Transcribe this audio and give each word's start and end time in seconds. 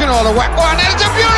Or 0.00 0.22
the 0.22 0.30
whack 0.30 0.56
one. 0.56 0.78
It's 0.78 1.02
a 1.02 1.10
beautiful 1.10 1.37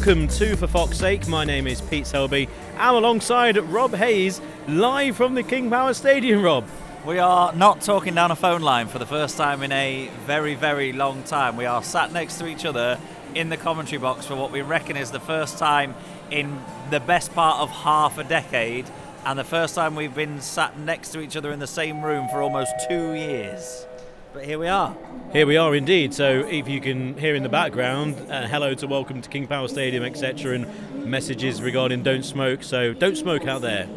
welcome 0.00 0.28
to 0.28 0.56
For 0.56 0.66
Fox's 0.66 0.98
Sake. 0.98 1.28
My 1.28 1.44
name 1.44 1.66
is 1.66 1.82
Pete 1.82 2.06
Selby. 2.06 2.48
I'm 2.78 2.94
alongside 2.94 3.58
Rob 3.58 3.92
Hayes, 3.92 4.40
live 4.66 5.14
from 5.14 5.34
the 5.34 5.42
King 5.42 5.68
Power 5.68 5.92
Stadium. 5.92 6.42
Rob, 6.42 6.66
We 7.04 7.18
are 7.18 7.52
not 7.52 7.82
talking 7.82 8.14
down 8.14 8.30
a 8.30 8.36
phone 8.36 8.62
line 8.62 8.88
for 8.88 8.98
the 8.98 9.04
first 9.04 9.36
time 9.36 9.62
in 9.62 9.72
a 9.72 10.08
very, 10.24 10.54
very 10.54 10.94
long 10.94 11.22
time. 11.24 11.54
We 11.54 11.66
are 11.66 11.82
sat 11.82 12.14
next 12.14 12.38
to 12.38 12.46
each 12.46 12.64
other 12.64 12.98
in 13.34 13.50
the 13.50 13.58
commentary 13.58 14.00
box 14.00 14.24
for 14.24 14.36
what 14.36 14.50
we 14.50 14.62
reckon 14.62 14.96
is 14.96 15.10
the 15.10 15.20
first 15.20 15.58
time 15.58 15.94
in 16.30 16.58
the 16.88 17.00
best 17.00 17.34
part 17.34 17.60
of 17.60 17.68
half 17.68 18.16
a 18.16 18.24
decade, 18.24 18.86
and 19.26 19.38
the 19.38 19.44
first 19.44 19.74
time 19.74 19.96
we've 19.96 20.14
been 20.14 20.40
sat 20.40 20.78
next 20.78 21.10
to 21.10 21.20
each 21.20 21.36
other 21.36 21.52
in 21.52 21.58
the 21.58 21.66
same 21.66 22.00
room 22.00 22.26
for 22.30 22.40
almost 22.40 22.72
two 22.88 23.12
years. 23.12 23.84
But 24.32 24.44
here 24.44 24.60
we 24.60 24.68
are. 24.68 24.96
here 25.32 25.44
we 25.44 25.56
are 25.56 25.74
indeed. 25.74 26.14
So, 26.14 26.46
if 26.48 26.68
you 26.68 26.80
can 26.80 27.18
hear 27.18 27.34
in 27.34 27.42
the 27.42 27.48
background, 27.48 28.14
uh, 28.30 28.46
hello 28.46 28.74
to 28.74 28.86
welcome 28.86 29.20
to 29.20 29.28
King 29.28 29.48
Power 29.48 29.66
Stadium, 29.66 30.04
etc., 30.04 30.54
and 30.54 31.04
messages 31.04 31.60
regarding 31.60 32.04
don't 32.04 32.22
smoke. 32.22 32.62
So, 32.62 32.92
don't 32.92 33.16
smoke 33.16 33.48
out 33.48 33.60
there. 33.60 33.88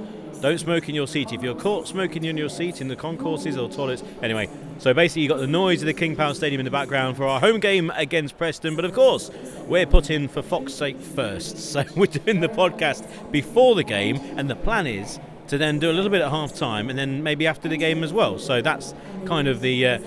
Don't 0.42 0.58
smoke 0.58 0.90
in 0.90 0.96
your 0.96 1.06
seat. 1.06 1.34
If 1.34 1.44
you're 1.44 1.54
caught 1.54 1.88
smoking 1.88 2.24
in 2.24 2.36
your 2.36 2.50
seat 2.50 2.82
in 2.82 2.88
the 2.88 2.96
concourses 2.96 3.58
or 3.58 3.70
toilets, 3.70 4.04
anyway. 4.24 4.50
So 4.80 4.92
basically, 4.92 5.22
you've 5.22 5.30
got 5.30 5.38
the 5.38 5.46
noise 5.46 5.84
of 5.84 5.86
the 5.86 5.94
King 5.94 6.16
Power 6.16 6.34
Stadium 6.34 6.60
in 6.60 6.66
the 6.66 6.72
background 6.72 7.16
for 7.16 7.26
our 7.28 7.40
home 7.40 7.60
game 7.60 7.92
against 7.96 8.36
Preston. 8.36 8.76
But 8.76 8.86
of 8.86 8.94
course, 8.94 9.30
we're 9.68 9.86
put 9.86 10.10
in 10.10 10.28
for 10.28 10.42
Fox's 10.42 10.76
sake 10.76 11.00
first. 11.00 11.58
So 11.74 11.86
we're 11.96 12.08
doing 12.08 12.42
the 12.42 12.50
podcast 12.50 13.06
before 13.32 13.76
the 13.76 13.84
game, 13.84 14.18
and 14.36 14.50
the 14.50 14.56
plan 14.56 14.88
is 14.88 15.20
to 15.48 15.60
then 15.60 15.78
do 15.78 15.92
a 15.92 15.94
little 15.94 16.10
bit 16.10 16.22
at 16.22 16.30
half 16.32 16.56
time 16.56 16.90
and 16.90 16.98
then 16.98 17.22
maybe 17.22 17.46
after 17.46 17.68
the 17.68 17.78
game 17.78 18.04
as 18.04 18.12
well. 18.12 18.40
So 18.40 18.62
that's 18.62 18.96
kind 19.26 19.48
of 19.48 19.62
the. 19.62 19.86
Uh, 19.86 20.00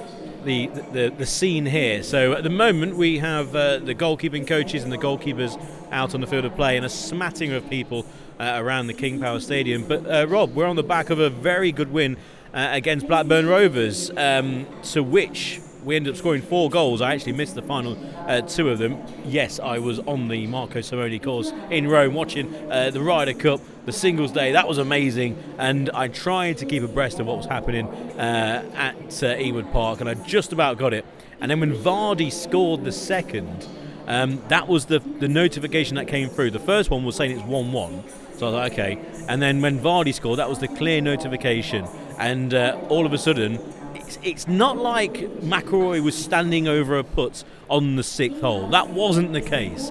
the, 0.46 0.68
the, 0.92 1.12
the 1.18 1.26
scene 1.26 1.66
here. 1.66 2.02
So 2.02 2.32
at 2.32 2.44
the 2.44 2.50
moment 2.50 2.96
we 2.96 3.18
have 3.18 3.54
uh, 3.54 3.78
the 3.78 3.94
goalkeeping 3.94 4.46
coaches 4.46 4.84
and 4.84 4.92
the 4.92 4.96
goalkeepers 4.98 5.60
out 5.90 6.14
on 6.14 6.20
the 6.20 6.26
field 6.26 6.44
of 6.44 6.54
play 6.54 6.76
and 6.76 6.86
a 6.86 6.88
smattering 6.88 7.52
of 7.52 7.68
people 7.68 8.06
uh, 8.38 8.54
around 8.56 8.86
the 8.86 8.94
King 8.94 9.20
Power 9.20 9.40
Stadium. 9.40 9.86
But 9.86 10.06
uh, 10.06 10.26
Rob, 10.28 10.54
we're 10.54 10.66
on 10.66 10.76
the 10.76 10.82
back 10.82 11.10
of 11.10 11.18
a 11.18 11.28
very 11.28 11.72
good 11.72 11.92
win 11.92 12.16
uh, 12.54 12.68
against 12.70 13.08
Blackburn 13.08 13.46
Rovers, 13.46 14.10
um, 14.16 14.66
to 14.84 15.02
which 15.02 15.60
we 15.86 15.94
ended 15.94 16.12
up 16.12 16.18
scoring 16.18 16.42
four 16.42 16.68
goals. 16.68 17.00
I 17.00 17.14
actually 17.14 17.34
missed 17.34 17.54
the 17.54 17.62
final 17.62 17.96
uh, 18.26 18.40
two 18.40 18.68
of 18.70 18.78
them. 18.78 19.00
Yes, 19.24 19.60
I 19.60 19.78
was 19.78 20.00
on 20.00 20.26
the 20.26 20.44
Marco 20.48 20.80
Simone 20.80 21.16
course 21.20 21.52
in 21.70 21.86
Rome 21.86 22.12
watching 22.12 22.52
uh, 22.72 22.90
the 22.90 23.00
Ryder 23.00 23.34
Cup, 23.34 23.60
the 23.84 23.92
singles 23.92 24.32
day. 24.32 24.50
That 24.50 24.66
was 24.66 24.78
amazing, 24.78 25.40
and 25.58 25.88
I 25.90 26.08
tried 26.08 26.58
to 26.58 26.66
keep 26.66 26.82
abreast 26.82 27.20
of 27.20 27.26
what 27.26 27.36
was 27.36 27.46
happening 27.46 27.86
uh, 28.18 28.68
at 28.74 28.96
uh, 28.96 29.36
Ewood 29.36 29.70
Park, 29.72 30.00
and 30.00 30.10
I 30.10 30.14
just 30.14 30.52
about 30.52 30.76
got 30.76 30.92
it. 30.92 31.06
And 31.40 31.48
then 31.48 31.60
when 31.60 31.72
Vardy 31.72 32.32
scored 32.32 32.84
the 32.84 32.90
second, 32.90 33.68
um, 34.08 34.42
that 34.48 34.66
was 34.66 34.86
the 34.86 34.98
the 34.98 35.28
notification 35.28 35.94
that 35.96 36.08
came 36.08 36.28
through. 36.28 36.50
The 36.50 36.58
first 36.58 36.90
one 36.90 37.04
was 37.04 37.14
saying 37.14 37.30
it's 37.30 37.46
one-one, 37.46 38.02
so 38.36 38.48
I 38.48 38.50
was 38.50 38.54
like, 38.54 38.72
okay. 38.72 38.98
And 39.28 39.40
then 39.40 39.62
when 39.62 39.78
Vardy 39.78 40.12
scored, 40.12 40.40
that 40.40 40.48
was 40.48 40.58
the 40.58 40.68
clear 40.68 41.00
notification, 41.00 41.86
and 42.18 42.54
uh, 42.54 42.76
all 42.88 43.06
of 43.06 43.12
a 43.12 43.18
sudden 43.18 43.60
it's, 44.06 44.18
it's 44.22 44.48
not 44.48 44.76
like 44.76 45.14
McIlroy 45.14 46.02
was 46.02 46.16
standing 46.16 46.68
over 46.68 46.96
a 46.96 47.04
putt 47.04 47.42
on 47.68 47.96
the 47.96 48.02
sixth 48.02 48.40
hole. 48.40 48.68
That 48.68 48.90
wasn't 48.90 49.32
the 49.32 49.40
case. 49.40 49.90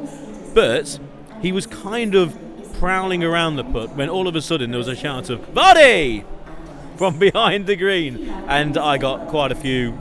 But 0.53 0.99
he 1.41 1.51
was 1.51 1.67
kind 1.67 2.15
of 2.15 2.37
prowling 2.79 3.23
around 3.23 3.57
the 3.57 3.63
putt 3.63 3.95
when 3.95 4.09
all 4.09 4.27
of 4.27 4.35
a 4.35 4.41
sudden 4.41 4.71
there 4.71 4.77
was 4.77 4.87
a 4.87 4.95
shout 4.95 5.29
of 5.29 5.41
Vardy 5.53 6.23
from 6.97 7.19
behind 7.19 7.67
the 7.67 7.75
green. 7.75 8.29
And 8.47 8.77
I 8.77 8.97
got 8.97 9.27
quite 9.27 9.51
a 9.51 9.55
few 9.55 9.91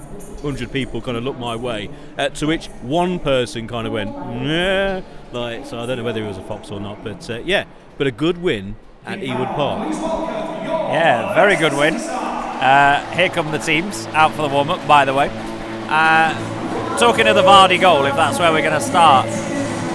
hundred 0.42 0.70
people 0.70 1.00
kind 1.00 1.16
of 1.16 1.24
look 1.24 1.38
my 1.38 1.56
way. 1.56 1.90
Uh, 2.16 2.28
to 2.28 2.46
which 2.46 2.66
one 2.82 3.18
person 3.18 3.66
kind 3.66 3.86
of 3.86 3.92
went, 3.92 4.10
yeah. 4.10 5.02
Like, 5.32 5.66
so 5.66 5.80
I 5.80 5.86
don't 5.86 5.98
know 5.98 6.04
whether 6.04 6.20
he 6.20 6.26
was 6.26 6.38
a 6.38 6.42
fox 6.44 6.70
or 6.70 6.78
not. 6.78 7.02
But 7.02 7.28
uh, 7.28 7.38
yeah, 7.44 7.64
but 7.98 8.06
a 8.06 8.12
good 8.12 8.38
win 8.38 8.76
at 9.04 9.18
Ewood 9.18 9.54
Park. 9.56 9.92
Yeah, 9.92 11.34
very 11.34 11.56
good 11.56 11.72
win. 11.72 11.94
Uh, 12.64 13.04
here 13.10 13.28
come 13.28 13.52
the 13.52 13.58
teams 13.58 14.06
out 14.14 14.32
for 14.32 14.40
the 14.40 14.48
warm 14.48 14.70
up, 14.70 14.88
by 14.88 15.04
the 15.04 15.12
way. 15.12 15.28
Uh, 15.90 16.98
talking 16.98 17.26
of 17.26 17.36
the 17.36 17.42
Vardy 17.42 17.78
goal, 17.78 18.06
if 18.06 18.16
that's 18.16 18.38
where 18.38 18.50
we're 18.52 18.62
going 18.62 18.72
to 18.72 18.80
start, 18.80 19.26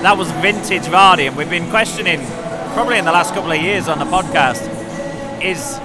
that 0.03 0.15
was 0.15 0.29
vintage 0.33 0.83
Vardy, 0.83 1.27
and 1.27 1.35
we've 1.35 1.49
been 1.49 1.67
questioning 1.71 2.19
probably 2.73 2.99
in 2.99 3.05
the 3.05 3.11
last 3.11 3.33
couple 3.33 3.51
of 3.51 3.59
years 3.59 3.87
on 3.87 3.97
the 3.97 4.05
podcast 4.05 4.61
is 5.41 5.79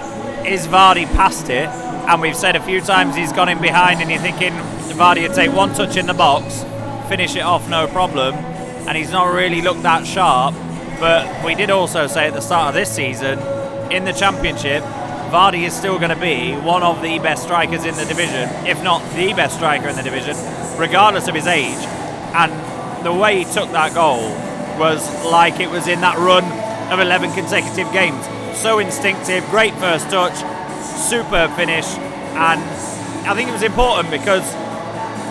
is 0.45 0.67
Vardy 0.67 1.07
past 1.15 1.49
it? 1.49 1.71
And 1.71 2.21
we've 2.21 2.37
said 2.37 2.55
a 2.55 2.63
few 2.63 2.83
times 2.83 3.17
he's 3.17 3.33
gone 3.33 3.49
in 3.49 3.63
behind, 3.63 4.03
and 4.03 4.11
you're 4.11 4.21
thinking 4.21 4.53
Vardy 4.93 5.27
would 5.27 5.35
take 5.35 5.55
one 5.55 5.73
touch 5.73 5.97
in 5.97 6.05
the 6.05 6.13
box, 6.13 6.65
finish 7.09 7.35
it 7.35 7.41
off, 7.41 7.67
no 7.71 7.87
problem, 7.87 8.35
and 8.35 8.95
he's 8.95 9.11
not 9.11 9.33
really 9.33 9.63
looked 9.63 9.85
that 9.85 10.07
sharp. 10.07 10.55
But 11.01 11.47
we 11.47 11.55
did 11.55 11.71
also 11.71 12.07
say 12.09 12.27
at 12.27 12.35
the 12.35 12.43
start 12.43 12.69
of 12.69 12.75
this 12.75 12.95
season, 12.95 13.39
in 13.91 14.05
the 14.05 14.13
Championship, 14.13 14.85
Vardy 15.35 15.67
is 15.67 15.75
still 15.75 15.99
going 15.99 16.11
to 16.11 16.21
be 16.21 16.53
one 16.53 16.85
of 16.85 17.03
the 17.03 17.19
best 17.19 17.43
strikers 17.43 17.85
in 17.85 17.97
the 17.97 18.05
division, 18.05 18.49
if 18.65 18.81
not 18.85 19.03
the 19.17 19.33
best 19.33 19.57
striker 19.57 19.89
in 19.89 19.97
the 19.97 20.03
division, 20.05 20.37
regardless 20.79 21.27
of 21.27 21.35
his 21.35 21.49
age. 21.49 21.85
And 22.37 22.53
the 23.05 23.13
way 23.13 23.39
he 23.39 23.45
took 23.45 23.69
that 23.73 23.95
goal 23.95 24.31
was 24.79 25.03
like 25.25 25.59
it 25.59 25.69
was 25.69 25.89
in 25.89 26.01
that 26.03 26.19
run 26.19 26.45
of 26.93 27.01
11 27.01 27.33
consecutive 27.33 27.93
games. 27.93 28.25
So 28.57 28.79
instinctive, 28.79 29.45
great 29.51 29.75
first 29.75 30.09
touch, 30.09 30.37
superb 30.85 31.51
finish, 31.57 31.87
and 32.39 32.63
I 33.27 33.35
think 33.35 33.49
it 33.49 33.53
was 33.53 33.65
important 33.65 34.13
because, 34.13 34.45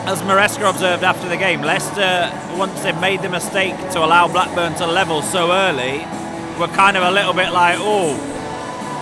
as 0.04 0.22
Maresca 0.24 0.70
observed 0.70 1.06
after 1.06 1.30
the 1.30 1.38
game, 1.38 1.62
Leicester, 1.62 2.30
once 2.58 2.78
they 2.82 2.92
made 3.00 3.22
the 3.22 3.30
mistake 3.30 3.78
to 3.92 4.00
allow 4.00 4.28
Blackburn 4.28 4.76
to 4.80 4.86
level 4.86 5.22
so 5.22 5.54
early, 5.54 6.00
were 6.60 6.68
kind 6.76 6.98
of 6.98 7.04
a 7.04 7.12
little 7.12 7.34
bit 7.34 7.54
like, 7.54 7.78
oh, 7.80 8.33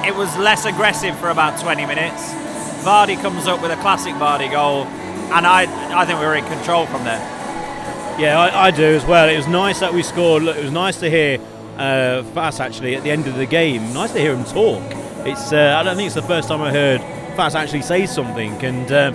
it 0.05 0.15
was 0.15 0.35
less 0.37 0.65
aggressive 0.65 1.17
for 1.19 1.29
about 1.29 1.59
20 1.59 1.85
minutes. 1.85 2.33
Vardy 2.83 3.19
comes 3.21 3.47
up 3.47 3.61
with 3.61 3.71
a 3.71 3.75
classic 3.77 4.13
Vardy 4.15 4.49
goal, 4.51 4.85
and 5.33 5.45
I, 5.45 5.63
I 5.97 6.05
think 6.05 6.19
we 6.19 6.25
were 6.25 6.35
in 6.35 6.45
control 6.45 6.85
from 6.87 7.03
there. 7.03 7.19
Yeah, 8.19 8.39
I, 8.39 8.67
I 8.67 8.71
do 8.71 8.83
as 8.83 9.05
well. 9.05 9.29
It 9.29 9.37
was 9.37 9.47
nice 9.47 9.79
that 9.79 9.93
we 9.93 10.03
scored. 10.03 10.43
Look, 10.43 10.57
it 10.57 10.63
was 10.63 10.71
nice 10.71 10.99
to 10.99 11.09
hear 11.09 11.39
uh, 11.77 12.23
Faes 12.33 12.59
actually 12.59 12.95
at 12.95 13.03
the 13.03 13.11
end 13.11 13.27
of 13.27 13.35
the 13.35 13.45
game. 13.45 13.93
Nice 13.93 14.11
to 14.13 14.19
hear 14.19 14.35
him 14.35 14.43
talk. 14.45 14.83
It's 15.25 15.53
uh, 15.53 15.77
I 15.79 15.83
don't 15.83 15.95
think 15.95 16.07
it's 16.07 16.15
the 16.15 16.21
first 16.23 16.47
time 16.47 16.61
I 16.61 16.71
heard 16.71 17.01
Faes 17.35 17.55
actually 17.55 17.83
say 17.83 18.05
something, 18.05 18.53
and 18.63 18.91
uh, 18.91 19.13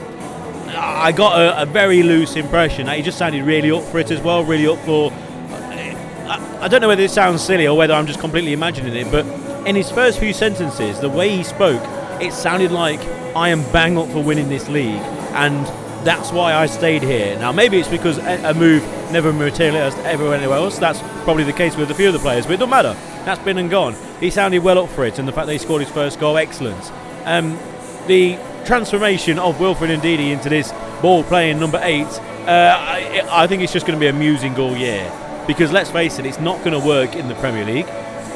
I 0.76 1.12
got 1.12 1.38
a, 1.38 1.62
a 1.62 1.66
very 1.66 2.02
loose 2.02 2.36
impression 2.36 2.86
that 2.86 2.96
he 2.96 3.02
just 3.02 3.18
sounded 3.18 3.44
really 3.44 3.70
up 3.70 3.82
for 3.84 3.98
it 3.98 4.10
as 4.10 4.20
well, 4.20 4.44
really 4.44 4.66
up 4.66 4.78
for. 4.84 5.12
I, 5.12 6.58
I 6.62 6.68
don't 6.68 6.80
know 6.80 6.88
whether 6.88 7.02
it 7.02 7.10
sounds 7.10 7.42
silly 7.42 7.66
or 7.66 7.76
whether 7.76 7.94
I'm 7.94 8.06
just 8.06 8.20
completely 8.20 8.52
imagining 8.52 8.94
it, 8.94 9.10
but 9.10 9.24
in 9.66 9.74
his 9.74 9.90
first 9.90 10.20
few 10.20 10.32
sentences, 10.32 11.00
the 11.00 11.10
way 11.10 11.28
he 11.28 11.42
spoke, 11.42 11.82
it 12.22 12.32
sounded 12.32 12.70
like 12.70 13.00
I 13.36 13.48
am 13.48 13.62
bang 13.72 13.98
up 13.98 14.08
for 14.08 14.22
winning 14.22 14.48
this 14.48 14.68
league, 14.68 15.02
and 15.34 15.66
that's 16.06 16.30
why 16.30 16.54
I 16.54 16.66
stayed 16.66 17.02
here. 17.02 17.36
Now, 17.38 17.50
maybe 17.50 17.78
it's 17.78 17.88
because 17.88 18.18
a, 18.18 18.54
move 18.54 18.82
never 19.10 19.32
materialised 19.32 19.98
everywhere 19.98 20.36
anywhere 20.36 20.58
else. 20.58 20.78
That's 20.78 21.00
probably 21.24 21.42
the 21.42 21.52
case 21.52 21.76
with 21.76 21.90
a 21.90 21.94
few 21.94 22.06
of 22.06 22.12
the 22.12 22.20
players, 22.20 22.46
but 22.46 22.52
it 22.52 22.56
doesn't 22.58 22.70
matter. 22.70 22.96
That's 23.24 23.42
been 23.42 23.58
and 23.58 23.68
gone. 23.68 23.96
He 24.20 24.30
sounded 24.30 24.62
well 24.62 24.78
up 24.78 24.88
for 24.90 25.04
it, 25.04 25.18
and 25.18 25.26
the 25.26 25.32
fact 25.32 25.46
that 25.46 25.52
he 25.52 25.58
scored 25.58 25.82
his 25.82 25.90
first 25.90 26.20
goal, 26.20 26.38
excellent. 26.38 26.92
Um, 27.24 27.58
the 28.06 28.38
transformation 28.64 29.40
of 29.40 29.58
Wilfred 29.58 29.90
Ndidi 29.90 30.30
into 30.30 30.48
this 30.48 30.72
ball 31.02 31.24
playing 31.24 31.58
number 31.58 31.80
eight, 31.82 32.06
uh, 32.46 32.76
I, 32.78 33.26
I 33.30 33.46
think 33.48 33.62
it's 33.62 33.72
just 33.72 33.84
going 33.84 33.98
to 33.98 34.00
be 34.00 34.06
amusing 34.06 34.56
all 34.56 34.76
year. 34.76 35.12
Because 35.48 35.72
let's 35.72 35.90
face 35.90 36.20
it, 36.20 36.26
it's 36.26 36.38
not 36.38 36.58
going 36.64 36.80
to 36.80 36.86
work 36.86 37.16
in 37.16 37.26
the 37.26 37.34
Premier 37.36 37.64
League. 37.64 37.86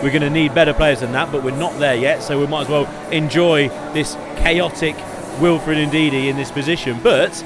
We're 0.02 0.11
going 0.11 0.23
to 0.23 0.31
need 0.31 0.55
better 0.55 0.73
players 0.73 1.00
than 1.00 1.12
that, 1.12 1.31
but 1.31 1.43
we're 1.43 1.56
not 1.56 1.79
there 1.79 1.94
yet, 1.94 2.23
so 2.23 2.41
we 2.41 2.47
might 2.47 2.62
as 2.62 2.69
well 2.69 2.87
enjoy 3.12 3.69
this 3.93 4.14
chaotic 4.37 4.97
Wilfred 5.41 5.88
Ndidi 5.88 6.29
in 6.29 6.37
this 6.37 6.50
position. 6.50 6.99
But 7.02 7.44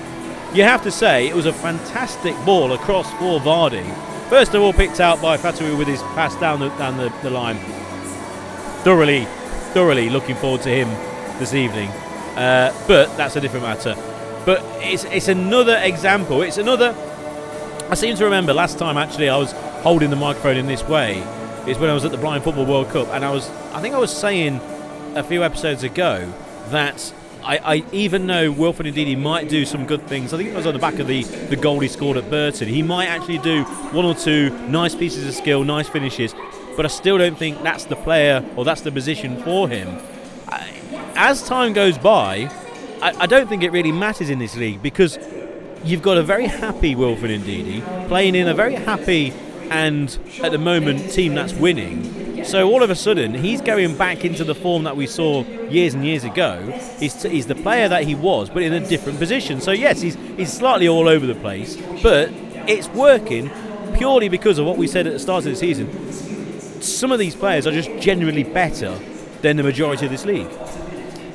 you 0.53 0.63
have 0.63 0.83
to 0.85 0.91
say 0.91 1.29
it 1.29 1.35
was 1.35 1.47
a 1.47 1.53
fantastic 1.53 2.37
ball 2.45 2.73
across 2.73 3.11
for 3.15 3.41
Vardy, 3.41 3.85
First 4.29 4.55
of 4.55 4.63
all, 4.63 4.73
picked 4.73 5.01
out 5.01 5.21
by 5.21 5.37
Fatawu 5.37 5.79
with 5.79 5.87
his 5.87 6.01
pass 6.15 6.35
down 6.37 6.59
the 6.59 6.71
down 6.71 6.97
the, 6.97 7.13
the 7.23 7.29
line. 7.29 7.57
Thoroughly, 8.83 9.27
thoroughly 9.75 10.09
looking 10.09 10.35
forward 10.35 10.63
to 10.63 10.71
him 10.71 10.89
this 11.39 11.53
evening. 11.53 11.89
Uh, 12.35 12.75
but 12.89 13.15
that's 13.19 13.37
a 13.37 13.41
different 13.41 13.67
matter. 13.67 13.95
But 14.47 14.63
it's 14.83 15.05
it's 15.05 15.29
another 15.29 15.79
example. 15.83 16.41
It's 16.41 16.57
another. 16.57 16.97
I 17.91 17.95
seem 17.95 18.17
to 18.17 18.25
remember 18.25 18.55
last 18.55 18.79
time 18.79 18.97
actually 18.97 19.29
I 19.29 19.37
was 19.37 19.53
holding 19.83 20.09
the 20.09 20.17
microphone 20.17 20.57
in 20.57 20.67
this 20.67 20.83
way. 20.85 21.23
Is 21.67 21.79
when 21.79 21.89
I 21.89 21.95
was 21.95 22.05
at 22.05 22.11
the 22.11 22.19
Blind 22.19 22.45
Football 22.45 22.67
World 22.67 22.91
Cup, 22.91 23.09
and 23.09 23.25
I 23.25 23.31
was 23.31 23.49
I 23.73 23.81
think 23.81 23.95
I 23.95 23.99
was 23.99 24.15
saying 24.15 24.61
a 25.15 25.23
few 25.23 25.43
episodes 25.43 25.83
ago 25.83 26.31
that 26.69 27.13
I, 27.45 27.59
I, 27.59 27.85
even 27.93 28.27
know 28.27 28.51
Wilfred 28.51 28.95
Ndidi 28.95 29.19
might 29.19 29.51
do 29.51 29.67
some 29.67 29.87
good 29.87 30.07
things. 30.07 30.33
I 30.33 30.39
think 30.39 30.49
it 30.49 30.57
was 30.57 30.67
on 30.67 30.73
the 30.73 30.79
back 30.79 30.99
of 30.99 31.07
the, 31.07 31.23
the 31.23 31.57
goal 31.57 31.79
he 31.81 31.89
scored 31.89 32.17
at 32.17 32.31
Burton. 32.31 32.69
He 32.69 32.83
might 32.83 33.07
actually 33.07 33.39
do 33.39 33.65
one 33.93 34.07
or 34.07 34.15
two 34.15 34.51
nice 34.69 34.95
pieces 34.95 35.27
of 35.27 35.35
skill, 35.35 35.63
nice 35.63 35.87
finishes, 35.87 36.35
but 36.75 36.87
I 36.87 36.89
still 36.89 37.19
don't 37.19 37.39
think 37.39 37.63
that's 37.63 37.85
the 37.85 37.97
player 37.97 38.43
or 38.57 38.65
that's 38.65 38.81
the 38.81 38.91
position 38.91 39.43
for 39.43 39.69
him. 39.69 39.99
I, 40.49 40.71
as 41.17 41.47
time 41.47 41.75
goes 41.75 41.99
by, 41.99 42.51
I, 43.03 43.13
I, 43.21 43.27
don't 43.27 43.47
think 43.49 43.63
it 43.63 43.73
really 43.73 43.93
matters 43.93 44.31
in 44.31 44.39
this 44.39 44.57
league 44.57 44.83
because 44.83 45.19
you've 45.85 46.03
got 46.03 46.17
a 46.17 46.23
very 46.23 46.47
happy 46.47 46.95
Wilfred 46.95 47.43
Ndidi 47.43 48.09
playing 48.09 48.35
in 48.35 48.49
a 48.49 48.55
very 48.55 48.75
happy 48.75 49.35
and 49.71 50.19
at 50.43 50.53
the 50.53 50.59
moment 50.59 51.11
team 51.11 51.35
that's 51.35 51.53
winning 51.55 52.25
so 52.45 52.69
all 52.71 52.83
of 52.83 52.91
a 52.91 52.95
sudden, 52.95 53.33
he's 53.33 53.63
going 53.63 53.97
back 53.97 54.25
into 54.25 54.45
the 54.45 54.55
form 54.55 54.85
that 54.85 54.97
we 54.97 55.07
saw 55.07 55.45
years 55.69 55.95
and 55.95 56.05
years 56.05 56.25
ago. 56.25 56.61
He's, 56.99 57.23
t- 57.23 57.31
he's 57.31 57.47
the 57.47 57.55
player 57.55 57.89
that 57.89 58.05
he 58.05 58.15
was, 58.15 58.51
but 58.51 58.63
in 58.63 58.73
a 58.75 58.87
different 58.87 59.19
position. 59.19 59.61
So 59.61 59.71
yes, 59.73 60.01
he's 60.01 60.15
he's 60.37 60.53
slightly 60.53 60.87
all 60.87 61.09
over 61.09 61.27
the 61.27 61.35
place, 61.35 61.77
but 62.03 62.31
it's 62.69 62.89
working 62.89 63.51
purely 63.95 64.29
because 64.29 64.59
of 64.59 64.67
what 64.67 64.77
we 64.77 64.87
said 64.87 65.07
at 65.07 65.15
the 65.15 65.19
start 65.19 65.47
of 65.47 65.53
the 65.53 65.57
season. 65.57 66.13
Some 66.83 67.13
of 67.13 67.19
these 67.19 67.35
players 67.35 67.67
are 67.67 67.73
just 67.73 67.91
genuinely 67.99 68.45
better 68.45 68.99
than 69.41 69.57
the 69.57 69.63
majority 69.63 70.05
of 70.05 70.13
this 70.13 70.27
league. 70.27 70.51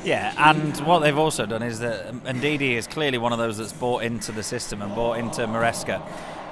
Yeah, 0.04 0.32
and 0.38 0.76
what 0.86 1.00
they've 1.00 1.18
also 1.18 1.44
done 1.44 1.62
is 1.62 1.80
that 1.80 2.12
Ndidi 2.24 2.72
is 2.72 2.86
clearly 2.86 3.18
one 3.18 3.32
of 3.32 3.38
those 3.38 3.58
that's 3.58 3.72
bought 3.72 4.02
into 4.02 4.32
the 4.32 4.42
system 4.42 4.80
and 4.80 4.94
bought 4.94 5.18
into 5.18 5.42
Maresca 5.42 6.00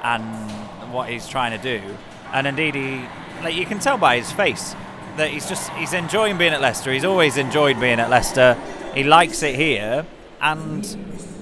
and 0.02 0.92
what 0.92 1.08
he's 1.08 1.28
trying 1.28 1.58
to 1.58 1.62
do. 1.62 1.96
And 2.32 2.46
indeed, 2.46 2.74
he 2.74 3.04
like 3.42 3.54
you 3.54 3.66
can 3.66 3.78
tell 3.78 3.98
by 3.98 4.16
his 4.16 4.30
face 4.32 4.74
that 5.16 5.30
he's 5.30 5.48
just 5.48 5.70
he's 5.70 5.92
enjoying 5.92 6.38
being 6.38 6.52
at 6.52 6.60
Leicester. 6.60 6.92
He's 6.92 7.04
always 7.04 7.36
enjoyed 7.36 7.80
being 7.80 8.00
at 8.00 8.10
Leicester. 8.10 8.56
He 8.94 9.04
likes 9.04 9.42
it 9.42 9.54
here, 9.54 10.06
and 10.40 10.84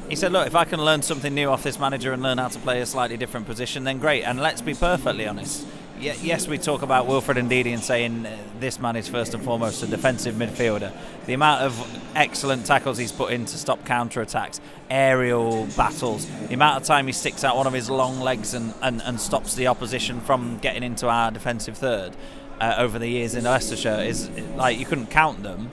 he 0.09 0.17
said, 0.17 0.33
"Look, 0.33 0.47
if 0.47 0.55
I 0.55 0.65
can 0.65 0.85
learn 0.85 1.03
something 1.03 1.35
new 1.35 1.49
off 1.49 1.63
this 1.63 1.79
manager 1.79 2.13
and 2.13 2.23
learn 2.23 2.39
how 2.39 2.49
to 2.49 2.59
play 2.59 2.81
a 2.81 2.87
slightly 2.87 3.17
different 3.17 3.47
position, 3.47 3.85
then 3.85 3.99
great." 3.99 4.23
And 4.25 4.41
let's 4.41 4.61
be 4.61 4.75
perfectly 4.75 5.27
honest. 5.27 5.67
Yes, 5.99 6.47
we 6.47 6.59
talk 6.59 6.83
about 6.83 7.07
Wilfred 7.07 7.39
Ndidi 7.39 7.73
and 7.73 7.83
saying 7.83 8.27
uh, 8.27 8.37
this 8.61 8.79
man 8.79 8.97
is 8.97 9.09
first 9.09 9.33
and 9.33 9.43
foremost 9.43 9.83
a 9.83 9.87
defensive 9.87 10.35
midfielder. 10.35 10.93
The 11.25 11.33
amount 11.33 11.63
of 11.63 12.01
excellent 12.15 12.67
tackles 12.67 12.99
he's 12.99 13.13
put 13.13 13.33
in 13.33 13.47
to 13.47 13.57
stop 13.57 13.85
counter 13.87 14.21
attacks, 14.21 14.61
aerial 14.91 15.67
battles, 15.77 16.27
the 16.49 16.55
amount 16.55 16.77
of 16.77 16.83
time 16.87 17.07
he 17.07 17.13
sticks 17.15 17.45
out 17.45 17.57
one 17.57 17.67
of 17.67 17.73
his 17.73 17.89
long 17.89 18.21
legs 18.21 18.53
and, 18.53 18.75
and, 18.83 19.01
and 19.03 19.19
stops 19.19 19.55
the 19.55 19.69
opposition 19.69 20.21
from 20.21 20.59
getting 20.59 20.83
into 20.83 21.09
our 21.09 21.31
defensive 21.31 21.79
third 21.79 22.15
uh, 22.61 22.75
over 22.77 22.99
the 22.99 23.09
years 23.09 23.35
in 23.35 23.45
Leicestershire 23.45 24.01
is 24.01 24.29
like 24.55 24.79
you 24.79 24.85
couldn't 24.85 25.07
count 25.07 25.43
them. 25.43 25.71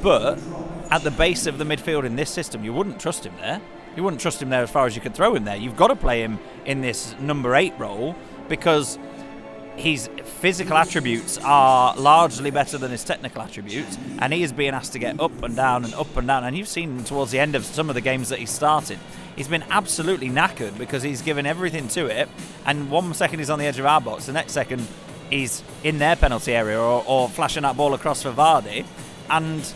But 0.00 0.38
at 0.90 1.02
the 1.02 1.10
base 1.10 1.46
of 1.46 1.58
the 1.58 1.64
midfield 1.64 2.04
in 2.04 2.14
this 2.14 2.30
system, 2.30 2.64
you 2.64 2.72
wouldn't 2.72 3.00
trust 3.00 3.26
him 3.26 3.34
there. 3.40 3.60
You 3.96 4.04
wouldn't 4.04 4.22
trust 4.22 4.40
him 4.40 4.50
there 4.50 4.62
as 4.62 4.70
far 4.70 4.86
as 4.86 4.94
you 4.94 5.02
could 5.02 5.14
throw 5.14 5.34
him 5.34 5.44
there. 5.44 5.56
You've 5.56 5.76
got 5.76 5.88
to 5.88 5.96
play 5.96 6.22
him 6.22 6.38
in 6.64 6.80
this 6.80 7.16
number 7.18 7.56
eight 7.56 7.74
role 7.78 8.14
because 8.48 8.98
his 9.80 10.10
physical 10.24 10.76
attributes 10.76 11.38
are 11.38 11.96
largely 11.96 12.50
better 12.50 12.76
than 12.76 12.90
his 12.90 13.02
technical 13.02 13.40
attributes, 13.42 13.98
and 14.18 14.32
he 14.32 14.42
is 14.42 14.52
being 14.52 14.74
asked 14.74 14.92
to 14.92 14.98
get 14.98 15.18
up 15.18 15.42
and 15.42 15.56
down 15.56 15.84
and 15.84 15.94
up 15.94 16.14
and 16.16 16.26
down. 16.26 16.44
And 16.44 16.56
you've 16.56 16.68
seen 16.68 17.02
towards 17.02 17.30
the 17.30 17.38
end 17.38 17.54
of 17.54 17.64
some 17.64 17.88
of 17.88 17.94
the 17.94 18.00
games 18.00 18.28
that 18.28 18.38
he 18.38 18.46
started, 18.46 18.98
he's 19.36 19.48
been 19.48 19.64
absolutely 19.70 20.28
knackered 20.28 20.76
because 20.76 21.02
he's 21.02 21.22
given 21.22 21.46
everything 21.46 21.88
to 21.88 22.06
it. 22.06 22.28
And 22.66 22.90
one 22.90 23.14
second 23.14 23.38
he's 23.38 23.50
on 23.50 23.58
the 23.58 23.64
edge 23.64 23.78
of 23.78 23.86
our 23.86 24.00
box, 24.00 24.26
the 24.26 24.32
next 24.32 24.52
second 24.52 24.86
he's 25.30 25.62
in 25.82 25.98
their 25.98 26.16
penalty 26.16 26.52
area 26.52 26.78
or, 26.78 27.02
or 27.06 27.28
flashing 27.28 27.62
that 27.62 27.76
ball 27.76 27.94
across 27.94 28.22
for 28.22 28.32
Vardy. 28.32 28.84
And 29.30 29.72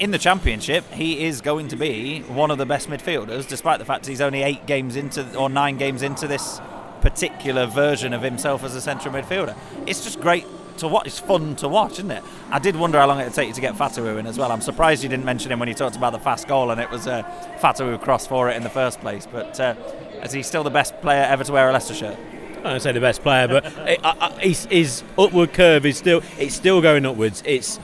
in 0.00 0.10
the 0.10 0.18
championship, 0.18 0.90
he 0.92 1.24
is 1.24 1.40
going 1.40 1.68
to 1.68 1.76
be 1.76 2.20
one 2.22 2.50
of 2.50 2.58
the 2.58 2.66
best 2.66 2.88
midfielders, 2.88 3.46
despite 3.46 3.78
the 3.78 3.84
fact 3.84 4.06
he's 4.06 4.20
only 4.20 4.42
eight 4.42 4.66
games 4.66 4.96
into 4.96 5.36
or 5.36 5.48
nine 5.48 5.76
games 5.76 6.02
into 6.02 6.26
this 6.26 6.60
particular 7.04 7.66
version 7.66 8.14
of 8.14 8.22
himself 8.22 8.64
as 8.64 8.74
a 8.74 8.80
central 8.80 9.14
midfielder. 9.14 9.54
It's 9.86 10.02
just 10.02 10.20
great 10.20 10.46
to 10.78 10.88
watch. 10.88 11.06
It's 11.06 11.18
fun 11.18 11.54
to 11.56 11.68
watch, 11.68 11.92
isn't 11.92 12.10
it? 12.10 12.24
I 12.50 12.58
did 12.58 12.76
wonder 12.76 12.98
how 12.98 13.06
long 13.06 13.20
it 13.20 13.24
would 13.24 13.34
take 13.34 13.48
you 13.48 13.54
to 13.54 13.60
get 13.60 13.74
Fatawu 13.74 14.18
in 14.18 14.26
as 14.26 14.38
well. 14.38 14.50
I'm 14.50 14.62
surprised 14.62 15.02
you 15.02 15.10
didn't 15.10 15.26
mention 15.26 15.52
him 15.52 15.58
when 15.58 15.68
you 15.68 15.74
talked 15.74 15.96
about 15.96 16.14
the 16.14 16.18
fast 16.18 16.48
goal 16.48 16.70
and 16.70 16.80
it 16.80 16.90
was 16.90 17.06
a 17.06 17.16
uh, 17.16 17.58
Fatawu 17.58 18.00
cross 18.00 18.26
for 18.26 18.48
it 18.48 18.56
in 18.56 18.62
the 18.62 18.70
first 18.70 19.00
place. 19.00 19.28
But 19.30 19.60
uh, 19.60 19.74
is 20.22 20.32
he 20.32 20.42
still 20.42 20.64
the 20.64 20.70
best 20.70 20.98
player 21.02 21.22
ever 21.24 21.44
to 21.44 21.52
wear 21.52 21.68
a 21.68 21.72
Leicester 21.74 21.94
shirt? 21.94 22.16
I 22.60 22.70
don't 22.70 22.80
say 22.80 22.92
the 22.92 23.00
best 23.00 23.20
player, 23.20 23.48
but 23.48 23.66
it, 23.86 24.00
uh, 24.02 24.30
his, 24.38 24.64
his, 24.64 25.02
upward 25.18 25.52
curve 25.52 25.84
is 25.84 25.98
still 25.98 26.22
it's 26.38 26.54
still 26.54 26.80
going 26.80 27.04
upwards. 27.04 27.42
It's 27.44 27.78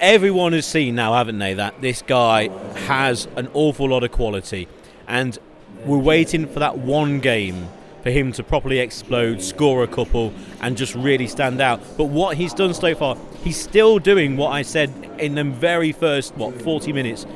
everyone 0.00 0.54
has 0.54 0.64
seen 0.64 0.94
now, 0.94 1.12
haven't 1.12 1.38
they, 1.38 1.52
that 1.52 1.82
this 1.82 2.00
guy 2.00 2.48
has 2.86 3.28
an 3.36 3.50
awful 3.52 3.90
lot 3.90 4.04
of 4.04 4.12
quality, 4.12 4.68
and 5.06 5.38
we're 5.84 5.98
waiting 5.98 6.46
for 6.46 6.60
that 6.60 6.78
one 6.78 7.20
game 7.20 7.68
for 8.02 8.10
him 8.10 8.30
to 8.30 8.42
properly 8.44 8.78
explode, 8.78 9.42
score 9.42 9.82
a 9.82 9.88
couple, 9.88 10.32
and 10.60 10.76
just 10.76 10.94
really 10.94 11.26
stand 11.26 11.60
out. 11.60 11.80
But 11.96 12.04
what 12.04 12.36
he's 12.36 12.54
done 12.54 12.72
so 12.72 12.94
far, 12.94 13.16
he's 13.42 13.60
still 13.60 13.98
doing 13.98 14.36
what 14.36 14.50
I 14.50 14.62
said 14.62 14.92
in 15.18 15.34
the 15.34 15.42
very 15.42 15.90
first, 15.92 16.34
what, 16.36 16.60
40 16.62 16.92
minutes 16.92 17.26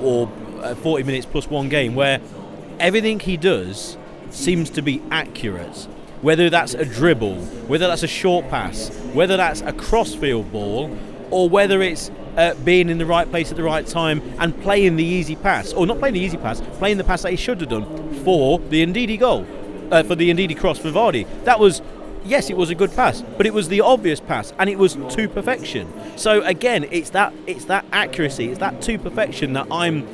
or 0.00 0.28
uh, 0.62 0.74
40 0.74 1.04
minutes 1.04 1.26
plus 1.26 1.48
one 1.48 1.68
game, 1.68 1.94
where 1.94 2.20
everything 2.80 3.20
he 3.20 3.36
does 3.36 3.96
seems 4.30 4.68
to 4.70 4.82
be 4.82 5.00
accurate. 5.10 5.86
Whether 6.22 6.50
that's 6.50 6.74
a 6.74 6.84
dribble, 6.84 7.36
whether 7.68 7.86
that's 7.86 8.02
a 8.02 8.08
short 8.08 8.48
pass, 8.48 8.88
whether 9.12 9.36
that's 9.36 9.60
a 9.60 9.72
crossfield 9.72 10.50
ball, 10.50 10.90
or 11.30 11.48
whether 11.48 11.82
it's 11.82 12.10
uh, 12.36 12.54
being 12.64 12.88
in 12.88 12.98
the 12.98 13.06
right 13.06 13.28
place 13.28 13.50
at 13.50 13.56
the 13.56 13.62
right 13.62 13.86
time 13.86 14.22
and 14.38 14.60
playing 14.62 14.96
the 14.96 15.04
easy 15.04 15.36
pass, 15.36 15.72
or 15.72 15.86
not 15.86 15.98
playing 15.98 16.14
the 16.14 16.20
easy 16.20 16.36
pass, 16.36 16.60
playing 16.78 16.98
the 16.98 17.04
pass 17.04 17.22
that 17.22 17.30
he 17.30 17.36
should 17.36 17.60
have 17.60 17.70
done 17.70 18.14
for 18.24 18.58
the 18.58 18.84
Ndidi 18.86 19.18
goal, 19.18 19.46
uh, 19.90 20.02
for 20.02 20.14
the 20.14 20.30
Ndidi 20.30 20.58
cross 20.58 20.78
for 20.78 20.90
Vardy. 20.90 21.26
That 21.44 21.60
was, 21.60 21.82
yes, 22.24 22.50
it 22.50 22.56
was 22.56 22.70
a 22.70 22.74
good 22.74 22.94
pass, 22.94 23.22
but 23.36 23.46
it 23.46 23.54
was 23.54 23.68
the 23.68 23.80
obvious 23.80 24.20
pass, 24.20 24.52
and 24.58 24.68
it 24.70 24.78
was 24.78 24.94
to 25.14 25.28
perfection. 25.28 25.92
So 26.16 26.42
again, 26.42 26.86
it's 26.90 27.10
that 27.10 27.32
it's 27.46 27.66
that 27.66 27.84
accuracy, 27.92 28.48
it's 28.50 28.60
that 28.60 28.82
to 28.82 28.98
perfection 28.98 29.52
that 29.54 29.66
I'm 29.70 30.06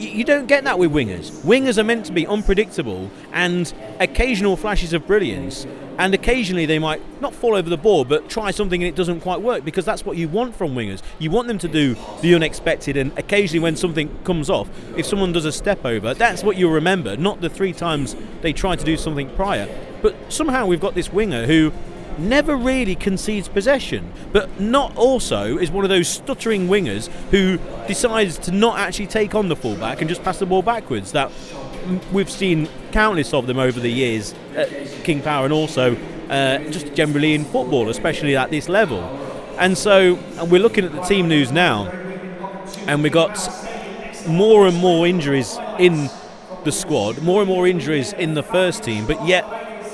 you 0.00 0.24
don't 0.24 0.46
get 0.46 0.64
that 0.64 0.78
with 0.78 0.90
wingers. 0.90 1.30
Wingers 1.44 1.78
are 1.78 1.84
meant 1.84 2.06
to 2.06 2.12
be 2.12 2.26
unpredictable 2.26 3.10
and 3.32 3.72
occasional 3.98 4.56
flashes 4.56 4.92
of 4.92 5.06
brilliance, 5.06 5.66
and 5.98 6.14
occasionally 6.14 6.64
they 6.64 6.78
might 6.78 7.02
not 7.20 7.34
fall 7.34 7.54
over 7.54 7.68
the 7.68 7.76
ball 7.76 8.04
but 8.04 8.28
try 8.30 8.50
something 8.50 8.82
and 8.82 8.88
it 8.88 8.96
doesn't 8.96 9.20
quite 9.20 9.42
work 9.42 9.64
because 9.64 9.84
that's 9.84 10.04
what 10.04 10.16
you 10.16 10.28
want 10.28 10.56
from 10.56 10.74
wingers. 10.74 11.02
You 11.18 11.30
want 11.30 11.48
them 11.48 11.58
to 11.58 11.68
do 11.68 11.96
the 12.22 12.34
unexpected, 12.34 12.96
and 12.96 13.16
occasionally 13.18 13.60
when 13.60 13.76
something 13.76 14.08
comes 14.24 14.48
off, 14.48 14.68
if 14.96 15.06
someone 15.06 15.32
does 15.32 15.44
a 15.44 15.52
step 15.52 15.84
over, 15.84 16.14
that's 16.14 16.42
what 16.42 16.56
you'll 16.56 16.72
remember, 16.72 17.16
not 17.16 17.40
the 17.40 17.50
three 17.50 17.72
times 17.72 18.16
they 18.40 18.52
tried 18.52 18.78
to 18.78 18.84
do 18.84 18.96
something 18.96 19.28
prior. 19.36 19.68
But 20.02 20.14
somehow 20.32 20.66
we've 20.66 20.80
got 20.80 20.94
this 20.94 21.12
winger 21.12 21.46
who 21.46 21.72
never 22.20 22.56
really 22.56 22.94
concedes 22.94 23.48
possession, 23.48 24.12
but 24.32 24.60
not 24.60 24.96
also 24.96 25.58
is 25.58 25.70
one 25.70 25.84
of 25.84 25.88
those 25.88 26.08
stuttering 26.08 26.68
wingers 26.68 27.08
who 27.30 27.58
decides 27.86 28.38
to 28.38 28.52
not 28.52 28.78
actually 28.78 29.06
take 29.06 29.34
on 29.34 29.48
the 29.48 29.56
fullback 29.56 30.00
and 30.00 30.08
just 30.08 30.22
pass 30.22 30.38
the 30.38 30.46
ball 30.46 30.62
backwards. 30.62 31.12
That 31.12 31.32
we've 32.12 32.30
seen 32.30 32.68
countless 32.92 33.32
of 33.32 33.46
them 33.46 33.58
over 33.58 33.80
the 33.80 33.90
years 33.90 34.34
at 34.54 34.68
King 35.04 35.22
Power 35.22 35.44
and 35.44 35.52
also 35.52 35.96
uh, 36.28 36.58
just 36.70 36.94
generally 36.94 37.34
in 37.34 37.44
football, 37.44 37.88
especially 37.88 38.36
at 38.36 38.50
this 38.50 38.68
level. 38.68 39.00
And 39.58 39.76
so 39.76 40.16
and 40.38 40.50
we're 40.50 40.62
looking 40.62 40.84
at 40.84 40.92
the 40.92 41.02
team 41.02 41.28
news 41.28 41.50
now, 41.52 41.88
and 42.86 43.02
we've 43.02 43.12
got 43.12 43.36
more 44.28 44.66
and 44.66 44.76
more 44.76 45.06
injuries 45.06 45.58
in 45.78 46.10
the 46.64 46.72
squad, 46.72 47.22
more 47.22 47.40
and 47.40 47.48
more 47.48 47.66
injuries 47.66 48.12
in 48.12 48.34
the 48.34 48.42
first 48.42 48.82
team, 48.82 49.06
but 49.06 49.26
yet 49.26 49.44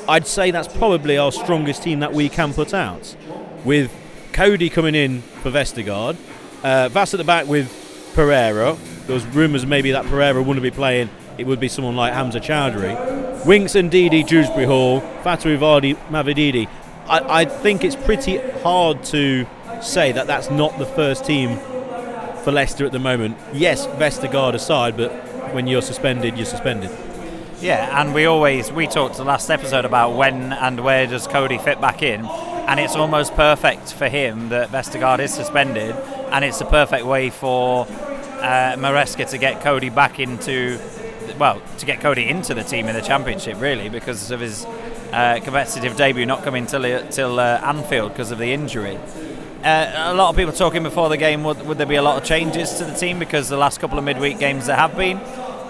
I'd 0.09 0.27
say 0.27 0.51
that's 0.53 0.69
probably 0.69 1.19
our 1.19 1.33
strongest 1.33 1.83
team 1.83 2.01
that 2.01 2.13
we 2.13 2.29
can 2.29 2.55
put 2.55 2.73
out. 2.73 3.17
With 3.65 3.93
Coady 4.33 4.71
coming 4.71 4.95
in 4.95 5.23
for 5.43 5.51
Vestergaard, 5.51 6.17
uh, 6.63 6.89
Faes 6.89 7.13
at 7.13 7.19
the 7.19 7.25
back 7.25 7.47
with 7.47 8.13
Pereira. 8.15 8.77
There 9.07 9.15
was 9.15 9.27
rumours 9.27 9.67
maybe 9.67 9.91
that 9.93 10.07
Pereira 10.07 10.43
wouldn't 10.43 10.63
be 10.63 10.71
playing. 10.71 11.11
It 11.39 11.47
would 11.47 11.59
be 11.59 11.69
someone 11.69 11.97
like 11.97 12.13
Hamza 12.13 12.41
Choudhury. 12.41 13.45
Winks 13.45 13.75
Ndidi, 13.75 14.27
Dewsbury 14.27 14.65
Hall, 14.65 15.01
Fatawu 15.23 15.59
Vardy, 15.59 15.97
Mavididi. 16.09 16.69
I, 17.09 17.43
I 17.43 17.45
think 17.45 17.85
it's 17.85 17.97
pretty 17.97 18.39
hard 18.63 19.05
to 19.07 19.47
say 19.83 20.13
that 20.13 20.27
that's 20.27 20.51
not 20.51 20.79
the 20.79 20.87
first 20.87 21.25
team 21.25 21.59
for 22.45 22.53
Leicester 22.53 22.87
at 22.87 22.93
the 22.93 22.99
moment. 22.99 23.37
Yes, 23.53 23.87
Vestergaard 23.87 24.55
aside, 24.55 24.97
but 24.97 25.11
when 25.53 25.67
you're 25.67 25.83
suspended, 25.83 26.37
you're 26.37 26.47
suspended. 26.47 26.91
Yeah, 27.61 28.01
and 28.01 28.13
we 28.13 28.27
always 28.27 28.71
we 28.71 28.87
talked 28.87 29.17
the 29.17 29.25
last 29.25 29.49
episode 29.51 29.87
about 29.87 30.15
when 30.15 30.53
and 30.53 30.81
where 30.81 31.07
does 31.07 31.27
Coady 31.27 31.57
fit 31.57 31.81
back 31.81 32.03
in, 32.03 32.27
and 32.27 32.79
it's 32.79 32.95
almost 32.95 33.35
perfect 33.35 33.95
for 33.95 34.09
him 34.09 34.51
that 34.51 34.69
Vestergaard 34.69 35.21
is 35.21 35.33
suspended, 35.33 35.97
and 36.31 36.45
it's 36.45 36.59
the 36.59 36.67
perfect 36.67 37.07
way 37.07 37.31
for 37.31 37.87
uh, 37.87 38.77
Maresca 38.77 39.29
to 39.31 39.39
get 39.39 39.63
Coady 39.63 39.89
back 39.89 40.21
into, 40.21 40.79
well, 41.39 41.63
to 41.79 41.87
get 41.87 42.01
Coady 42.01 42.29
into 42.29 42.53
the 42.53 42.63
team 42.63 42.89
in 42.89 42.95
the 42.95 43.01
championship 43.01 43.59
really 43.59 43.89
because 43.89 44.31
of 44.31 44.41
his 44.41 44.67
uh, 45.13 45.41
competitive 45.43 45.97
debut 45.97 46.27
not 46.27 46.45
coming 46.45 46.67
till 46.67 46.83
till 47.09 47.41
uh, 47.41 47.61
Anfield 47.65 48.13
because 48.13 48.33
of 48.33 48.39
the 48.39 48.53
injury. 48.53 48.99
Uh, 49.65 50.13
a 50.13 50.15
lot 50.15 50.29
of 50.29 50.37
people 50.37 50.53
talking 50.53 50.83
before 50.83 51.09
the 51.09 51.17
game 51.17 51.43
would, 51.43 51.67
would 51.67 51.79
there 51.79 51.87
be 51.87 51.97
a 51.97 52.03
lot 52.03 52.21
of 52.21 52.29
changes 52.29 52.75
to 52.75 52.85
the 52.85 52.95
team 52.95 53.19
because 53.19 53.49
the 53.49 53.57
last 53.57 53.81
couple 53.81 53.99
of 53.99 54.05
midweek 54.05 54.39
games 54.39 54.67
there 54.67 54.77
have 54.77 54.95
been. 54.95 55.19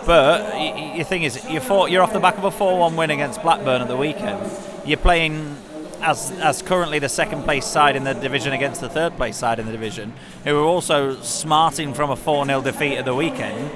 But 0.06 0.56
your 0.94 1.04
thing 1.04 1.24
is, 1.24 1.44
you're 1.50 2.02
off 2.02 2.12
the 2.12 2.20
back 2.20 2.38
of 2.38 2.44
a 2.44 2.50
4 2.50 2.78
1 2.78 2.96
win 2.96 3.10
against 3.10 3.42
Blackburn 3.42 3.82
at 3.82 3.88
the 3.88 3.96
weekend. 3.96 4.50
You're 4.84 4.98
playing 4.98 5.56
as, 6.00 6.30
as 6.38 6.62
currently 6.62 7.00
the 7.00 7.08
second 7.08 7.42
place 7.42 7.66
side 7.66 7.96
in 7.96 8.04
the 8.04 8.12
division 8.12 8.52
against 8.52 8.80
the 8.80 8.88
third 8.88 9.16
place 9.16 9.36
side 9.36 9.58
in 9.58 9.66
the 9.66 9.72
division, 9.72 10.12
who 10.44 10.56
are 10.56 10.64
also 10.64 11.20
smarting 11.22 11.92
from 11.92 12.10
a 12.10 12.16
4 12.16 12.46
0 12.46 12.62
defeat 12.62 12.96
at 12.96 13.04
the 13.04 13.14
weekend. 13.14 13.70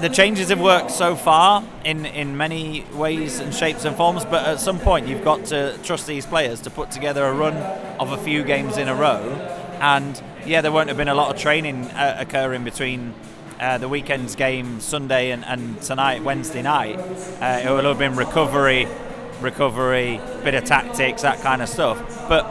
The 0.00 0.08
changes 0.08 0.50
have 0.50 0.60
worked 0.60 0.92
so 0.92 1.16
far 1.16 1.64
in, 1.84 2.06
in 2.06 2.36
many 2.36 2.84
ways 2.94 3.40
and 3.40 3.52
shapes 3.52 3.84
and 3.84 3.96
forms, 3.96 4.24
but 4.24 4.46
at 4.46 4.60
some 4.60 4.78
point 4.78 5.08
you've 5.08 5.24
got 5.24 5.46
to 5.46 5.76
trust 5.82 6.06
these 6.06 6.24
players 6.24 6.60
to 6.60 6.70
put 6.70 6.92
together 6.92 7.24
a 7.24 7.32
run 7.32 7.56
of 7.98 8.12
a 8.12 8.18
few 8.18 8.44
games 8.44 8.76
in 8.76 8.86
a 8.86 8.94
row. 8.94 9.20
And 9.80 10.22
yeah, 10.46 10.60
there 10.60 10.70
won't 10.70 10.86
have 10.86 10.96
been 10.96 11.08
a 11.08 11.14
lot 11.16 11.34
of 11.34 11.40
training 11.40 11.86
uh, 11.86 12.16
occurring 12.20 12.62
between 12.62 13.12
uh, 13.60 13.78
the 13.78 13.88
weekend's 13.88 14.36
game 14.36 14.80
Sunday 14.80 15.30
and, 15.30 15.44
and 15.44 15.80
tonight, 15.82 16.22
Wednesday 16.22 16.62
night. 16.62 16.98
Uh, 17.40 17.62
it 17.64 17.70
will 17.70 17.82
have 17.82 17.98
been 17.98 18.16
recovery, 18.16 18.86
recovery, 19.40 20.20
bit 20.44 20.54
of 20.54 20.64
tactics, 20.64 21.22
that 21.22 21.40
kind 21.40 21.62
of 21.62 21.68
stuff. 21.68 21.98
But 22.28 22.44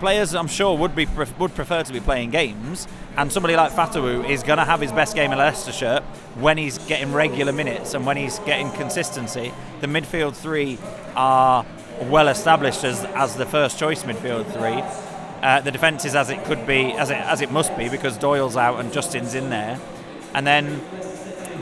players, 0.00 0.34
I'm 0.34 0.46
sure, 0.48 0.76
would 0.76 0.94
be 0.94 1.06
would 1.38 1.54
prefer 1.54 1.82
to 1.82 1.92
be 1.92 2.00
playing 2.00 2.30
games. 2.30 2.88
And 3.16 3.32
somebody 3.32 3.56
like 3.56 3.72
Fatawu 3.72 4.28
is 4.28 4.42
going 4.42 4.58
to 4.58 4.64
have 4.64 4.80
his 4.80 4.92
best 4.92 5.14
game 5.14 5.32
in 5.32 5.38
Leicestershire 5.38 6.00
when 6.38 6.58
he's 6.58 6.76
getting 6.78 7.12
regular 7.12 7.52
minutes 7.52 7.94
and 7.94 8.04
when 8.04 8.16
he's 8.18 8.38
getting 8.40 8.70
consistency. 8.72 9.52
The 9.80 9.86
midfield 9.86 10.36
three 10.36 10.78
are 11.14 11.64
well 12.02 12.28
established 12.28 12.84
as, 12.84 13.04
as 13.04 13.36
the 13.36 13.46
first 13.46 13.78
choice 13.78 14.02
midfield 14.02 14.46
three. 14.52 14.82
Uh, 15.42 15.60
the 15.60 15.70
defence 15.70 16.04
is 16.04 16.14
as 16.14 16.28
it 16.28 16.44
could 16.44 16.66
be, 16.66 16.92
as 16.92 17.10
it 17.10 17.16
as 17.16 17.40
it 17.40 17.50
must 17.50 17.76
be, 17.76 17.88
because 17.88 18.18
Doyle's 18.18 18.56
out 18.56 18.80
and 18.80 18.92
Justin's 18.92 19.34
in 19.34 19.50
there. 19.50 19.78
And 20.36 20.46
then 20.46 20.80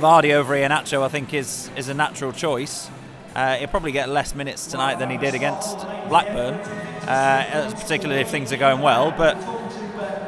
Vardy 0.01 0.33
over 0.33 0.53
Iheanacho, 0.53 1.01
I 1.03 1.09
think, 1.09 1.33
is, 1.33 1.71
is 1.77 1.89
a 1.89 1.95
natural 1.95 2.33
choice. 2.33 2.91
Uh, 3.33 3.55
he'll 3.55 3.69
probably 3.69 3.93
get 3.93 4.09
less 4.09 4.35
minutes 4.35 4.67
tonight 4.67 4.99
than 4.99 5.11
he 5.11 5.17
did 5.17 5.33
against 5.33 5.79
Blackburn, 6.09 6.55
uh, 7.09 7.73
particularly 7.77 8.21
if 8.21 8.31
things 8.31 8.53
are 8.53 8.57
going 8.57 8.81
well. 8.81 9.13
But 9.13 9.37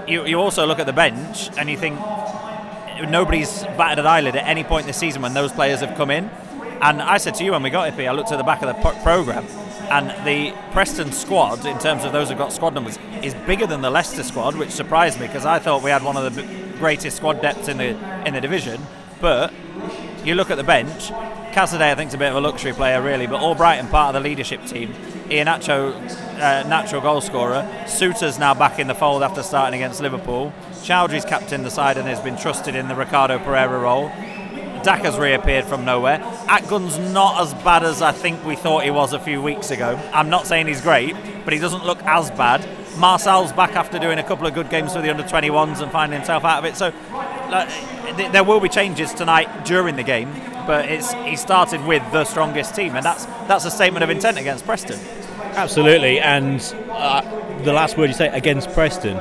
you, 0.09 0.25
you 0.27 0.39
also 0.39 0.65
look 0.65 0.79
at 0.79 0.87
the 0.87 0.93
bench 0.93 1.51
and 1.59 1.69
you 1.69 1.77
think 1.77 1.99
nobody's 3.11 3.65
batted 3.77 3.99
an 3.99 4.07
eyelid 4.07 4.37
at 4.37 4.47
any 4.47 4.63
point 4.63 4.87
this 4.87 4.97
season 4.97 5.23
when 5.23 5.35
those 5.35 5.51
players 5.51 5.81
have 5.81 5.97
come 5.97 6.13
in. 6.13 6.31
And 6.81 7.03
I 7.03 7.17
said 7.17 7.35
to 7.37 7.45
you 7.45 7.51
when 7.51 7.65
we 7.65 7.71
got 7.71 7.93
here, 7.95 8.11
I 8.11 8.13
looked 8.13 8.31
at 8.31 8.37
the 8.37 8.45
back 8.45 8.63
of 8.63 8.69
the 8.69 8.91
programme, 9.03 9.47
and 9.91 10.11
the 10.25 10.57
Preston 10.71 11.11
squad, 11.11 11.67
in 11.67 11.81
terms 11.81 12.05
of 12.05 12.13
those 12.13 12.29
who've 12.29 12.39
got 12.39 12.53
squad 12.53 12.75
numbers, 12.75 12.97
is 13.25 13.35
bigger 13.35 13.67
than 13.67 13.81
the 13.81 13.91
Leicester 13.91 14.23
squad, 14.23 14.55
which 14.55 14.71
surprised 14.71 15.19
me 15.19 15.27
because 15.27 15.45
I 15.45 15.59
thought 15.59 15.83
we 15.83 15.91
had 15.91 16.05
one 16.05 16.17
of 16.17 16.33
the 16.33 16.66
greatest 16.79 17.17
squad 17.17 17.41
depth 17.43 17.69
in 17.69 17.79
the 17.79 17.97
in 18.27 18.35
the 18.35 18.41
division. 18.41 18.81
But 19.21 19.53
you 20.25 20.35
look 20.35 20.51
at 20.51 20.57
the 20.57 20.65
bench, 20.65 21.09
Cassidy 21.53 21.85
I 21.85 21.95
think 21.95 22.09
is 22.09 22.15
a 22.15 22.19
bit 22.19 22.31
of 22.31 22.37
a 22.37 22.41
luxury 22.41 22.73
player 22.73 23.01
really, 23.01 23.27
but 23.27 23.41
Albrighton 23.41 23.91
part 23.91 24.15
of 24.15 24.23
the 24.23 24.29
leadership 24.29 24.65
team. 24.67 24.93
Iheanacho, 25.29 25.95
uh, 26.39 26.69
natural 26.69 27.01
goal 27.01 27.21
scorer. 27.21 27.67
Souttar's 27.87 28.39
now 28.39 28.55
back 28.55 28.79
in 28.79 28.87
the 28.87 28.95
fold 28.95 29.23
after 29.23 29.43
starting 29.43 29.81
against 29.81 30.01
Liverpool. 30.01 30.53
Choudhury's 30.83 31.25
captained 31.25 31.65
the 31.65 31.71
side 31.71 31.97
and 31.97 32.07
has 32.07 32.21
been 32.21 32.37
trusted 32.37 32.75
in 32.75 32.89
the 32.89 32.95
Ricardo 32.95 33.39
Pereira 33.39 33.79
role. 33.79 34.09
Daka's 34.85 35.19
reappeared 35.19 35.65
from 35.65 35.85
nowhere. 35.85 36.19
Akgun's 36.47 36.99
not 37.13 37.43
as 37.43 37.55
bad 37.65 37.83
as 37.83 38.03
I 38.03 38.13
think 38.13 38.45
we 38.45 38.55
thought 38.55 38.85
he 38.85 38.91
was 38.91 39.13
a 39.13 39.19
few 39.19 39.43
weeks 39.43 39.73
ago. 39.73 39.99
I'm 40.13 40.31
not 40.31 40.47
saying 40.47 40.69
he's 40.69 40.81
great, 40.81 41.17
but 41.45 41.53
he 41.53 41.59
doesn't 41.59 41.85
look 41.85 42.01
as 42.05 42.31
bad. 42.31 42.65
Marçal's 42.97 43.53
back 43.53 43.73
after 43.73 43.99
doing 43.99 44.19
a 44.19 44.23
couple 44.23 44.47
of 44.47 44.55
good 44.55 44.71
games 44.71 44.93
for 44.93 45.03
the 45.03 45.11
under 45.11 45.23
21s 45.23 45.81
and 45.81 45.93
finding 45.93 46.19
himself 46.19 46.45
out 46.45 46.59
of 46.59 46.65
it. 46.65 46.77
So 46.77 46.93
like, 47.51 48.33
there 48.33 48.45
will 48.45 48.61
be 48.61 48.69
changes 48.69 49.13
tonight 49.13 49.65
during 49.65 49.97
the 49.97 50.03
game, 50.03 50.33
but 50.67 50.89
it's 50.89 51.13
he 51.13 51.37
started 51.37 51.85
with 51.85 52.03
the 52.13 52.25
strongest 52.25 52.75
team, 52.75 52.97
and 52.97 53.05
that's 53.05 53.27
that's 53.47 53.65
a 53.65 53.71
statement 53.71 54.03
of 54.03 54.11
intent 54.11 54.39
against 54.39 54.65
Preston. 54.65 54.99
Absolutely, 55.55 56.19
and 56.21 56.61
uh, 56.91 57.23
the 57.63 57.73
last 57.73 57.97
word 57.97 58.09
you 58.09 58.15
say 58.15 58.29
against 58.29 58.71
Preston, 58.73 59.17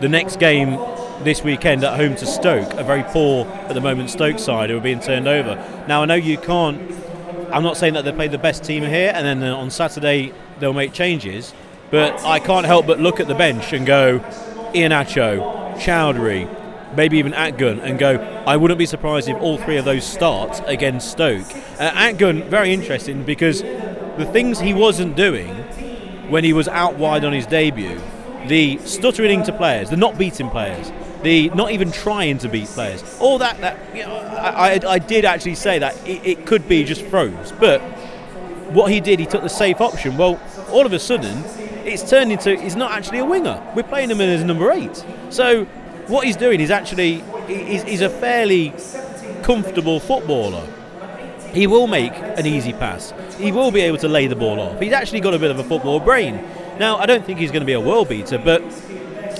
the 0.00 0.08
next 0.08 0.38
game 0.38 0.78
this 1.24 1.42
weekend 1.42 1.84
at 1.84 1.96
home 1.96 2.16
to 2.16 2.26
Stoke, 2.26 2.72
a 2.74 2.84
very 2.84 3.02
poor 3.02 3.46
at 3.46 3.74
the 3.74 3.80
moment 3.80 4.10
Stoke 4.10 4.38
side 4.38 4.70
who 4.70 4.78
are 4.78 4.80
being 4.80 5.00
turned 5.00 5.28
over. 5.28 5.56
Now 5.86 6.02
I 6.02 6.06
know 6.06 6.14
you 6.14 6.38
can't. 6.38 6.80
I'm 7.52 7.62
not 7.62 7.76
saying 7.76 7.94
that 7.94 8.04
they 8.04 8.12
play 8.12 8.28
the 8.28 8.38
best 8.38 8.64
team 8.64 8.82
here, 8.84 9.12
and 9.14 9.26
then 9.26 9.42
on 9.42 9.70
Saturday 9.70 10.32
they'll 10.58 10.72
make 10.72 10.92
changes. 10.92 11.52
But 11.90 12.24
I 12.24 12.38
can't 12.38 12.66
help 12.66 12.86
but 12.86 13.00
look 13.00 13.18
at 13.18 13.26
the 13.26 13.34
bench 13.34 13.72
and 13.72 13.84
go, 13.84 14.20
Iheanacho, 14.74 15.76
Choudhury, 15.76 16.48
maybe 16.94 17.18
even 17.18 17.32
Akgun, 17.32 17.82
and 17.82 17.98
go, 17.98 18.16
I 18.46 18.56
wouldn't 18.56 18.78
be 18.78 18.86
surprised 18.86 19.28
if 19.28 19.36
all 19.38 19.58
three 19.58 19.76
of 19.76 19.84
those 19.84 20.04
start 20.04 20.62
against 20.66 21.10
Stoke. 21.10 21.46
Uh, 21.78 21.90
Akgun, 21.90 22.46
very 22.48 22.72
interesting 22.72 23.24
because 23.24 23.62
the 23.62 24.28
things 24.32 24.60
he 24.60 24.72
wasn't 24.72 25.16
doing 25.16 25.48
when 26.30 26.44
he 26.44 26.52
was 26.52 26.68
out 26.68 26.96
wide 26.96 27.24
on 27.24 27.32
his 27.32 27.46
debut, 27.46 28.00
the 28.46 28.78
stuttering 28.78 29.40
into 29.40 29.52
players, 29.52 29.90
the 29.90 29.96
not 29.96 30.16
beating 30.16 30.48
players, 30.48 30.92
the 31.22 31.50
not 31.50 31.72
even 31.72 31.90
trying 31.90 32.38
to 32.38 32.48
beat 32.48 32.68
players, 32.68 33.02
all 33.18 33.38
that, 33.38 33.60
that 33.60 33.78
you 33.94 34.04
know, 34.04 34.14
I, 34.14 34.74
I, 34.74 34.80
I, 34.92 34.98
did 34.98 35.24
actually 35.24 35.56
say 35.56 35.78
that 35.80 35.96
it, 36.06 36.24
it 36.24 36.46
could 36.46 36.66
be 36.68 36.84
just 36.84 37.02
froze, 37.02 37.52
but 37.52 37.80
what 38.70 38.90
he 38.90 39.00
did, 39.00 39.18
he 39.18 39.26
took 39.26 39.42
the 39.42 39.48
safe 39.48 39.80
option. 39.80 40.16
Well, 40.16 40.40
all 40.70 40.86
of 40.86 40.92
a 40.92 40.98
sudden, 40.98 41.42
it's 41.92 42.08
turned 42.08 42.32
into 42.32 42.56
he's 42.56 42.76
not 42.76 42.92
actually 42.92 43.18
a 43.18 43.24
winger. 43.24 43.60
We're 43.74 43.82
playing 43.82 44.10
him 44.10 44.20
as 44.20 44.44
number 44.44 44.70
eight. 44.72 45.04
So 45.30 45.64
what 46.06 46.24
he's 46.24 46.36
doing 46.36 46.60
is 46.60 46.70
actually 46.70 47.22
he's, 47.46 47.82
he's 47.82 48.00
a 48.00 48.08
fairly 48.08 48.72
comfortable 49.42 50.00
footballer. 50.00 50.66
He 51.52 51.66
will 51.66 51.88
make 51.88 52.12
an 52.12 52.46
easy 52.46 52.72
pass. 52.72 53.12
He 53.36 53.50
will 53.50 53.72
be 53.72 53.80
able 53.80 53.98
to 53.98 54.08
lay 54.08 54.28
the 54.28 54.36
ball 54.36 54.60
off. 54.60 54.80
He's 54.80 54.92
actually 54.92 55.20
got 55.20 55.34
a 55.34 55.38
bit 55.38 55.50
of 55.50 55.58
a 55.58 55.64
football 55.64 55.98
brain. 55.98 56.40
Now, 56.78 56.96
I 56.96 57.06
don't 57.06 57.24
think 57.24 57.40
he's 57.40 57.50
going 57.50 57.62
to 57.62 57.66
be 57.66 57.72
a 57.72 57.80
world 57.80 58.08
beater, 58.08 58.38
but 58.38 58.62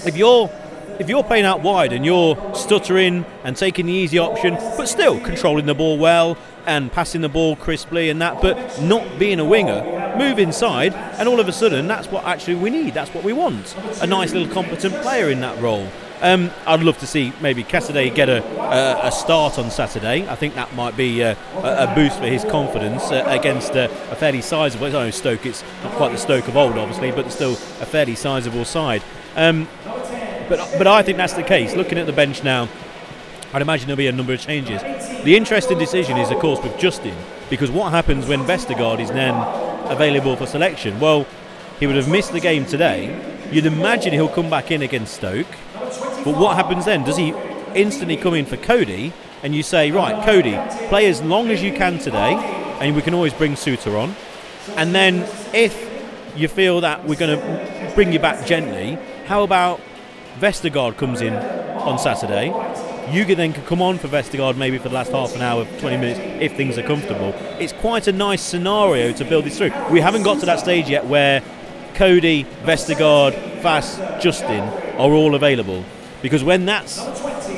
if 0.06 0.16
you're 0.16 0.50
if 0.98 1.08
you're 1.08 1.24
playing 1.24 1.46
out 1.46 1.62
wide 1.62 1.94
and 1.94 2.04
you're 2.04 2.36
stuttering 2.54 3.24
and 3.42 3.56
taking 3.56 3.86
the 3.86 3.92
easy 3.92 4.18
option, 4.18 4.54
but 4.76 4.86
still 4.86 5.18
controlling 5.20 5.64
the 5.64 5.74
ball 5.74 5.96
well 5.96 6.36
and 6.66 6.92
passing 6.92 7.22
the 7.22 7.28
ball 7.28 7.56
crisply 7.56 8.10
and 8.10 8.20
that, 8.20 8.42
but 8.42 8.78
not 8.82 9.18
being 9.18 9.40
a 9.40 9.44
winger, 9.44 9.82
move 10.20 10.38
inside, 10.38 10.92
and 11.18 11.28
all 11.28 11.40
of 11.40 11.48
a 11.48 11.52
sudden, 11.52 11.86
that's 11.86 12.08
what 12.08 12.24
actually 12.24 12.56
we 12.56 12.70
need. 12.70 12.92
That's 12.92 13.12
what 13.14 13.24
we 13.24 13.32
want. 13.32 13.74
A 14.02 14.06
nice 14.06 14.32
little 14.32 14.52
competent 14.52 14.94
player 15.02 15.30
in 15.30 15.40
that 15.40 15.58
role. 15.60 15.88
Um, 16.20 16.50
I'd 16.66 16.82
love 16.82 16.98
to 16.98 17.06
see 17.06 17.32
maybe 17.40 17.64
Cassidy 17.64 18.10
get 18.10 18.28
a, 18.28 18.44
a, 19.06 19.10
start 19.10 19.58
on 19.58 19.70
Saturday. 19.70 20.28
I 20.28 20.34
think 20.34 20.54
that 20.54 20.74
might 20.74 20.94
be 20.94 21.22
a, 21.22 21.32
a 21.62 21.90
boost 21.94 22.18
for 22.18 22.26
his 22.26 22.44
confidence 22.44 23.10
uh, 23.10 23.24
against 23.26 23.74
a, 23.74 23.88
fairly 24.18 24.42
sizable. 24.42 24.86
I 24.86 24.90
know 24.90 25.10
Stoke. 25.10 25.46
It's 25.46 25.64
not 25.82 25.94
quite 25.94 26.12
the 26.12 26.18
Stoke 26.18 26.46
of 26.48 26.58
old, 26.58 26.76
obviously, 26.76 27.10
but 27.10 27.30
still 27.32 27.52
a 27.52 27.86
fairly 27.86 28.14
sizable 28.14 28.66
side. 28.66 29.02
Um, 29.34 29.66
but 30.50 30.58
but 30.76 30.86
I 30.86 31.02
think 31.02 31.16
that's 31.16 31.32
the 31.32 31.42
case. 31.42 31.74
Looking 31.74 31.96
at 31.96 32.04
the 32.04 32.12
bench 32.12 32.44
now, 32.44 32.68
I'd 33.54 33.62
imagine 33.62 33.86
there'll 33.86 33.96
be 33.96 34.08
a 34.08 34.12
number 34.12 34.34
of 34.34 34.40
changes. 34.40 34.82
The 35.24 35.36
interesting 35.36 35.78
decision 35.78 36.18
is, 36.18 36.30
of 36.30 36.38
course, 36.38 36.62
with 36.62 36.78
Justin, 36.78 37.16
because 37.48 37.70
what 37.70 37.92
happens 37.92 38.26
when 38.26 38.40
Vestergaard 38.40 39.00
is 39.00 39.08
then 39.08 39.34
available 39.90 40.36
for 40.36 40.46
selection? 40.46 40.98
Well, 40.98 41.26
he 41.78 41.86
would 41.86 41.96
have 41.96 42.08
missed 42.08 42.32
the 42.32 42.40
game 42.40 42.64
today. 42.64 43.14
You'd 43.50 43.66
imagine 43.66 44.12
he'll 44.12 44.28
come 44.28 44.48
back 44.48 44.70
in 44.70 44.82
against 44.82 45.14
Stoke. 45.14 45.46
But 46.24 46.36
what 46.36 46.56
happens 46.56 46.84
then? 46.84 47.04
Does 47.04 47.16
he 47.16 47.34
instantly 47.74 48.16
come 48.16 48.34
in 48.34 48.46
for 48.46 48.56
Coady? 48.56 49.12
And 49.42 49.54
you 49.54 49.62
say, 49.62 49.90
right, 49.90 50.24
Coady, 50.24 50.58
play 50.88 51.06
as 51.06 51.22
long 51.22 51.50
as 51.50 51.62
you 51.62 51.72
can 51.72 51.98
today, 51.98 52.34
and 52.80 52.94
we 52.94 53.02
can 53.02 53.14
always 53.14 53.32
bring 53.32 53.52
Souttar 53.52 53.98
on. 54.00 54.14
And 54.76 54.94
then 54.94 55.28
if 55.54 55.88
you 56.36 56.46
feel 56.48 56.80
that 56.82 57.06
we're 57.06 57.16
going 57.16 57.38
to 57.38 57.92
bring 57.94 58.12
you 58.12 58.18
back 58.18 58.46
gently, 58.46 58.98
how 59.26 59.42
about 59.42 59.80
Vestergaard 60.38 60.96
comes 60.96 61.20
in 61.20 61.34
on 61.34 61.98
Saturday. 61.98 62.50
You 63.10 63.24
then 63.34 63.52
can 63.52 63.64
come 63.64 63.82
on 63.82 63.98
for 63.98 64.06
Vestergaard 64.08 64.56
maybe 64.56 64.78
for 64.78 64.88
the 64.88 64.94
last 64.94 65.10
half 65.10 65.34
an 65.34 65.42
hour, 65.42 65.64
20 65.78 65.96
minutes, 65.96 66.20
if 66.40 66.56
things 66.56 66.78
are 66.78 66.82
comfortable. 66.82 67.34
It's 67.58 67.72
quite 67.72 68.06
a 68.06 68.12
nice 68.12 68.40
scenario 68.40 69.12
to 69.14 69.24
build 69.24 69.44
this 69.44 69.58
through. 69.58 69.72
We 69.90 70.00
haven't 70.00 70.22
got 70.22 70.38
to 70.40 70.46
that 70.46 70.60
stage 70.60 70.88
yet 70.88 71.06
where 71.06 71.42
Coady, 71.94 72.44
Vestergaard, 72.62 73.32
Faes, 73.62 74.20
Justin 74.20 74.60
are 74.96 75.10
all 75.10 75.34
available. 75.34 75.84
Because 76.22 76.44
when 76.44 76.66
that's 76.66 77.00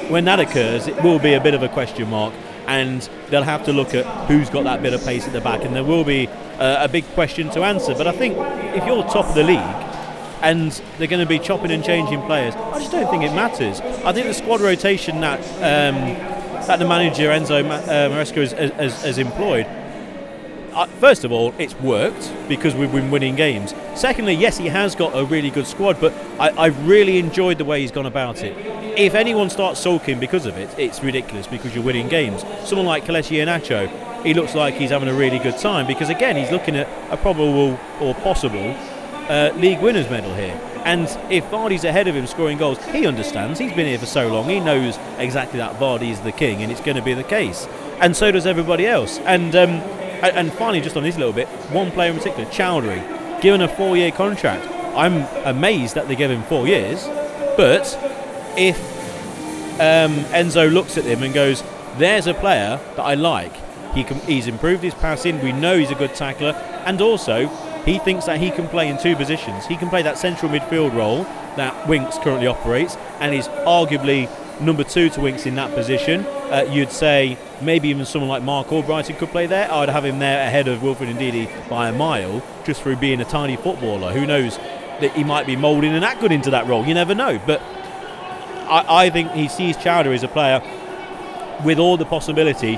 when 0.09 0.25
that 0.25 0.41
occurs, 0.41 0.89
it 0.89 1.03
will 1.03 1.19
be 1.19 1.35
a 1.35 1.41
bit 1.41 1.53
of 1.53 1.63
a 1.63 1.69
question 1.69 2.09
mark. 2.09 2.33
and 2.67 3.09
they'll 3.29 3.43
have 3.43 3.65
to 3.65 3.73
look 3.73 3.95
at 3.95 4.05
who's 4.29 4.49
got 4.51 4.65
that 4.65 4.83
bit 4.83 4.95
of 4.95 5.05
pace 5.05 5.27
at 5.27 5.33
the 5.33 5.41
back, 5.41 5.65
and 5.65 5.75
there 5.75 5.85
will 5.85 6.05
be 6.05 6.29
a 6.59 6.89
big 6.89 7.05
question 7.15 7.51
to 7.51 7.63
answer. 7.63 7.95
But 7.95 8.07
I 8.07 8.13
think 8.13 8.37
if 8.77 8.87
you're 8.87 9.03
top 9.05 9.27
of 9.27 9.35
the 9.35 9.43
league 9.43 9.82
and 10.43 10.73
they're 10.99 11.07
going 11.07 11.25
to 11.25 11.29
be 11.29 11.39
chopping 11.39 11.71
and 11.71 11.85
changing 11.85 12.21
players, 12.23 12.55
I 12.55 12.79
just 12.79 12.93
don't 12.93 13.11
think 13.11 13.25
it 13.25 13.35
matters. 13.35 13.81
I 13.81 14.13
think 14.13 14.27
the 14.27 14.35
squad 14.35 14.61
rotation 14.61 15.21
that 15.21 15.41
um, 15.57 16.33
that 16.67 16.79
the 16.79 16.87
manager 16.87 17.29
Enzo 17.29 17.69
uh, 17.69 18.09
Maresca 18.11 18.37
has, 18.37 18.53
has, 18.53 19.03
has 19.03 19.19
employed 19.19 19.67
uh, 20.73 20.87
first 20.87 21.25
of 21.25 21.33
all, 21.33 21.55
it's 21.59 21.75
worked 21.81 22.33
because 22.49 22.75
we've 22.75 22.93
been 22.93 23.11
winning 23.11 23.37
games. 23.37 23.75
Secondly, 23.95 24.33
yes, 24.35 24.57
he 24.57 24.69
has 24.69 24.95
got 24.95 25.15
a 25.15 25.25
really 25.25 25.51
good 25.51 25.67
squad, 25.67 26.01
but 26.01 26.13
I, 26.41 26.51
I've 26.57 26.89
really 26.89 27.19
enjoyed 27.19 27.59
the 27.59 27.65
way 27.65 27.83
he's 27.83 27.91
gone 27.91 28.07
about 28.07 28.43
it. 28.43 28.57
If 28.99 29.15
anyone 29.15 29.51
starts 29.51 29.81
sulking 29.81 30.19
because 30.19 30.47
of 30.47 30.57
it, 30.57 30.71
it's 30.79 31.03
ridiculous 31.03 31.47
because 31.47 31.75
you're 31.75 31.85
winning 31.85 32.09
games. 32.09 32.43
Someone 32.65 32.87
like 32.87 33.05
Kelechi 33.05 33.37
Iheanacho, 33.37 34.25
he 34.25 34.35
looks 34.35 34.55
like 34.55 34.75
he's 34.75 34.91
having 34.91 35.09
a 35.09 35.15
really 35.15 35.39
good 35.39 35.59
time 35.59 35.87
because, 35.87 36.09
again, 36.09 36.37
he's 36.37 36.51
looking 36.51 36.77
at 36.77 36.89
a 37.13 37.17
probable 37.17 37.79
or 38.01 38.15
possible 38.17 38.75
uh, 39.33 39.51
league 39.57 39.81
winners 39.81 40.11
medal 40.11 40.35
here. 40.35 40.61
And 40.85 41.05
if 41.31 41.45
Vardy's 41.45 41.85
ahead 41.85 42.07
of 42.09 42.15
him 42.15 42.27
scoring 42.27 42.59
goals, 42.59 42.79
he 42.87 43.07
understands. 43.07 43.59
He's 43.59 43.73
been 43.73 43.87
here 43.87 43.99
for 43.99 44.07
so 44.07 44.29
long. 44.29 44.49
He 44.49 44.61
knows 44.61 44.99
exactly 45.17 45.59
that 45.59 45.79
Vardy 45.79 46.11
is 46.11 46.21
the 46.21 46.33
king, 46.33 46.63
and 46.63 46.71
it's 46.71 46.81
going 46.81 46.97
to 46.97 47.03
be 47.03 47.15
the 47.15 47.25
case. 47.25 47.67
And 48.01 48.15
so 48.17 48.31
does 48.31 48.47
everybody 48.47 48.87
else. 48.87 49.19
And 49.21 49.55
um, 49.57 49.71
and, 50.23 50.37
and 50.37 50.53
finally, 50.53 50.81
just 50.81 50.97
on 50.97 51.03
this 51.03 51.17
little 51.17 51.33
bit, 51.33 51.49
one 51.73 51.91
player 51.91 52.11
in 52.11 52.19
particular, 52.19 52.49
Choudhury, 52.51 53.41
given 53.41 53.63
a 53.63 53.69
four-year 53.69 54.13
contract. 54.13 54.67
I'm 54.95 55.23
amazed 55.47 55.95
that 55.95 56.09
they 56.09 56.17
gave 56.17 56.31
him 56.31 56.43
four 56.43 56.69
years, 56.69 57.05
but 57.57 57.99
if 58.57 58.79
um, 59.81 60.15
Enzo 60.35 60.71
looks 60.71 60.99
at 60.99 61.05
him 61.05 61.23
and 61.23 61.33
goes, 61.33 61.65
"There's 61.97 62.27
a 62.27 62.35
player 62.35 62.79
that 62.97 63.03
I 63.03 63.15
like. 63.15 63.55
He 63.95 64.05
can, 64.05 64.19
he's 64.21 64.47
improved 64.47 64.83
his 64.83 64.95
passing. 64.95 65.41
We 65.43 65.53
know 65.53 65.79
he's 65.79 65.91
a 65.91 65.95
good 65.95 66.15
tackler, 66.15 66.53
and 66.85 67.01
also 67.01 67.49
he 67.85 67.99
thinks 67.99 68.27
that 68.27 68.39
he 68.39 68.51
can 68.51 68.69
play 68.69 68.89
in 68.89 68.99
two 68.99 69.17
positions. 69.17 69.67
He 69.67 69.77
can 69.77 69.89
play 69.89 70.03
that 70.03 70.19
central 70.19 70.51
midfield 70.51 70.95
role 70.95 71.25
that 71.57 71.89
Winks 71.89 72.19
currently 72.19 72.47
operates, 72.47 72.97
and 73.21 73.35
is 73.35 73.49
arguably 73.49 74.29
number 74.61 74.85
two 74.85 75.09
to 75.11 75.21
Winks 75.21 75.47
in 75.47 75.55
that 75.57 75.75
position. 75.75 76.25
Uh, 76.25 76.69
you'd 76.71 76.93
say 76.93 77.37
maybe 77.61 77.89
even 77.89 78.05
someone 78.05 78.29
like 78.29 78.43
Marc 78.43 78.69
Albrighton 78.69 79.19
could 79.19 79.31
play 79.31 79.47
there. 79.47 79.71
I'd 79.73 79.89
have 79.89 80.05
him 80.05 80.19
there 80.19 80.47
ahead 80.47 80.69
of 80.69 80.83
Wilfred 80.83 81.15
Ndidi 81.17 81.69
by 81.69 81.89
a 81.89 81.93
mile, 81.93 82.43
just 82.65 82.83
through 82.83 82.97
being 82.97 83.21
a 83.21 83.25
tiny 83.25 83.57
footballer. 83.57 84.13
Who 84.13 84.27
knows 84.27 84.59
that 84.59 85.13
he 85.15 85.25
might 85.25 85.47
be 85.47 85.57
moulding 85.57 85.93
and 85.93 86.03
that 86.03 86.21
good 86.21 86.33
into 86.33 86.51
that 86.51 86.67
role? 86.67 86.87
You 86.87 86.95
never 86.95 87.15
know. 87.15 87.41
But 87.47 87.61
I, 88.69 89.07
I 89.07 89.11
think 89.11 89.33
he 89.33 89.49
sees 89.49 89.77
Chowder 89.77 90.13
as 90.13 90.23
a 90.23 90.29
player 90.29 90.63
with 91.65 91.79
all 91.79 91.97
the 91.97 92.05
possibility 92.05 92.77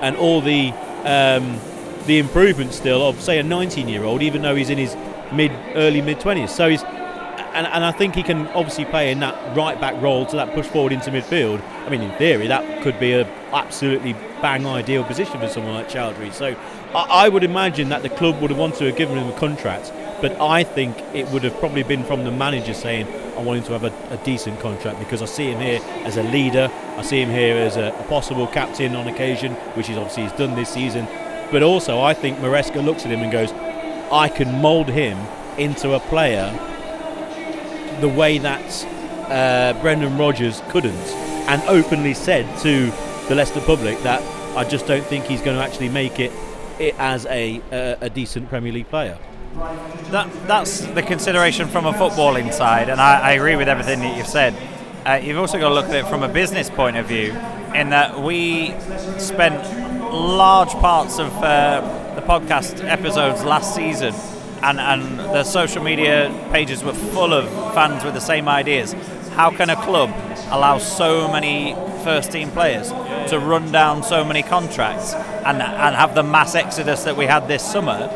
and 0.00 0.16
all 0.16 0.40
the 0.40 0.70
um, 1.04 1.60
the 2.08 2.18
improvement 2.18 2.72
still 2.72 3.06
of 3.06 3.20
say 3.20 3.38
a 3.38 3.42
19 3.42 3.86
year 3.86 4.02
old, 4.02 4.22
even 4.22 4.42
though 4.42 4.56
he's 4.56 4.70
in 4.70 4.78
his 4.78 4.96
mid 5.32 5.52
early 5.76 6.00
mid 6.00 6.18
20s. 6.18 6.48
So 6.48 6.68
he's 6.68 6.82
and, 6.82 7.66
and 7.66 7.84
I 7.84 7.92
think 7.92 8.14
he 8.14 8.22
can 8.22 8.46
obviously 8.48 8.84
play 8.84 9.10
in 9.10 9.20
that 9.20 9.56
right 9.56 9.80
back 9.80 10.00
role 10.02 10.24
to 10.26 10.36
that 10.36 10.54
push 10.54 10.66
forward 10.66 10.92
into 10.92 11.10
midfield. 11.10 11.62
I 11.86 11.90
mean, 11.90 12.02
in 12.02 12.16
theory, 12.16 12.46
that 12.46 12.82
could 12.82 12.98
be 12.98 13.12
a 13.12 13.24
absolutely 13.52 14.14
bang 14.42 14.66
ideal 14.66 15.04
position 15.04 15.40
for 15.40 15.48
someone 15.48 15.74
like 15.74 15.88
Choudhury. 15.88 16.32
So 16.32 16.56
I, 16.94 17.26
I 17.26 17.28
would 17.28 17.44
imagine 17.44 17.88
that 17.90 18.02
the 18.02 18.10
club 18.10 18.40
would 18.40 18.50
have 18.50 18.58
wanted 18.58 18.78
to 18.78 18.84
have 18.86 18.96
given 18.96 19.18
him 19.18 19.28
a 19.28 19.38
contract, 19.38 19.92
but 20.20 20.40
I 20.40 20.62
think 20.62 20.96
it 21.14 21.28
would 21.28 21.42
have 21.44 21.58
probably 21.58 21.82
been 21.82 22.04
from 22.04 22.24
the 22.24 22.30
manager 22.30 22.74
saying, 22.74 23.06
I 23.36 23.42
want 23.42 23.58
him 23.58 23.64
to 23.66 23.72
have 23.78 23.84
a, 23.84 24.14
a 24.14 24.16
decent 24.24 24.60
contract 24.60 24.98
because 24.98 25.22
I 25.22 25.26
see 25.26 25.50
him 25.50 25.60
here 25.60 25.80
as 26.04 26.16
a 26.16 26.22
leader. 26.22 26.70
I 26.96 27.02
see 27.02 27.20
him 27.20 27.30
here 27.30 27.56
as 27.56 27.76
a, 27.76 27.88
a 27.88 28.02
possible 28.04 28.46
captain 28.46 28.94
on 28.94 29.08
occasion, 29.08 29.54
which 29.74 29.88
he's 29.88 29.96
obviously 29.96 30.24
he's 30.24 30.32
done 30.32 30.54
this 30.54 30.70
season. 30.70 31.06
But 31.50 31.62
also, 31.62 32.00
I 32.00 32.14
think 32.14 32.38
Maresca 32.38 32.84
looks 32.84 33.04
at 33.06 33.12
him 33.12 33.20
and 33.20 33.32
goes, 33.32 33.52
I 34.12 34.28
can 34.28 34.60
mould 34.60 34.88
him 34.88 35.18
into 35.58 35.94
a 35.94 36.00
player 36.00 36.50
the 38.00 38.08
way 38.08 38.38
that 38.38 38.86
uh, 39.28 39.80
Brendan 39.80 40.16
Rodgers 40.16 40.62
couldn't, 40.68 40.94
and 41.48 41.62
openly 41.68 42.14
said 42.14 42.46
to 42.60 42.92
the 43.28 43.34
Leicester 43.34 43.60
public 43.60 43.98
that 44.00 44.22
I 44.56 44.64
just 44.68 44.86
don't 44.86 45.04
think 45.04 45.24
he's 45.24 45.42
going 45.42 45.56
to 45.56 45.62
actually 45.62 45.88
make 45.88 46.20
it, 46.20 46.32
it 46.78 46.94
as 46.98 47.26
a, 47.26 47.60
a, 47.72 47.98
a 48.02 48.10
decent 48.10 48.48
Premier 48.48 48.72
League 48.72 48.88
player. 48.88 49.18
That, 50.10 50.30
that's 50.46 50.80
the 50.80 51.02
consideration 51.02 51.68
from 51.68 51.86
a 51.86 51.92
footballing 51.92 52.52
side, 52.52 52.88
and 52.88 53.00
I, 53.00 53.20
I 53.20 53.32
agree 53.32 53.56
with 53.56 53.68
everything 53.68 54.00
that 54.00 54.16
you've 54.16 54.26
said. 54.26 54.54
Uh, 55.04 55.14
you've 55.14 55.38
also 55.38 55.58
got 55.58 55.70
to 55.70 55.74
look 55.74 55.86
at 55.86 55.94
it 55.94 56.06
from 56.06 56.22
a 56.22 56.28
business 56.28 56.70
point 56.70 56.96
of 56.96 57.06
view, 57.06 57.32
in 57.74 57.90
that 57.90 58.20
we 58.20 58.74
spent 59.18 59.87
large 60.10 60.70
parts 60.70 61.18
of 61.18 61.32
uh, 61.42 62.14
the 62.14 62.22
podcast 62.22 62.82
episodes 62.84 63.44
last 63.44 63.74
season, 63.74 64.14
and, 64.62 64.80
and 64.80 65.18
the 65.18 65.44
social 65.44 65.82
media 65.82 66.32
pages 66.50 66.82
were 66.82 66.94
full 66.94 67.32
of 67.32 67.48
fans 67.74 68.04
with 68.04 68.14
the 68.14 68.20
same 68.20 68.48
ideas. 68.48 68.92
How 69.32 69.50
can 69.50 69.70
a 69.70 69.76
club 69.76 70.10
allow 70.50 70.78
so 70.78 71.30
many 71.30 71.74
first 72.02 72.32
team 72.32 72.50
players 72.50 72.88
to 73.30 73.38
run 73.38 73.70
down 73.70 74.02
so 74.02 74.24
many 74.24 74.42
contracts 74.42 75.14
and, 75.14 75.60
and 75.62 75.94
have 75.94 76.14
the 76.14 76.22
mass 76.22 76.54
exodus 76.54 77.04
that 77.04 77.16
we 77.16 77.26
had 77.26 77.46
this 77.46 77.62
summer 77.62 78.08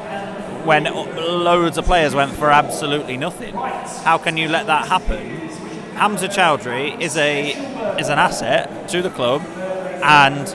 when 0.65 0.85
loads 0.85 1.77
of 1.77 1.85
players 1.85 2.15
went 2.15 2.33
for 2.33 2.51
absolutely 2.51 3.17
nothing? 3.17 3.55
How 3.55 4.19
can 4.19 4.37
you 4.37 4.49
let 4.49 4.67
that 4.67 4.89
happen? 4.89 5.49
Hamza 5.95 6.29
Choudhury 6.29 7.01
is 7.01 7.17
a 7.17 7.51
is 7.99 8.09
an 8.09 8.19
asset 8.19 8.89
to 8.89 9.03
the 9.03 9.11
club 9.11 9.43
and 10.03 10.49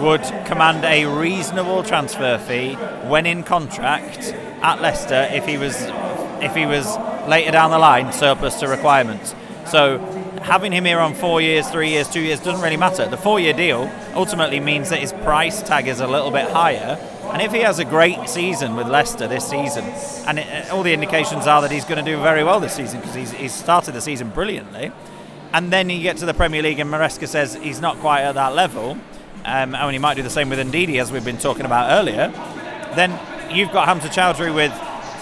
would 0.00 0.22
command 0.46 0.84
a 0.84 1.06
reasonable 1.06 1.82
transfer 1.82 2.38
fee 2.38 2.74
when 3.08 3.26
in 3.26 3.42
contract 3.42 4.34
at 4.62 4.80
Leicester 4.80 5.28
if 5.30 5.46
he 5.46 5.56
was 5.56 5.76
if 6.42 6.54
he 6.54 6.66
was 6.66 6.96
later 7.28 7.50
down 7.50 7.70
the 7.70 7.78
line 7.78 8.12
surplus 8.12 8.58
to 8.60 8.68
requirements. 8.68 9.34
So 9.66 9.98
having 10.42 10.72
him 10.72 10.84
here 10.84 10.98
on 10.98 11.14
four 11.14 11.40
years, 11.40 11.68
three 11.68 11.90
years, 11.90 12.08
two 12.08 12.20
years 12.20 12.40
doesn't 12.40 12.62
really 12.62 12.76
matter. 12.76 13.06
The 13.06 13.16
four-year 13.16 13.52
deal 13.52 13.90
ultimately 14.14 14.58
means 14.58 14.88
that 14.90 15.00
his 15.00 15.12
price 15.12 15.62
tag 15.62 15.86
is 15.86 16.00
a 16.00 16.06
little 16.06 16.30
bit 16.30 16.50
higher. 16.50 16.98
And 17.32 17.40
if 17.40 17.52
he 17.52 17.60
has 17.60 17.78
a 17.78 17.84
great 17.84 18.28
season 18.28 18.74
with 18.74 18.88
Leicester 18.88 19.28
this 19.28 19.48
season, 19.48 19.84
and 20.26 20.40
it, 20.40 20.70
uh, 20.70 20.74
all 20.74 20.82
the 20.82 20.92
indications 20.92 21.46
are 21.46 21.62
that 21.62 21.70
he's 21.70 21.84
going 21.84 22.04
to 22.04 22.10
do 22.10 22.20
very 22.20 22.42
well 22.42 22.58
this 22.58 22.72
season 22.72 23.00
because 23.00 23.14
he's, 23.14 23.30
he's 23.30 23.54
started 23.54 23.92
the 23.92 24.00
season 24.00 24.30
brilliantly, 24.30 24.90
and 25.52 25.72
then 25.72 25.90
you 25.90 26.02
get 26.02 26.16
to 26.16 26.26
the 26.26 26.34
Premier 26.34 26.62
League 26.62 26.80
and 26.80 26.90
Maresca 26.90 27.28
says 27.28 27.54
he's 27.54 27.80
not 27.80 27.98
quite 27.98 28.22
at 28.22 28.34
that 28.34 28.54
level, 28.54 28.98
um, 29.50 29.74
and 29.74 29.92
he 29.92 29.98
might 29.98 30.14
do 30.14 30.22
the 30.22 30.30
same 30.30 30.48
with 30.48 30.58
Ndidi 30.58 31.00
as 31.00 31.10
we've 31.10 31.24
been 31.24 31.38
talking 31.38 31.66
about 31.66 31.90
earlier, 31.90 32.28
then 32.94 33.18
you've 33.54 33.72
got 33.72 33.88
Hamza 33.88 34.08
Choudhury 34.08 34.54
with 34.54 34.72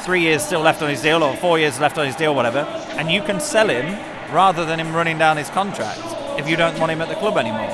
three 0.04 0.20
years 0.20 0.42
still 0.42 0.60
left 0.60 0.82
on 0.82 0.90
his 0.90 1.02
deal 1.02 1.22
or 1.22 1.34
four 1.36 1.58
years 1.58 1.80
left 1.80 1.98
on 1.98 2.06
his 2.06 2.16
deal, 2.16 2.34
whatever, 2.34 2.60
and 2.98 3.10
you 3.10 3.22
can 3.22 3.40
sell 3.40 3.68
him 3.68 3.86
rather 4.32 4.64
than 4.64 4.78
him 4.78 4.94
running 4.94 5.18
down 5.18 5.36
his 5.36 5.48
contract 5.50 6.00
if 6.38 6.48
you 6.48 6.56
don't 6.56 6.78
want 6.78 6.92
him 6.92 7.00
at 7.00 7.08
the 7.08 7.14
club 7.16 7.36
anymore. 7.36 7.70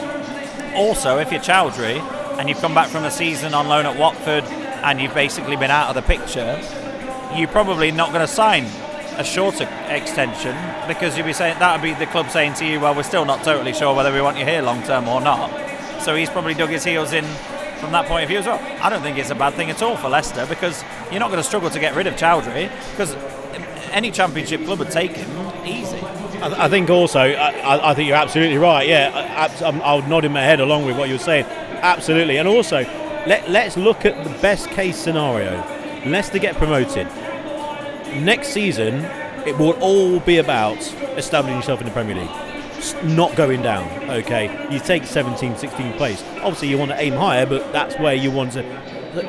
Also, 0.76 1.18
if 1.18 1.30
you're 1.30 1.40
Choudhury 1.40 2.00
and 2.38 2.48
you've 2.48 2.60
come 2.60 2.74
back 2.74 2.88
from 2.88 3.04
a 3.04 3.10
season 3.10 3.52
on 3.54 3.68
loan 3.68 3.86
at 3.86 3.98
Watford 3.98 4.44
and 4.44 5.00
you've 5.00 5.14
basically 5.14 5.56
been 5.56 5.70
out 5.70 5.88
of 5.88 5.94
the 5.94 6.02
picture, 6.02 6.60
you're 7.34 7.48
probably 7.48 7.90
not 7.90 8.08
going 8.08 8.20
to 8.20 8.32
sign 8.32 8.64
a 9.16 9.24
shorter 9.24 9.68
extension 9.88 10.56
because 10.88 11.16
you'd 11.16 11.26
be 11.26 11.32
saying 11.32 11.58
that 11.58 11.80
would 11.80 11.82
be 11.82 11.94
the 11.94 12.10
club 12.10 12.30
saying 12.30 12.54
to 12.54 12.66
you, 12.66 12.80
well, 12.80 12.94
we're 12.94 13.02
still 13.02 13.24
not 13.24 13.44
totally 13.44 13.72
sure 13.72 13.94
whether 13.94 14.12
we 14.12 14.20
want 14.20 14.38
you 14.38 14.44
here 14.44 14.62
long 14.62 14.82
term 14.82 15.08
or 15.08 15.20
not. 15.20 15.50
So 16.04 16.14
he's 16.14 16.28
probably 16.28 16.52
dug 16.52 16.68
his 16.68 16.84
heels 16.84 17.14
in 17.14 17.24
from 17.80 17.92
that 17.92 18.04
point 18.04 18.24
of 18.24 18.28
view 18.28 18.38
as 18.38 18.44
well. 18.44 18.60
I 18.82 18.90
don't 18.90 19.00
think 19.00 19.16
it's 19.16 19.30
a 19.30 19.34
bad 19.34 19.54
thing 19.54 19.70
at 19.70 19.82
all 19.82 19.96
for 19.96 20.10
Leicester 20.10 20.44
because 20.44 20.84
you're 21.10 21.18
not 21.18 21.30
going 21.30 21.42
to 21.42 21.42
struggle 21.42 21.70
to 21.70 21.80
get 21.80 21.94
rid 21.94 22.06
of 22.06 22.12
Choudhury 22.14 22.70
because 22.90 23.14
any 23.90 24.10
championship 24.10 24.66
club 24.66 24.80
would 24.80 24.90
take 24.90 25.12
him 25.12 25.30
easy. 25.64 25.98
I, 26.42 26.68
think 26.68 26.90
also, 26.90 27.20
I, 27.20 27.90
I, 27.90 27.94
think 27.94 28.08
you're 28.08 28.18
absolutely 28.18 28.58
right. 28.58 28.86
Yeah, 28.86 29.48
I, 29.62 29.70
I, 29.70 29.94
would 29.94 30.06
nod 30.06 30.26
in 30.26 30.32
my 30.32 30.42
head 30.42 30.60
along 30.60 30.84
with 30.84 30.98
what 30.98 31.08
you're 31.08 31.18
saying. 31.18 31.46
Absolutely. 31.46 32.36
And 32.36 32.46
also, 32.46 32.82
let, 33.26 33.48
let's 33.48 33.78
look 33.78 34.04
at 34.04 34.24
the 34.24 34.30
best 34.40 34.68
case 34.68 34.98
scenario. 34.98 35.56
Leicester 36.04 36.38
get 36.38 36.54
promoted. 36.56 37.06
Next 38.22 38.48
season, 38.48 39.06
it 39.46 39.56
will 39.56 39.72
all 39.80 40.20
be 40.20 40.36
about 40.36 40.76
establishing 41.16 41.56
yourself 41.56 41.80
in 41.80 41.86
the 41.86 41.92
Premier 41.92 42.16
League 42.16 42.43
not 43.05 43.35
going 43.37 43.62
down. 43.62 44.11
Okay, 44.11 44.68
you 44.70 44.79
take 44.79 45.05
17, 45.05 45.57
16 45.57 45.92
place. 45.94 46.23
Obviously, 46.42 46.68
you 46.68 46.77
want 46.77 46.90
to 46.90 47.01
aim 47.01 47.14
higher, 47.14 47.47
but 47.47 47.73
that's 47.73 47.99
where 47.99 48.14
you 48.14 48.31
want 48.31 48.53
to. 48.53 48.62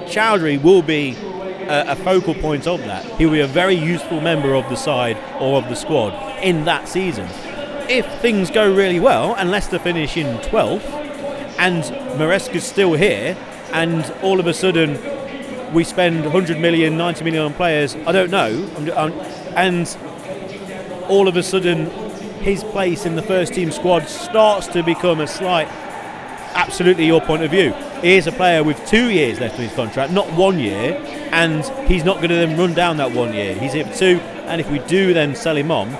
Choudhury 0.07 0.61
will 0.61 0.81
be 0.81 1.15
a, 1.67 1.91
a, 1.91 1.95
focal 1.95 2.33
point 2.33 2.67
of 2.67 2.79
that. 2.81 3.05
He 3.17 3.25
will 3.25 3.33
be 3.33 3.41
a 3.41 3.47
very 3.47 3.75
useful 3.75 4.19
member 4.21 4.55
of 4.55 4.67
the 4.69 4.75
side 4.75 5.17
or 5.39 5.57
of 5.57 5.69
the 5.69 5.75
squad 5.75 6.43
in 6.43 6.65
that 6.65 6.87
season. 6.87 7.27
If 7.87 8.05
things 8.19 8.49
go 8.49 8.73
really 8.73 8.99
well 8.99 9.35
and 9.35 9.51
Leicester 9.51 9.79
finish 9.79 10.17
in 10.17 10.37
12th 10.39 10.83
and 11.59 11.83
Maresca's 12.19 12.65
still 12.65 12.93
here, 12.93 13.37
and 13.71 14.03
all 14.21 14.39
of 14.39 14.47
a 14.47 14.53
sudden 14.53 14.99
we 15.73 15.83
spend 15.83 16.23
100 16.23 16.59
million, 16.59 16.97
90 16.97 17.23
million 17.23 17.43
on 17.43 17.53
players, 17.53 17.95
I 17.95 18.11
don't 18.11 18.31
know, 18.31 18.49
and 19.55 19.97
all 21.07 21.27
of 21.27 21.37
a 21.37 21.43
sudden 21.43 22.04
his 22.45 22.63
place 22.63 23.07
in 23.07 23.15
the 23.15 23.23
first 23.23 23.55
team 23.55 23.71
squad 23.71 24.07
starts 24.07 24.67
to 24.67 24.83
become 24.83 25.19
a 25.19 25.25
slight 25.25 25.67
absolutely 26.53 27.03
your 27.03 27.19
point 27.19 27.41
of 27.41 27.49
view. 27.49 27.71
Here's 28.03 28.27
a 28.27 28.31
player 28.31 28.63
with 28.63 28.85
two 28.85 29.09
years 29.09 29.39
left 29.39 29.55
in 29.55 29.67
his 29.67 29.73
contract, 29.73 30.13
not 30.13 30.31
one 30.33 30.59
year, 30.59 30.93
and 31.31 31.65
he's 31.89 32.03
not 32.03 32.17
going 32.17 32.29
to 32.29 32.35
then 32.35 32.55
run 32.55 32.75
down 32.75 32.97
that 32.97 33.11
one 33.11 33.33
year. 33.33 33.55
He's 33.55 33.73
here 33.73 33.83
for 33.83 33.95
two, 33.95 34.19
and 34.45 34.61
if 34.61 34.69
we 34.69 34.77
do 34.77 35.11
then 35.11 35.35
sell 35.35 35.57
him 35.57 35.71
on, 35.71 35.91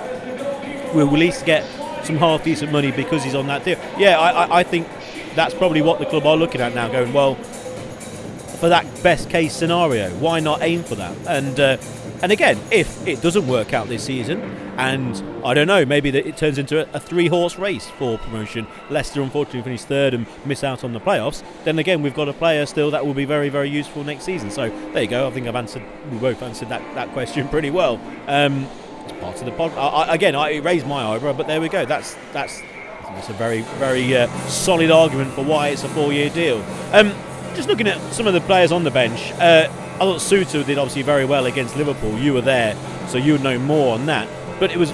we'll 0.94 1.08
at 1.08 1.12
least 1.12 1.46
get 1.46 1.64
some 2.04 2.16
half 2.16 2.44
decent 2.44 2.70
money 2.70 2.92
because 2.92 3.24
he's 3.24 3.34
on 3.34 3.48
that 3.48 3.64
deal. 3.64 3.80
Yeah, 3.98 4.16
I, 4.16 4.44
I, 4.44 4.58
I 4.60 4.62
think 4.62 4.86
that's 5.34 5.52
probably 5.52 5.82
what 5.82 5.98
the 5.98 6.06
club 6.06 6.26
are 6.26 6.36
looking 6.36 6.60
at 6.60 6.76
now, 6.76 6.86
going 6.86 7.12
well 7.12 7.34
for 7.34 8.68
that 8.68 8.86
best 9.02 9.28
case 9.30 9.52
scenario. 9.52 10.10
Why 10.20 10.38
not 10.38 10.62
aim 10.62 10.84
for 10.84 10.94
that? 10.94 11.16
And 11.26 11.58
uh, 11.58 11.76
and 12.22 12.30
again, 12.30 12.60
if 12.70 13.04
it 13.04 13.20
doesn't 13.20 13.48
work 13.48 13.74
out 13.74 13.88
this 13.88 14.04
season, 14.04 14.65
and 14.76 15.22
I 15.44 15.54
don't 15.54 15.66
know, 15.66 15.84
maybe 15.84 16.10
it 16.10 16.36
turns 16.36 16.58
into 16.58 16.86
a, 16.86 16.96
a 16.96 17.00
three 17.00 17.28
horse 17.28 17.58
race 17.58 17.86
for 17.86 18.18
promotion. 18.18 18.66
Leicester 18.90 19.22
unfortunately 19.22 19.62
finish 19.62 19.82
third 19.82 20.14
and 20.14 20.26
miss 20.44 20.62
out 20.62 20.84
on 20.84 20.92
the 20.92 21.00
playoffs. 21.00 21.42
Then 21.64 21.78
again, 21.78 22.02
we've 22.02 22.14
got 22.14 22.28
a 22.28 22.32
player 22.32 22.66
still 22.66 22.90
that 22.90 23.04
will 23.04 23.14
be 23.14 23.24
very 23.24 23.48
very 23.48 23.68
useful 23.68 24.04
next 24.04 24.24
season. 24.24 24.50
So 24.50 24.68
there 24.92 25.02
you 25.02 25.08
go. 25.08 25.26
I 25.26 25.30
think 25.30 25.46
I've 25.46 25.56
answered. 25.56 25.82
We 26.10 26.18
both 26.18 26.42
answered 26.42 26.68
that, 26.68 26.82
that 26.94 27.10
question 27.12 27.48
pretty 27.56 27.70
well. 27.70 28.00
Um, 28.26 28.66
it's 29.04 29.12
part 29.20 29.38
of 29.38 29.44
the 29.46 29.52
pod. 29.52 29.72
I, 29.76 30.14
again, 30.14 30.34
I 30.34 30.56
raised 30.58 30.86
my 30.86 31.04
eyebrow, 31.04 31.32
but 31.32 31.46
there 31.46 31.60
we 31.60 31.68
go. 31.68 31.84
That's 31.84 32.16
that's 32.32 32.60
that's 33.02 33.28
a 33.28 33.34
very 33.34 33.62
very 33.78 34.16
uh, 34.16 34.26
solid 34.48 34.90
argument 34.90 35.32
for 35.32 35.44
why 35.44 35.68
it's 35.68 35.84
a 35.84 35.88
four 35.88 36.12
year 36.12 36.28
deal. 36.30 36.62
Um, 36.92 37.14
just 37.54 37.68
looking 37.68 37.86
at 37.86 37.98
some 38.12 38.26
of 38.26 38.34
the 38.34 38.40
players 38.42 38.72
on 38.72 38.84
the 38.84 38.90
bench, 38.90 39.32
uh, 39.32 39.68
I 39.68 39.98
thought 39.98 40.20
Souttar 40.20 40.66
did 40.66 40.76
obviously 40.76 41.02
very 41.02 41.24
well 41.24 41.46
against 41.46 41.76
Liverpool. 41.76 42.18
You 42.18 42.34
were 42.34 42.42
there, 42.42 42.76
so 43.08 43.16
you 43.16 43.32
would 43.32 43.42
know 43.42 43.58
more 43.58 43.94
on 43.94 44.04
that. 44.06 44.28
But 44.58 44.70
it 44.70 44.78
was 44.78 44.90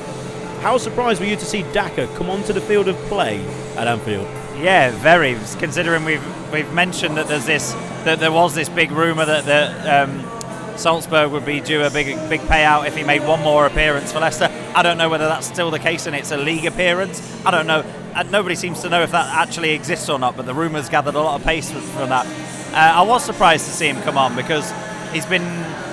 how 0.62 0.78
surprised 0.78 1.20
were 1.20 1.26
you 1.26 1.36
to 1.36 1.44
see 1.44 1.62
Daka 1.72 2.06
come 2.16 2.30
onto 2.30 2.52
the 2.52 2.60
field 2.60 2.86
of 2.86 2.96
play 3.08 3.44
at 3.76 3.88
Anfield? 3.88 4.28
Yeah, 4.58 4.90
very. 4.98 5.36
Considering 5.58 6.04
we've 6.04 6.52
we've 6.52 6.72
mentioned 6.72 7.16
that 7.16 7.26
there's 7.26 7.46
this 7.46 7.72
that 8.04 8.20
there 8.20 8.32
was 8.32 8.54
this 8.54 8.68
big 8.68 8.92
rumor 8.92 9.24
that 9.24 9.44
that 9.46 10.08
um, 10.08 10.78
Salzburg 10.78 11.32
would 11.32 11.44
be 11.44 11.60
due 11.60 11.82
a 11.82 11.90
big 11.90 12.16
big 12.28 12.40
payout 12.42 12.86
if 12.86 12.96
he 12.96 13.02
made 13.02 13.22
one 13.22 13.42
more 13.42 13.66
appearance 13.66 14.12
for 14.12 14.20
Leicester. 14.20 14.48
I 14.74 14.82
don't 14.82 14.98
know 14.98 15.08
whether 15.08 15.26
that's 15.26 15.46
still 15.46 15.70
the 15.70 15.78
case 15.78 16.06
and 16.06 16.14
it's 16.14 16.30
a 16.30 16.36
league 16.36 16.64
appearance. 16.64 17.20
I 17.44 17.50
don't 17.50 17.66
know. 17.66 17.84
Uh, 18.14 18.22
nobody 18.24 18.54
seems 18.54 18.82
to 18.82 18.88
know 18.88 19.02
if 19.02 19.10
that 19.10 19.34
actually 19.34 19.70
exists 19.70 20.08
or 20.08 20.18
not. 20.18 20.36
But 20.36 20.46
the 20.46 20.54
rumours 20.54 20.88
gathered 20.88 21.14
a 21.14 21.20
lot 21.20 21.40
of 21.40 21.44
pace 21.44 21.70
from 21.70 22.08
that. 22.10 22.26
Uh, 22.72 22.76
I 22.76 23.02
was 23.02 23.24
surprised 23.24 23.66
to 23.66 23.72
see 23.72 23.88
him 23.88 24.00
come 24.02 24.16
on 24.16 24.36
because 24.36 24.72
he's 25.12 25.26
been 25.26 25.42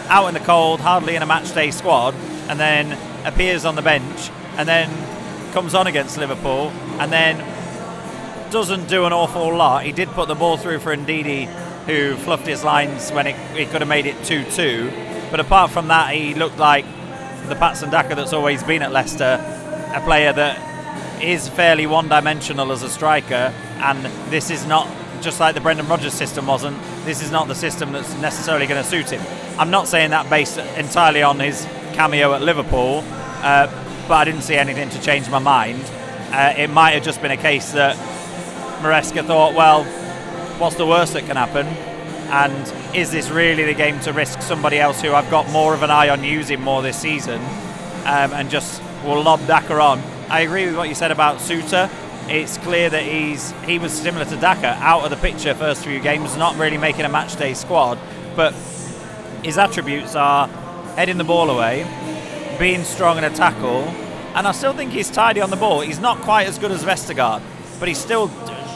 out 0.09 0.27
in 0.27 0.33
the 0.33 0.39
cold, 0.41 0.79
hardly 0.79 1.15
in 1.15 1.23
a 1.23 1.25
match 1.25 1.53
day 1.53 1.71
squad, 1.71 2.13
and 2.47 2.59
then 2.59 2.97
appears 3.29 3.63
on 3.63 3.75
the 3.75 3.81
bench, 3.81 4.29
and 4.57 4.67
then 4.67 4.89
comes 5.53 5.73
on 5.73 5.87
against 5.87 6.17
Liverpool, 6.17 6.71
and 6.99 7.11
then 7.11 7.37
doesn't 8.51 8.87
do 8.89 9.05
an 9.05 9.13
awful 9.13 9.55
lot. 9.55 9.85
He 9.85 9.91
did 9.91 10.09
put 10.09 10.27
the 10.27 10.35
ball 10.35 10.57
through 10.57 10.79
for 10.79 10.95
Ndidi, 10.95 11.45
who 11.85 12.15
fluffed 12.17 12.47
his 12.47 12.63
lines 12.63 13.11
when 13.11 13.27
it, 13.27 13.35
he 13.55 13.65
could 13.65 13.81
have 13.81 13.87
made 13.87 14.05
it 14.05 14.21
2 14.25 14.43
2. 14.51 14.91
But 15.31 15.39
apart 15.39 15.71
from 15.71 15.87
that, 15.87 16.13
he 16.13 16.33
looked 16.33 16.57
like 16.57 16.85
the 17.47 17.55
Patson 17.55 17.89
Daka 17.89 18.15
that's 18.15 18.33
always 18.33 18.63
been 18.63 18.81
at 18.81 18.91
Leicester, 18.91 19.39
a 19.95 20.01
player 20.01 20.33
that 20.33 21.21
is 21.21 21.49
fairly 21.49 21.85
one 21.85 22.07
dimensional 22.07 22.71
as 22.71 22.83
a 22.83 22.89
striker, 22.89 23.53
and 23.81 24.05
this 24.31 24.49
is 24.49 24.65
not 24.65 24.87
just 25.21 25.39
like 25.39 25.53
the 25.53 25.61
Brendan 25.61 25.87
Rodgers 25.87 26.13
system 26.13 26.47
wasn't, 26.47 26.77
this 27.05 27.21
is 27.21 27.31
not 27.31 27.47
the 27.47 27.55
system 27.55 27.91
that's 27.91 28.13
necessarily 28.21 28.67
going 28.67 28.81
to 28.81 28.89
suit 28.89 29.09
him. 29.09 29.21
I'm 29.59 29.69
not 29.69 29.87
saying 29.87 30.11
that 30.11 30.29
based 30.29 30.57
entirely 30.57 31.21
on 31.21 31.39
his 31.39 31.65
cameo 31.99 32.33
at 32.33 32.41
Liverpool, 32.41 33.03
uh, 33.43 33.67
but 34.07 34.13
I 34.13 34.23
didn't 34.23 34.43
see 34.43 34.55
anything 34.55 34.89
to 34.91 35.01
change 35.01 35.29
my 35.29 35.37
mind. 35.37 35.83
Uh, 36.31 36.53
it 36.55 36.69
might 36.69 36.91
have 36.91 37.03
just 37.03 37.21
been 37.21 37.31
a 37.31 37.35
case 37.35 37.73
that 37.73 37.97
Maresca 38.81 39.25
thought, 39.27 39.53
well, 39.53 39.83
what's 40.59 40.77
the 40.77 40.85
worst 40.85 41.11
that 41.11 41.25
can 41.25 41.35
happen? 41.35 41.67
And 42.31 42.95
is 42.95 43.11
this 43.11 43.29
really 43.29 43.65
the 43.65 43.73
game 43.73 43.99
to 44.01 44.13
risk 44.13 44.41
somebody 44.41 44.79
else 44.79 45.01
who 45.01 45.11
I've 45.11 45.29
got 45.29 45.49
more 45.49 45.73
of 45.73 45.83
an 45.83 45.91
eye 45.91 46.07
on 46.07 46.23
using 46.23 46.61
more 46.61 46.81
this 46.81 46.97
season 46.97 47.41
um, 48.05 48.31
and 48.31 48.49
just 48.49 48.81
will 49.03 49.21
lob 49.21 49.45
Daka 49.45 49.77
on? 49.77 49.99
I 50.29 50.39
agree 50.39 50.67
with 50.67 50.77
what 50.77 50.87
you 50.87 50.95
said 50.95 51.11
about 51.11 51.39
Souttar. 51.39 51.89
It's 52.29 52.57
clear 52.59 52.89
that 52.89 53.03
he's 53.03 53.51
he 53.63 53.77
was 53.77 53.91
similar 53.91 54.23
to 54.23 54.37
Daka, 54.37 54.77
out 54.79 55.03
of 55.03 55.09
the 55.09 55.17
picture 55.17 55.53
first 55.53 55.83
few 55.83 55.99
games, 55.99 56.37
not 56.37 56.55
really 56.55 56.77
making 56.77 57.03
a 57.03 57.09
match 57.09 57.35
day 57.35 57.53
squad, 57.53 57.99
but 58.37 58.53
his 59.43 59.57
attributes 59.57 60.15
are 60.15 60.47
heading 60.95 61.17
the 61.17 61.23
ball 61.23 61.49
away, 61.49 61.85
being 62.59 62.83
strong 62.83 63.17
in 63.17 63.23
a 63.23 63.29
tackle, 63.29 63.83
and 64.35 64.47
I 64.47 64.51
still 64.51 64.73
think 64.73 64.91
he's 64.91 65.09
tidy 65.09 65.41
on 65.41 65.49
the 65.49 65.55
ball. 65.55 65.81
He's 65.81 65.99
not 65.99 66.19
quite 66.19 66.47
as 66.47 66.59
good 66.59 66.71
as 66.71 66.83
Vestergaard, 66.83 67.41
but 67.79 67.87
he's 67.87 67.97
still 67.97 68.29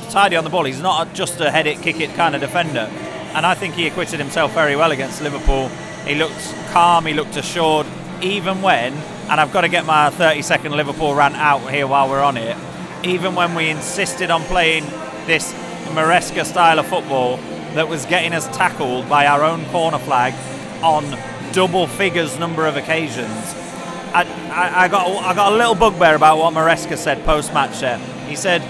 tidy 0.09 0.35
on 0.35 0.43
the 0.43 0.49
ball. 0.49 0.63
He's 0.63 0.81
not 0.81 1.13
just 1.13 1.39
a 1.41 1.51
head 1.51 1.67
it, 1.67 1.81
kick 1.81 1.99
it 1.99 2.13
kind 2.15 2.35
of 2.35 2.41
defender. 2.41 2.89
And 3.35 3.45
I 3.45 3.55
think 3.55 3.75
he 3.75 3.87
acquitted 3.87 4.19
himself 4.19 4.53
very 4.53 4.75
well 4.75 4.91
against 4.91 5.21
Liverpool. 5.21 5.69
He 6.05 6.15
looked 6.15 6.53
calm, 6.71 7.05
he 7.05 7.13
looked 7.13 7.35
assured, 7.35 7.87
even 8.21 8.61
when, 8.61 8.93
and 8.93 9.39
I've 9.39 9.53
got 9.53 9.61
to 9.61 9.69
get 9.69 9.85
my 9.85 10.09
30 10.09 10.41
second 10.41 10.71
Liverpool 10.73 11.15
rant 11.15 11.35
out 11.35 11.69
here 11.71 11.87
while 11.87 12.09
we're 12.09 12.23
on 12.23 12.37
it, 12.37 12.57
even 13.03 13.35
when 13.35 13.55
we 13.55 13.69
insisted 13.69 14.31
on 14.31 14.41
playing 14.43 14.83
this 15.25 15.53
Maresca 15.93 16.45
style 16.45 16.79
of 16.79 16.87
football 16.87 17.37
that 17.73 17.87
was 17.87 18.05
getting 18.05 18.33
us 18.33 18.47
tackled 18.55 19.07
by 19.09 19.25
our 19.25 19.43
own 19.43 19.65
corner 19.65 19.99
flag 19.99 20.33
on 20.83 21.03
double 21.53 21.87
figures 21.87 22.37
number 22.39 22.65
of 22.65 22.75
occasions. 22.75 23.29
I, 24.13 24.25
I, 24.51 24.83
I 24.83 24.87
got 24.87 25.07
I 25.23 25.33
got 25.33 25.53
a 25.53 25.55
little 25.55 25.75
bugbear 25.75 26.15
about 26.15 26.37
what 26.37 26.53
Maresca 26.53 26.97
said 26.97 27.23
post 27.23 27.53
match 27.53 27.79
there. 27.79 27.97
He 28.27 28.35
said 28.35 28.61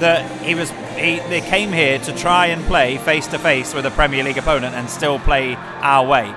that 0.00 0.42
he 0.42 0.54
was 0.54 0.70
he, 0.96 1.20
they 1.28 1.42
came 1.42 1.72
here 1.72 1.98
to 2.00 2.12
try 2.16 2.46
and 2.46 2.64
play 2.64 2.96
face 2.98 3.26
to 3.28 3.38
face 3.38 3.74
with 3.74 3.86
a 3.86 3.90
Premier 3.90 4.24
League 4.24 4.38
opponent 4.38 4.74
and 4.74 4.88
still 4.88 5.18
play 5.18 5.54
our 5.56 6.06
way. 6.06 6.34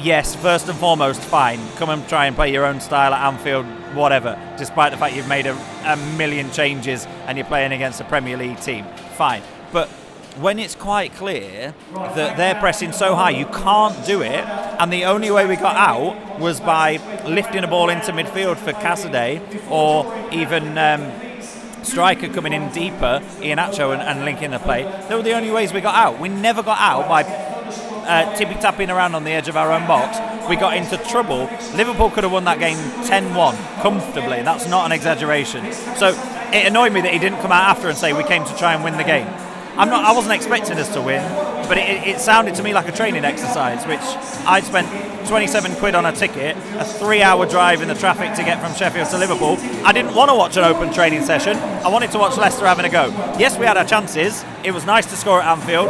Yes, 0.00 0.34
first 0.34 0.68
and 0.68 0.78
foremost, 0.78 1.20
fine. 1.20 1.60
Come 1.76 1.90
and 1.90 2.08
try 2.08 2.26
and 2.26 2.34
play 2.34 2.52
your 2.52 2.64
own 2.66 2.80
style 2.80 3.14
at 3.14 3.26
Anfield, 3.26 3.66
whatever. 3.94 4.38
Despite 4.56 4.90
the 4.90 4.98
fact 4.98 5.14
you've 5.14 5.28
made 5.28 5.46
a, 5.46 5.56
a 5.84 5.96
million 6.16 6.50
changes 6.50 7.06
and 7.26 7.38
you're 7.38 7.46
playing 7.46 7.72
against 7.72 8.00
a 8.00 8.04
Premier 8.04 8.36
League 8.36 8.60
team, 8.60 8.84
fine. 9.16 9.42
But 9.72 9.88
when 10.40 10.58
it's 10.58 10.74
quite 10.74 11.14
clear 11.14 11.74
that 11.92 12.36
they're 12.36 12.54
pressing 12.56 12.92
so 12.92 13.14
high, 13.14 13.30
you 13.30 13.46
can't 13.46 14.04
do 14.04 14.22
it. 14.22 14.44
And 14.80 14.92
the 14.92 15.04
only 15.04 15.30
way 15.30 15.46
we 15.46 15.56
got 15.56 15.76
out 15.76 16.40
was 16.40 16.60
by 16.60 16.96
lifting 17.26 17.62
a 17.62 17.68
ball 17.68 17.88
into 17.88 18.12
midfield 18.12 18.56
for 18.56 18.72
Cassidy 18.72 19.40
or 19.70 20.12
even 20.32 20.76
um, 20.76 21.12
striker 21.84 22.28
coming 22.28 22.52
in 22.52 22.70
deeper, 22.72 23.20
Iheanacho, 23.38 23.92
and, 23.92 24.02
and 24.02 24.24
linking 24.24 24.50
the 24.50 24.58
play. 24.58 24.82
They 25.08 25.14
were 25.14 25.22
the 25.22 25.34
only 25.34 25.50
ways 25.50 25.72
we 25.72 25.80
got 25.80 25.94
out. 25.94 26.18
We 26.18 26.28
never 26.28 26.62
got 26.62 26.78
out 26.78 27.08
by 27.08 27.22
uh, 27.22 28.34
tippy 28.36 28.54
tapping 28.54 28.90
around 28.90 29.14
on 29.14 29.24
the 29.24 29.30
edge 29.30 29.48
of 29.48 29.56
our 29.56 29.72
own 29.72 29.86
box. 29.86 30.18
We 30.48 30.56
got 30.56 30.76
into 30.76 30.96
trouble. 31.08 31.48
Liverpool 31.74 32.10
could 32.10 32.24
have 32.24 32.32
won 32.32 32.44
that 32.44 32.58
game 32.58 32.76
10 33.06 33.34
1 33.34 33.56
comfortably. 33.80 34.42
That's 34.42 34.68
not 34.68 34.84
an 34.84 34.92
exaggeration. 34.92 35.72
So 35.96 36.08
it 36.52 36.66
annoyed 36.66 36.92
me 36.92 37.00
that 37.02 37.12
he 37.12 37.18
didn't 37.18 37.40
come 37.40 37.52
out 37.52 37.70
after 37.70 37.88
and 37.88 37.96
say 37.96 38.12
we 38.12 38.24
came 38.24 38.44
to 38.44 38.56
try 38.56 38.74
and 38.74 38.84
win 38.84 38.96
the 38.96 39.04
game. 39.04 39.26
I'm 39.76 39.88
not. 39.88 40.04
I 40.04 40.12
wasn't 40.12 40.34
expecting 40.34 40.78
us 40.78 40.92
to 40.94 41.02
win, 41.02 41.20
but 41.68 41.76
it, 41.78 42.06
it 42.06 42.20
sounded 42.20 42.54
to 42.56 42.62
me 42.62 42.72
like 42.72 42.88
a 42.88 42.92
training 42.92 43.24
exercise, 43.24 43.84
which 43.86 43.98
I 44.46 44.60
spent 44.60 44.86
27 45.26 45.74
quid 45.76 45.96
on 45.96 46.06
a 46.06 46.12
ticket, 46.12 46.56
a 46.78 46.84
three-hour 46.84 47.46
drive 47.46 47.82
in 47.82 47.88
the 47.88 47.94
traffic 47.94 48.34
to 48.36 48.44
get 48.44 48.60
from 48.60 48.72
Sheffield 48.74 49.08
to 49.08 49.18
Liverpool. 49.18 49.56
I 49.84 49.90
didn't 49.90 50.14
want 50.14 50.30
to 50.30 50.36
watch 50.36 50.56
an 50.56 50.62
open 50.62 50.92
training 50.92 51.22
session. 51.22 51.56
I 51.56 51.88
wanted 51.88 52.12
to 52.12 52.18
watch 52.18 52.36
Leicester 52.36 52.66
having 52.66 52.84
a 52.84 52.88
go. 52.88 53.06
Yes, 53.36 53.58
we 53.58 53.66
had 53.66 53.76
our 53.76 53.84
chances. 53.84 54.44
It 54.62 54.72
was 54.72 54.86
nice 54.86 55.06
to 55.06 55.16
score 55.16 55.42
at 55.42 55.58
Anfield. 55.58 55.88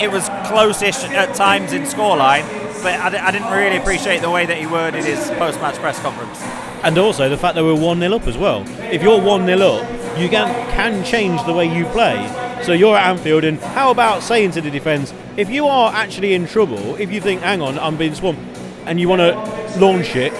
It 0.00 0.12
was 0.12 0.28
close-ish 0.46 1.02
at 1.04 1.34
times 1.34 1.72
in 1.72 1.82
scoreline, 1.82 2.46
but 2.84 2.94
I, 3.00 3.26
I 3.26 3.30
didn't 3.32 3.50
really 3.50 3.78
appreciate 3.78 4.20
the 4.20 4.30
way 4.30 4.46
that 4.46 4.58
he 4.58 4.66
worded 4.66 5.04
his 5.04 5.30
post-match 5.32 5.76
press 5.76 5.98
conference. 5.98 6.40
And 6.84 6.96
also 6.98 7.28
the 7.28 7.38
fact 7.38 7.56
that 7.56 7.64
we're 7.64 7.74
1 7.74 7.98
0 7.98 8.14
up 8.14 8.28
as 8.28 8.38
well. 8.38 8.64
If 8.92 9.02
you're 9.02 9.20
1 9.20 9.46
0 9.46 9.58
up, 9.60 10.18
you 10.18 10.28
can, 10.28 10.46
can 10.70 11.02
change 11.04 11.42
the 11.46 11.52
way 11.52 11.66
you 11.66 11.84
play. 11.86 12.43
So 12.64 12.72
you're 12.72 12.96
at 12.96 13.10
Anfield, 13.10 13.44
and 13.44 13.60
how 13.60 13.90
about 13.90 14.22
saying 14.22 14.52
to 14.52 14.62
the 14.62 14.70
defence, 14.70 15.12
if 15.36 15.50
you 15.50 15.66
are 15.66 15.92
actually 15.92 16.32
in 16.32 16.46
trouble, 16.46 16.96
if 16.96 17.12
you 17.12 17.20
think, 17.20 17.42
hang 17.42 17.60
on, 17.60 17.78
I'm 17.78 17.98
being 17.98 18.14
swamped, 18.14 18.40
and 18.86 18.98
you 18.98 19.06
want 19.06 19.20
to 19.20 19.34
launch 19.78 20.16
it, 20.16 20.32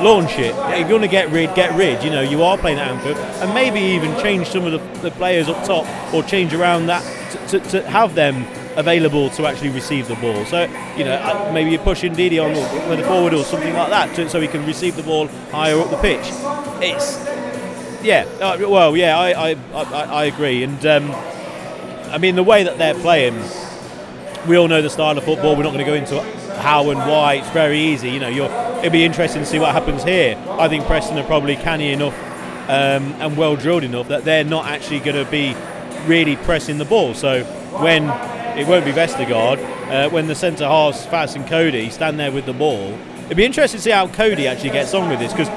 launch 0.00 0.38
it. 0.38 0.54
If 0.78 0.86
you 0.86 0.94
want 0.94 1.02
to 1.02 1.10
get 1.10 1.30
rid, 1.30 1.52
get 1.56 1.76
rid. 1.76 2.04
You 2.04 2.10
know, 2.10 2.20
you 2.20 2.44
are 2.44 2.56
playing 2.56 2.78
at 2.78 2.86
Anfield, 2.86 3.16
and 3.16 3.52
maybe 3.52 3.80
even 3.80 4.16
change 4.22 4.46
some 4.46 4.64
of 4.64 4.70
the, 4.70 5.00
the 5.00 5.10
players 5.10 5.48
up 5.48 5.64
top, 5.64 5.84
or 6.14 6.22
change 6.22 6.54
around 6.54 6.86
that 6.86 7.02
to, 7.48 7.58
to, 7.58 7.82
have 7.90 8.14
them 8.14 8.46
available 8.76 9.30
to 9.30 9.48
actually 9.48 9.70
receive 9.70 10.06
the 10.06 10.14
ball. 10.14 10.44
So, 10.44 10.62
you 10.96 11.02
know, 11.02 11.16
uh, 11.16 11.50
maybe 11.52 11.70
you're 11.72 11.82
pushing 11.82 12.14
Didi 12.14 12.38
on 12.38 12.54
the 12.54 13.02
forward 13.08 13.34
or 13.34 13.42
something 13.42 13.74
like 13.74 13.90
that, 13.90 14.14
to, 14.14 14.28
so 14.28 14.40
he 14.40 14.46
can 14.46 14.64
receive 14.66 14.94
the 14.94 15.02
ball 15.02 15.26
higher 15.50 15.80
up 15.80 15.90
the 15.90 15.96
pitch. 15.96 16.26
It's, 16.80 17.16
yeah, 18.04 18.24
uh, 18.40 18.56
well, 18.68 18.96
yeah, 18.96 19.18
I, 19.18 19.50
I, 19.50 19.56
I, 19.74 20.04
I 20.04 20.24
agree, 20.26 20.62
and. 20.62 20.86
Um, 20.86 21.32
I 22.12 22.18
mean, 22.18 22.36
the 22.36 22.42
way 22.42 22.62
that 22.62 22.76
they're 22.76 22.94
playing, 22.94 23.42
we 24.46 24.58
all 24.58 24.68
know 24.68 24.82
the 24.82 24.90
style 24.90 25.16
of 25.16 25.24
football. 25.24 25.56
We're 25.56 25.62
not 25.62 25.72
going 25.72 25.84
to 25.84 25.90
go 25.90 25.94
into 25.94 26.20
how 26.60 26.90
and 26.90 26.98
why. 27.00 27.36
It's 27.36 27.48
very 27.50 27.80
easy. 27.80 28.10
You 28.10 28.20
know, 28.20 28.28
it'll 28.28 28.90
be 28.90 29.02
interesting 29.02 29.40
to 29.40 29.46
see 29.46 29.58
what 29.58 29.72
happens 29.72 30.04
here. 30.04 30.36
I 30.50 30.68
think 30.68 30.84
Preston 30.84 31.16
are 31.16 31.24
probably 31.24 31.56
canny 31.56 31.90
enough 31.90 32.14
um, 32.68 33.14
and 33.18 33.34
well 33.34 33.56
drilled 33.56 33.82
enough 33.82 34.08
that 34.08 34.24
they're 34.24 34.44
not 34.44 34.66
actually 34.66 35.00
going 35.00 35.24
to 35.24 35.30
be 35.30 35.56
really 36.06 36.36
pressing 36.36 36.76
the 36.76 36.84
ball. 36.84 37.14
So 37.14 37.44
when 37.80 38.04
it 38.58 38.68
won't 38.68 38.84
be 38.84 38.92
Vestergaard, 38.92 39.58
uh, 39.90 40.10
when 40.10 40.26
the 40.26 40.34
centre 40.34 40.66
halves, 40.66 41.06
Faes 41.06 41.34
and 41.34 41.46
Coady, 41.46 41.88
stand 41.88 42.20
there 42.20 42.30
with 42.30 42.44
the 42.44 42.52
ball, 42.52 42.92
it'd 43.24 43.38
be 43.38 43.44
interesting 43.46 43.78
to 43.78 43.82
see 43.82 43.90
how 43.90 44.06
Coady 44.06 44.46
actually 44.46 44.70
gets 44.70 44.92
on 44.92 45.08
with 45.08 45.18
this 45.18 45.32
because 45.32 45.48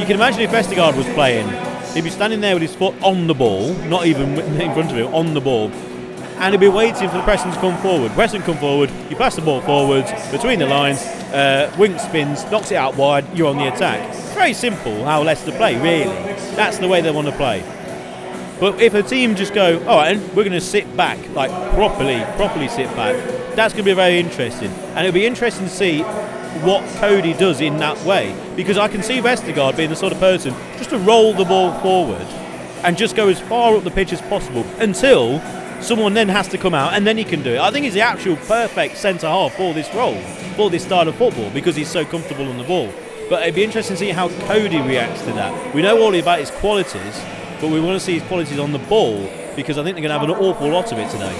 you 0.00 0.06
can 0.06 0.16
imagine 0.16 0.40
if 0.40 0.50
Vestergaard 0.50 0.96
was 0.96 1.06
playing, 1.14 1.48
he'd 1.94 2.02
be 2.02 2.10
standing 2.10 2.40
there 2.40 2.54
with 2.54 2.62
his 2.62 2.74
foot 2.74 3.00
on 3.00 3.28
the 3.28 3.34
ball, 3.34 3.72
not 3.84 4.06
even 4.06 4.38
in 4.60 4.72
front 4.72 4.90
of 4.90 4.96
him, 4.96 5.14
on 5.14 5.34
the 5.34 5.40
ball, 5.40 5.70
and 6.40 6.54
he'd 6.54 6.60
be 6.60 6.68
waiting 6.68 7.08
for 7.08 7.18
the 7.18 7.22
Preston 7.22 7.52
to 7.52 7.58
come 7.58 7.76
forward. 7.82 8.10
Preston 8.12 8.40
come 8.42 8.56
forward, 8.56 8.90
you 9.10 9.16
pass 9.16 9.36
the 9.36 9.42
ball 9.42 9.60
forwards 9.60 10.10
between 10.30 10.58
the 10.58 10.66
lines, 10.66 10.98
uh, 11.32 11.72
Wink 11.78 12.00
spins, 12.00 12.50
knocks 12.50 12.72
it 12.72 12.76
out 12.76 12.96
wide, 12.96 13.26
you're 13.36 13.48
on 13.48 13.58
the 13.58 13.68
attack. 13.72 14.14
Very 14.34 14.54
simple 14.54 15.04
how 15.04 15.22
Leicester 15.22 15.52
play, 15.52 15.76
really. 15.76 16.14
That's 16.56 16.78
the 16.78 16.88
way 16.88 17.02
they 17.02 17.10
want 17.10 17.26
to 17.26 17.36
play. 17.36 17.62
But 18.58 18.80
if 18.80 18.94
a 18.94 19.02
team 19.02 19.36
just 19.36 19.52
go, 19.52 19.78
all 19.86 19.98
right, 19.98 20.16
and 20.16 20.28
we're 20.28 20.44
going 20.44 20.52
to 20.52 20.60
sit 20.62 20.96
back, 20.96 21.18
like 21.34 21.50
properly, 21.74 22.22
properly 22.36 22.68
sit 22.68 22.86
back, 22.96 23.16
that's 23.54 23.74
going 23.74 23.84
to 23.84 23.90
be 23.90 23.94
very 23.94 24.18
interesting. 24.18 24.70
And 24.70 25.06
it'll 25.06 25.12
be 25.12 25.26
interesting 25.26 25.66
to 25.66 25.70
see 25.70 26.02
what 26.62 26.86
Coady 26.96 27.34
does 27.34 27.60
in 27.60 27.76
that 27.78 28.02
way. 28.04 28.34
Because 28.56 28.78
I 28.78 28.88
can 28.88 29.02
see 29.02 29.20
Vestergaard 29.20 29.76
being 29.76 29.90
the 29.90 29.96
sort 29.96 30.12
of 30.12 30.18
person 30.18 30.54
just 30.78 30.90
to 30.90 30.98
roll 30.98 31.32
the 31.34 31.44
ball 31.44 31.72
forward 31.80 32.26
and 32.82 32.96
just 32.96 33.14
go 33.14 33.28
as 33.28 33.40
far 33.40 33.76
up 33.76 33.84
the 33.84 33.90
pitch 33.90 34.12
as 34.12 34.20
possible 34.22 34.64
until 34.78 35.38
someone 35.80 36.14
then 36.14 36.28
has 36.28 36.48
to 36.48 36.58
come 36.58 36.74
out 36.74 36.94
and 36.94 37.06
then 37.06 37.16
he 37.16 37.24
can 37.24 37.42
do 37.42 37.54
it. 37.54 37.60
I 37.60 37.70
think 37.70 37.84
he's 37.84 37.94
the 37.94 38.02
actual 38.02 38.36
perfect 38.36 38.96
centre 38.96 39.28
half 39.28 39.54
for 39.54 39.74
this 39.74 39.92
role, 39.94 40.20
for 40.56 40.70
this 40.70 40.84
style 40.84 41.08
of 41.08 41.16
football, 41.16 41.50
because 41.50 41.76
he's 41.76 41.90
so 41.90 42.04
comfortable 42.04 42.48
on 42.48 42.58
the 42.58 42.64
ball. 42.64 42.92
But 43.28 43.42
it'd 43.42 43.54
be 43.54 43.64
interesting 43.64 43.96
to 43.96 44.00
see 44.00 44.10
how 44.10 44.28
Coady 44.46 44.80
reacts 44.80 45.22
to 45.22 45.32
that. 45.32 45.74
We 45.74 45.82
know 45.82 46.00
all 46.02 46.14
about 46.14 46.40
his 46.40 46.50
qualities, 46.50 47.22
but 47.60 47.70
we 47.70 47.80
want 47.80 47.98
to 47.98 48.00
see 48.00 48.18
his 48.18 48.22
qualities 48.24 48.58
on 48.58 48.72
the 48.72 48.78
ball 48.78 49.30
because 49.56 49.78
I 49.78 49.84
think 49.84 49.94
they're 49.94 50.02
going 50.02 50.14
to 50.14 50.18
have 50.18 50.22
an 50.22 50.30
awful 50.30 50.68
lot 50.68 50.92
of 50.92 50.98
it 50.98 51.10
today. 51.10 51.34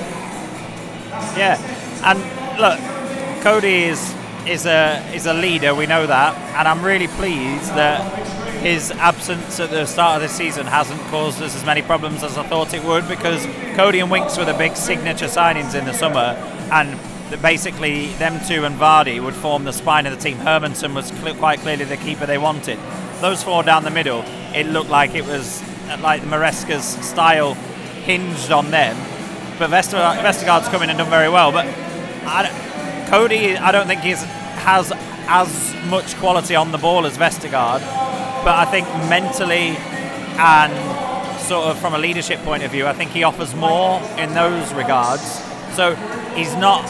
Yeah, 1.37 1.59
and 2.05 2.19
look, 2.61 2.79
Coady 3.43 3.85
is 3.85 4.15
is 4.47 4.67
a 4.67 5.03
is 5.15 5.27
a 5.27 5.35
leader. 5.35 5.75
We 5.75 5.87
know 5.87 6.07
that, 6.07 6.37
and 6.57 6.67
I'm 6.67 6.83
really 6.83 7.09
pleased 7.09 7.71
that 7.75 8.01
his 8.61 8.91
absence 8.93 9.59
at 9.59 9.71
the 9.71 9.87
start 9.87 10.23
of 10.23 10.29
the 10.29 10.35
season 10.35 10.67
hasn't 10.67 11.01
caused 11.05 11.41
us 11.43 11.57
as 11.57 11.65
many 11.65 11.83
problems 11.83 12.23
as 12.23 12.37
I 12.37 12.47
thought 12.47 12.75
it 12.75 12.85
would. 12.85 13.09
Because 13.09 13.47
Coady 13.75 14.01
and 14.01 14.11
Winks 14.11 14.37
were 14.37 14.45
the 14.45 14.55
big 14.55 14.77
signature 14.77 15.27
signings 15.27 15.75
in 15.75 15.85
the 15.85 15.93
summer, 15.95 16.37
and 16.71 16.99
basically 17.43 18.09
them 18.15 18.41
two 18.47 18.65
and 18.65 18.77
Vardy 18.79 19.23
would 19.23 19.35
form 19.35 19.65
the 19.65 19.73
spine 19.73 20.07
of 20.07 20.17
the 20.17 20.23
team. 20.23 20.37
Hermansen 20.39 20.95
was 20.95 21.09
cl- 21.09 21.35
quite 21.37 21.61
clearly 21.61 21.85
the 21.85 21.97
keeper 21.97 22.27
they 22.27 22.39
wanted. 22.39 22.79
Those 23.21 23.43
four 23.43 23.63
down 23.63 23.85
the 23.85 23.91
middle, 23.91 24.25
it 24.55 24.67
looked 24.67 24.91
like 24.91 25.15
it 25.15 25.25
was 25.25 25.63
uh, 25.89 25.99
like 26.01 26.23
Maresca's 26.23 26.85
style 27.07 27.55
hinged 28.05 28.51
on 28.51 28.71
them. 28.71 28.97
But 29.59 29.71
Vester- 29.71 30.17
Vestergaard's 30.23 30.69
come 30.69 30.83
in 30.83 30.91
and 30.91 30.99
done 30.99 31.11
very 31.11 31.29
well. 31.29 31.53
But 31.53 31.67
I, 32.25 33.07
Coady, 33.09 33.57
I 33.57 33.73
don't 33.73 33.87
think 33.87 34.01
he's 34.01 34.23
has 34.23 34.93
as 35.27 35.75
much 35.89 36.17
quality 36.17 36.55
on 36.55 36.73
the 36.73 36.79
ball 36.79 37.07
as 37.07 37.17
Vestergaard. 37.17 37.81
But 38.45 38.57
I 38.57 38.65
think 38.65 38.87
mentally 39.09 39.77
and 40.39 41.41
sort 41.41 41.67
of 41.67 41.79
from 41.79 41.95
a 41.95 41.99
leadership 41.99 42.39
point 42.41 42.63
of 42.63 42.71
view, 42.71 42.87
I 42.87 42.93
think 42.93 43.11
he 43.11 43.25
offers 43.25 43.55
more 43.55 44.01
in 44.19 44.33
those 44.35 44.73
regards. 44.73 45.43
So 45.75 45.95
he's 46.35 46.55
not, 46.57 46.85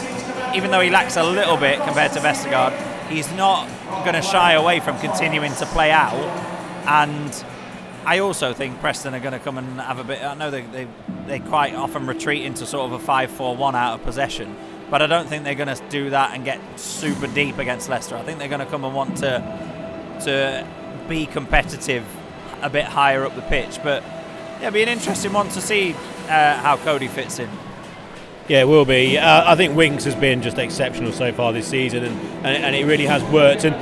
even 0.55 0.71
though 0.71 0.81
he 0.81 0.89
lacks 0.89 1.17
a 1.17 1.23
little 1.23 1.57
bit 1.57 1.81
compared 1.81 2.13
to 2.13 2.19
Vestergaard, 2.19 2.73
he's 3.09 3.31
not 3.33 3.67
going 4.03 4.15
to 4.15 4.21
shy 4.21 4.53
away 4.53 4.79
from 4.79 4.97
continuing 4.99 5.53
to 5.55 5.65
play 5.67 5.91
out. 5.91 6.13
And 6.85 7.45
I 8.05 8.19
also 8.19 8.53
think 8.53 8.79
Preston 8.79 9.13
are 9.13 9.19
going 9.19 9.33
to 9.33 9.39
come 9.39 9.57
and 9.57 9.79
have 9.79 9.99
a 9.99 10.03
bit. 10.03 10.23
I 10.23 10.33
know 10.33 10.49
they, 10.49 10.61
they, 10.61 10.87
they 11.27 11.39
quite 11.39 11.75
often 11.75 12.07
retreat 12.07 12.43
into 12.43 12.65
sort 12.65 12.91
of 12.91 12.93
a 12.93 12.99
5 12.99 13.31
4 13.31 13.55
1 13.55 13.75
out 13.75 13.95
of 13.95 14.03
possession, 14.03 14.55
but 14.89 15.01
I 15.01 15.07
don't 15.07 15.27
think 15.27 15.43
they're 15.43 15.55
going 15.55 15.75
to 15.75 15.81
do 15.89 16.09
that 16.09 16.33
and 16.33 16.43
get 16.43 16.59
super 16.79 17.27
deep 17.27 17.57
against 17.59 17.89
Leicester. 17.89 18.15
I 18.15 18.23
think 18.23 18.39
they're 18.39 18.47
going 18.47 18.61
to 18.61 18.65
come 18.65 18.83
and 18.83 18.95
want 18.95 19.17
to 19.17 19.71
to 20.23 20.67
be 21.11 21.25
competitive 21.25 22.05
a 22.61 22.69
bit 22.69 22.85
higher 22.85 23.25
up 23.25 23.35
the 23.35 23.41
pitch. 23.41 23.79
But 23.83 24.01
yeah, 24.03 24.67
it'll 24.67 24.71
be 24.71 24.83
an 24.83 24.89
interesting 24.89 25.33
one 25.33 25.49
to 25.49 25.61
see 25.61 25.93
uh, 26.27 26.57
how 26.57 26.77
Coady 26.77 27.07
fits 27.07 27.39
in. 27.39 27.49
Yeah, 28.47 28.61
it 28.61 28.67
will 28.67 28.85
be. 28.85 29.17
Uh, 29.17 29.51
I 29.51 29.55
think 29.55 29.75
Winks 29.75 30.03
has 30.05 30.15
been 30.15 30.41
just 30.41 30.57
exceptional 30.57 31.11
so 31.11 31.31
far 31.31 31.53
this 31.53 31.67
season, 31.67 32.03
and, 32.03 32.19
and, 32.45 32.63
and 32.63 32.75
it 32.75 32.85
really 32.85 33.05
has 33.05 33.23
worked. 33.31 33.65
And 33.65 33.75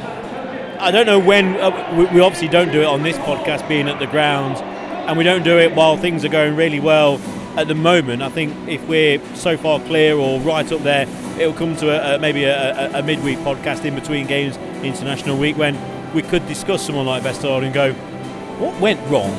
I 0.82 0.92
don't 0.92 1.06
know 1.06 1.20
when 1.20 1.56
uh, 1.56 1.96
we, 1.98 2.06
we 2.06 2.20
obviously 2.20 2.50
don't 2.50 2.72
do 2.72 2.82
it 2.82 2.86
on 2.86 3.04
this 3.04 3.18
podcast, 3.18 3.68
being 3.68 3.88
at 3.88 4.00
the 4.00 4.08
ground, 4.08 4.58
and 4.58 5.18
we 5.18 5.24
don't 5.24 5.44
do 5.44 5.58
it 5.58 5.76
while 5.76 5.98
things 5.98 6.26
are 6.26 6.30
going 6.30 6.56
really 6.56 6.80
well 6.80 7.20
at 7.58 7.68
the 7.68 7.76
moment. 7.76 8.22
I 8.22 8.30
think 8.30 8.54
if 8.68 8.88
we're 8.88 9.20
so 9.36 9.58
far 9.58 9.80
clear 9.82 10.16
or 10.16 10.40
right 10.42 10.72
up 10.72 10.82
there, 10.82 11.08
it'll 11.40 11.54
come 11.54 11.76
to 11.78 11.90
a, 11.90 12.16
a, 12.16 12.20
maybe 12.20 12.44
a, 12.44 12.96
a, 12.96 13.00
a 13.00 13.04
midweek 13.04 13.40
podcast 13.40 13.86
in 13.86 13.96
between 13.96 14.28
games, 14.28 14.58
international 14.84 15.38
week, 15.38 15.58
when 15.58 15.76
we 16.14 16.22
could 16.22 16.46
discuss 16.48 16.86
someone 16.86 17.06
like 17.06 17.24
Vestergaard 17.24 17.64
and 17.64 17.74
go, 17.74 17.94
what 18.60 18.80
went 18.80 19.00
wrong 19.10 19.32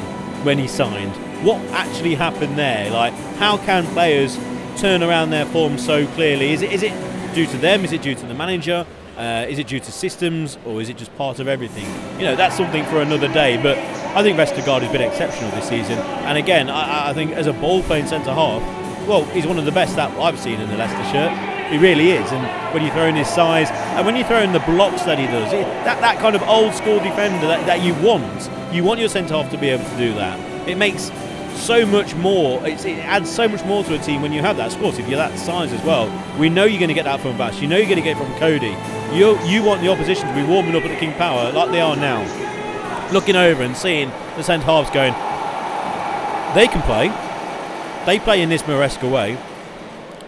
when 0.45 0.59
he 0.59 0.67
signed? 0.69 1.13
What 1.45 1.61
actually 1.73 2.15
happened 2.15 2.59
there? 2.59 2.91
Like, 2.91 3.13
how 3.39 3.57
can 3.59 3.87
players 3.87 4.39
turn 4.77 5.03
around 5.03 5.31
their 5.31 5.47
form 5.47 5.79
so 5.79 6.07
clearly? 6.09 6.53
Is 6.53 6.63
it 6.63 6.73
is 6.73 6.83
it 6.83 6.93
due 7.35 7.47
to 7.47 7.57
them? 7.59 7.85
Is 7.85 7.93
it 7.93 8.03
due 8.03 8.15
to 8.15 8.27
the 8.27 8.35
manager? 8.35 8.87
Uh, 9.17 9.45
is 9.49 9.59
it 9.59 9.67
due 9.67 9.81
to 9.81 9.93
systems, 9.93 10.57
or 10.65 10.81
is 10.81 10.89
it 10.89 10.97
just 10.97 11.15
part 11.17 11.41
of 11.41 11.49
everything? 11.49 11.85
You 12.19 12.25
know, 12.25 12.37
that's 12.37 12.57
something 12.57 12.85
for 12.87 13.03
another 13.03 13.29
day. 13.29 13.61
But 13.63 13.77
I 14.17 14.23
think 14.23 14.39
Vestergaard 14.39 14.81
has 14.81 14.91
been 14.91 15.03
exceptional 15.03 15.51
this 15.51 15.69
season. 15.69 15.99
And 16.25 16.39
again, 16.39 16.71
I, 16.71 17.11
I 17.11 17.13
think 17.13 17.33
as 17.33 17.47
a 17.47 17.53
ball-playing 17.53 18.07
centre 18.07 18.33
half, 18.33 18.63
well, 19.07 19.25
he's 19.27 19.47
one 19.47 19.59
of 19.59 19.67
the 19.67 19.73
best 19.73 19.97
that 19.97 20.11
I've 20.19 20.39
seen 20.39 20.59
in 20.61 20.71
the 20.71 20.77
Leicester 20.77 21.05
shirt. 21.13 21.50
He 21.71 21.79
really 21.79 22.11
is. 22.11 22.31
And 22.33 22.75
when 22.75 22.85
you 22.85 22.91
throw 22.91 23.07
in 23.07 23.15
his 23.15 23.29
size, 23.29 23.71
and 23.71 24.05
when 24.05 24.17
you 24.17 24.25
throw 24.25 24.41
in 24.41 24.53
the 24.53 24.61
blocks 24.61 25.03
that 25.05 25.19
he 25.19 25.27
does, 25.27 25.53
it, 25.53 25.65
that 25.85 26.01
that 26.01 26.19
kind 26.19 26.35
of 26.35 26.43
old 26.43 26.75
school 26.75 26.99
defender 26.99 27.47
that, 27.47 27.65
that 27.67 27.81
you 27.83 27.95
want, 28.05 28.51
you 28.75 28.83
want 28.83 28.99
your 28.99 29.09
centre 29.09 29.35
half 29.35 29.51
to 29.53 29.59
be 29.59 29.69
able 29.69 29.85
to 29.85 29.97
do 29.97 30.13
that. 30.15 30.69
It 30.69 30.77
makes 30.77 31.11
so 31.55 31.87
much 31.87 32.15
more. 32.17 32.67
It 32.67 32.85
adds 32.87 33.31
so 33.31 33.47
much 33.47 33.65
more 33.65 33.85
to 33.85 33.95
a 33.95 33.99
team 33.99 34.23
when 34.23 34.33
you 34.33 34.41
have 34.41 34.57
that. 34.57 34.75
Of 34.75 34.81
course, 34.81 34.99
if 34.99 35.09
you're 35.09 35.19
that 35.19 35.39
size 35.39 35.73
as 35.73 35.83
well, 35.85 36.09
we 36.39 36.49
know 36.49 36.65
you're 36.65 36.81
going 36.81 36.89
to 36.89 36.95
get 36.95 37.05
that 37.05 37.21
from 37.21 37.37
Bash. 37.39 37.61
You 37.61 37.69
know 37.69 37.77
you're 37.77 37.87
going 37.87 37.97
to 37.97 38.03
get 38.03 38.17
it 38.17 38.25
from 38.25 38.35
Coady. 38.39 38.77
You 39.17 39.39
you 39.45 39.63
want 39.63 39.81
the 39.81 39.89
opposition 39.89 40.27
to 40.29 40.35
be 40.35 40.43
warming 40.43 40.75
up 40.75 40.85
at 40.85 40.89
the 40.89 40.97
King 40.97 41.13
Power 41.15 41.53
like 41.53 41.71
they 41.71 41.81
are 41.81 41.97
now, 41.97 42.23
looking 43.13 43.37
over 43.37 43.63
and 43.63 43.77
seeing 43.77 44.11
the 44.37 44.43
centre 44.43 44.67
halves 44.67 44.91
going. 44.91 45.13
They 46.55 46.67
can 46.67 46.83
play. 46.83 47.09
They 48.07 48.19
play 48.19 48.43
in 48.43 48.49
this 48.49 48.63
Maresca 48.63 49.11
way, 49.11 49.39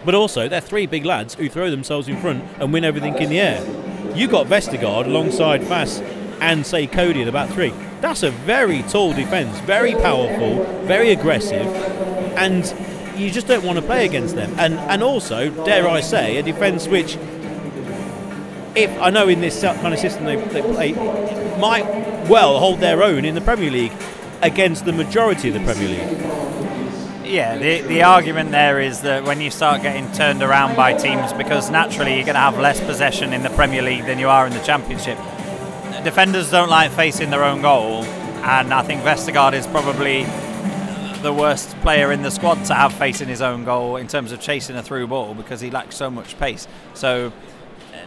but 0.05 0.15
also 0.15 0.47
they're 0.47 0.61
three 0.61 0.85
big 0.85 1.05
lads 1.05 1.35
who 1.35 1.49
throw 1.49 1.69
themselves 1.69 2.07
in 2.07 2.17
front 2.17 2.43
and 2.59 2.73
win 2.73 2.83
everything 2.83 3.15
in 3.17 3.29
the 3.29 3.39
air. 3.39 3.63
You 4.15 4.27
got 4.27 4.47
Vestergaard 4.47 5.05
alongside 5.05 5.61
Faes 5.61 6.01
and 6.41 6.65
say 6.65 6.87
Coady 6.87 7.21
in 7.21 7.27
about 7.27 7.49
three. 7.49 7.73
That's 8.01 8.23
a 8.23 8.31
very 8.31 8.83
tall 8.83 9.13
defence, 9.13 9.57
very 9.61 9.93
powerful, 9.93 10.63
very 10.85 11.11
aggressive, 11.11 11.65
and 12.35 12.65
you 13.17 13.31
just 13.31 13.47
don't 13.47 13.63
want 13.63 13.79
to 13.79 13.85
play 13.85 14.05
against 14.05 14.35
them. 14.35 14.53
And 14.57 14.73
and 14.75 15.01
also, 15.01 15.49
dare 15.63 15.87
I 15.87 16.01
say, 16.01 16.37
a 16.37 16.43
defence 16.43 16.87
which, 16.87 17.17
if 18.75 18.91
I 18.99 19.09
know 19.09 19.27
in 19.29 19.39
this 19.39 19.61
kind 19.61 19.93
of 19.93 19.99
system 19.99 20.25
they, 20.25 20.35
they 20.35 20.61
play, 20.61 20.91
might 21.59 21.85
well 22.27 22.59
hold 22.59 22.79
their 22.79 23.03
own 23.03 23.25
in 23.25 23.35
the 23.35 23.41
Premier 23.41 23.71
League 23.71 23.93
against 24.41 24.83
the 24.83 24.91
majority 24.91 25.47
of 25.47 25.53
the 25.53 25.61
Premier 25.61 25.87
League. 25.87 26.42
Yeah, 27.33 27.57
the, 27.57 27.81
the 27.81 28.03
argument 28.03 28.51
there 28.51 28.79
is 28.79 29.01
that 29.01 29.23
when 29.23 29.41
you 29.41 29.49
start 29.49 29.81
getting 29.81 30.11
turned 30.11 30.43
around 30.43 30.75
by 30.75 30.93
teams, 30.93 31.33
because 31.33 31.71
naturally 31.71 32.13
you're 32.13 32.25
going 32.25 32.35
to 32.35 32.41
have 32.41 32.59
less 32.59 32.79
possession 32.79 33.33
in 33.33 33.41
the 33.41 33.49
Premier 33.49 33.81
League 33.81 34.05
than 34.05 34.19
you 34.19 34.29
are 34.29 34.45
in 34.45 34.53
the 34.53 34.59
Championship. 34.59 35.17
Defenders 36.03 36.51
don't 36.51 36.69
like 36.69 36.91
facing 36.91 37.31
their 37.31 37.43
own 37.43 37.63
goal, 37.63 38.03
and 38.43 38.71
I 38.71 38.83
think 38.83 39.01
Vestergaard 39.01 39.53
is 39.53 39.65
probably 39.65 40.25
the 41.23 41.33
worst 41.33 41.71
player 41.77 42.11
in 42.11 42.21
the 42.21 42.29
squad 42.29 42.63
to 42.65 42.75
have 42.75 42.93
facing 42.93 43.29
his 43.29 43.41
own 43.41 43.65
goal 43.65 43.95
in 43.95 44.07
terms 44.07 44.31
of 44.31 44.39
chasing 44.39 44.75
a 44.75 44.83
through 44.83 45.07
ball 45.07 45.33
because 45.33 45.59
he 45.59 45.71
lacks 45.71 45.95
so 45.95 46.11
much 46.11 46.37
pace. 46.37 46.67
So 46.93 47.33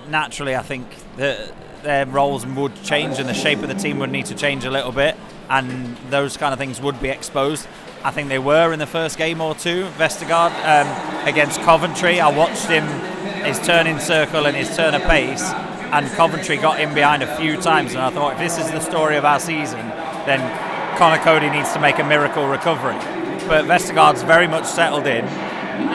naturally, 0.08 0.54
I 0.54 0.62
think 0.62 0.86
that 1.16 1.52
their 1.82 2.06
roles 2.06 2.46
would 2.46 2.80
change 2.84 3.18
and 3.18 3.28
the 3.28 3.34
shape 3.34 3.58
of 3.58 3.68
the 3.68 3.74
team 3.74 3.98
would 3.98 4.10
need 4.10 4.26
to 4.26 4.36
change 4.36 4.64
a 4.64 4.70
little 4.70 4.92
bit, 4.92 5.16
and 5.50 5.96
those 6.10 6.36
kind 6.36 6.52
of 6.52 6.60
things 6.60 6.80
would 6.80 7.00
be 7.02 7.08
exposed. 7.08 7.66
I 8.06 8.12
think 8.12 8.28
they 8.28 8.38
were 8.38 8.72
in 8.72 8.78
the 8.78 8.86
first 8.86 9.18
game 9.18 9.40
or 9.40 9.56
two. 9.56 9.84
Vestergaard 9.98 10.52
um, 10.64 11.26
against 11.26 11.60
Coventry, 11.62 12.20
I 12.20 12.28
watched 12.28 12.66
him 12.66 12.86
his 13.44 13.58
turn 13.66 13.88
in 13.88 13.98
circle 13.98 14.46
and 14.46 14.56
his 14.56 14.76
turn 14.76 14.94
of 14.94 15.02
pace, 15.02 15.42
and 15.42 16.06
Coventry 16.10 16.56
got 16.56 16.78
in 16.78 16.94
behind 16.94 17.24
a 17.24 17.36
few 17.36 17.60
times. 17.60 17.94
And 17.94 18.00
I 18.00 18.10
thought, 18.10 18.34
if 18.34 18.38
this 18.38 18.58
is 18.58 18.70
the 18.70 18.78
story 18.78 19.16
of 19.16 19.24
our 19.24 19.40
season, 19.40 19.80
then 20.24 20.38
Conor 20.96 21.20
Coady 21.20 21.50
needs 21.50 21.72
to 21.72 21.80
make 21.80 21.98
a 21.98 22.04
miracle 22.04 22.46
recovery. 22.46 22.94
But 23.48 23.64
Vestergaard's 23.64 24.22
very 24.22 24.46
much 24.46 24.66
settled 24.66 25.08
in. 25.08 25.24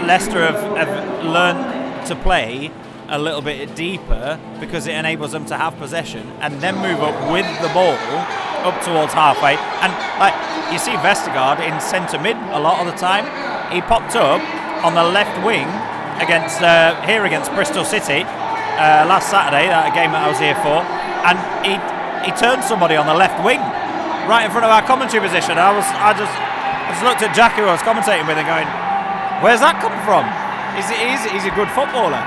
Leicester 0.05 0.51
have, 0.51 0.75
have 0.85 1.25
learned 1.25 2.05
to 2.07 2.15
play 2.17 2.73
a 3.07 3.17
little 3.17 3.41
bit 3.41 3.73
deeper 3.73 4.37
because 4.59 4.85
it 4.85 4.95
enables 4.95 5.31
them 5.31 5.45
to 5.45 5.55
have 5.55 5.77
possession 5.77 6.27
and 6.41 6.59
then 6.59 6.75
move 6.75 6.99
up 6.99 7.31
with 7.31 7.47
the 7.61 7.69
ball 7.69 7.95
up 8.67 8.83
towards 8.83 9.13
halfway. 9.13 9.55
And 9.55 10.19
like 10.19 10.50
you 10.71 10.79
see 10.79 10.95
Vestergaard 11.03 11.59
in 11.59 11.79
centre 11.79 12.19
mid 12.19 12.37
a 12.55 12.59
lot 12.59 12.79
of 12.79 12.87
the 12.87 12.97
time. 12.97 13.27
he 13.71 13.81
popped 13.81 14.15
up 14.15 14.41
on 14.83 14.95
the 14.95 15.03
left 15.03 15.35
wing 15.45 15.67
against 16.23 16.61
uh, 16.61 16.95
here 17.05 17.25
against 17.25 17.51
Bristol 17.53 17.85
City 17.85 18.23
uh, 18.23 19.05
last 19.05 19.29
Saturday, 19.29 19.67
that 19.67 19.93
game 19.93 20.11
that 20.15 20.23
I 20.25 20.29
was 20.31 20.39
here 20.39 20.57
for, 20.63 20.81
and 21.27 21.37
he 21.61 21.75
he 22.25 22.31
turned 22.37 22.63
somebody 22.63 22.95
on 22.95 23.05
the 23.05 23.13
left 23.13 23.37
wing, 23.43 23.59
right 24.29 24.45
in 24.45 24.51
front 24.51 24.65
of 24.65 24.71
our 24.71 24.81
commentary 24.81 25.21
position. 25.21 25.57
I 25.57 25.75
was 25.75 25.85
I 25.85 26.13
just 26.17 26.33
I 26.33 26.89
just 26.93 27.03
looked 27.03 27.21
at 27.21 27.35
Jack 27.35 27.53
who 27.59 27.65
I 27.65 27.73
was 27.75 27.83
commentating 27.85 28.25
with 28.25 28.37
and 28.37 28.47
going, 28.47 28.69
where's 29.43 29.61
that 29.61 29.77
come 29.81 29.93
from? 30.05 30.25
He's, 30.75 30.87
he's, 30.87 31.21
he's 31.31 31.45
a 31.45 31.53
good 31.55 31.69
footballer. 31.69 32.21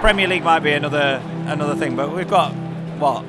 Premier 0.00 0.28
League 0.28 0.44
might 0.44 0.60
be 0.60 0.72
another 0.72 1.22
another 1.46 1.74
thing, 1.74 1.96
but 1.96 2.14
we've 2.14 2.28
got 2.28 2.52
what 3.00 3.24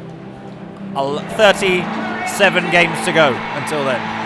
a 0.96 1.20
37 1.36 2.72
games 2.72 3.06
to 3.06 3.12
go 3.12 3.34
until 3.56 3.84
then. 3.86 4.21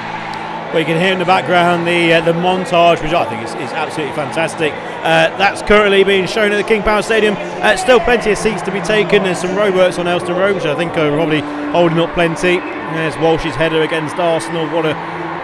Well, 0.76 0.82
you 0.82 0.88
can 0.94 1.02
hear 1.02 1.14
in 1.14 1.20
the 1.20 1.24
background 1.24 1.88
the 1.88 2.16
uh, 2.16 2.20
the 2.20 2.34
montage, 2.34 3.02
which 3.02 3.14
I 3.14 3.24
think 3.24 3.42
is, 3.44 3.52
is 3.52 3.72
absolutely 3.72 4.14
fantastic. 4.14 4.74
Uh, 4.74 5.32
that's 5.38 5.62
currently 5.62 6.04
being 6.04 6.28
shown 6.28 6.52
at 6.52 6.58
the 6.58 6.68
King 6.68 6.84
Power 6.84 7.02
Stadium. 7.02 7.34
Uh, 7.40 7.78
still 7.78 8.02
plenty 8.02 8.32
of 8.32 8.38
seats 8.38 8.62
to 8.64 8.74
be 8.74 8.82
taken. 8.82 9.24
There's 9.24 9.40
some 9.40 9.52
roadworks 9.52 10.00
on 10.00 10.06
Aylestone 10.06 10.38
Road, 10.38 10.54
which 10.54 10.66
I 10.66 10.76
think 10.76 10.92
are 10.98 11.16
probably 11.16 11.40
holding 11.72 11.98
up 12.00 12.14
plenty. 12.14 12.58
There's 12.92 13.16
Walsh's 13.20 13.56
header 13.56 13.84
against 13.84 14.18
Arsenal. 14.18 14.68
What 14.68 14.86
a 14.86 14.96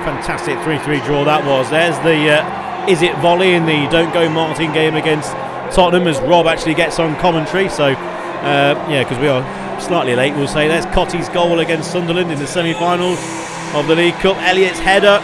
fantastic 0.03 0.57
3-3 0.67 1.05
draw 1.05 1.23
that 1.23 1.45
was. 1.45 1.69
There's 1.69 1.95
the 1.99 2.43
uh, 2.43 2.87
Izzet 2.87 3.17
volley 3.21 3.53
in 3.53 3.65
the 3.65 3.87
Don't 3.89 4.13
Go 4.13 4.27
Martin 4.29 4.73
game 4.73 4.95
against 4.95 5.31
Tottenham 5.73 6.09
as 6.09 6.19
Rob 6.19 6.45
actually 6.45 6.73
gets 6.73 6.99
on 6.99 7.15
commentary. 7.21 7.69
So 7.69 7.85
uh, 7.85 8.75
yeah, 8.89 9.05
because 9.05 9.19
we 9.19 9.29
are 9.29 9.79
slightly 9.79 10.13
late, 10.13 10.35
we'll 10.35 10.49
say 10.49 10.67
there's 10.67 10.85
Cottee's 10.87 11.29
goal 11.29 11.59
against 11.59 11.89
Sunderland 11.89 12.33
in 12.33 12.37
the 12.37 12.47
semi-finals 12.47 13.50
of 13.73 13.87
the 13.87 13.95
League 13.95 14.15
Cup. 14.15 14.37
Elliott's 14.37 14.79
header. 14.79 15.19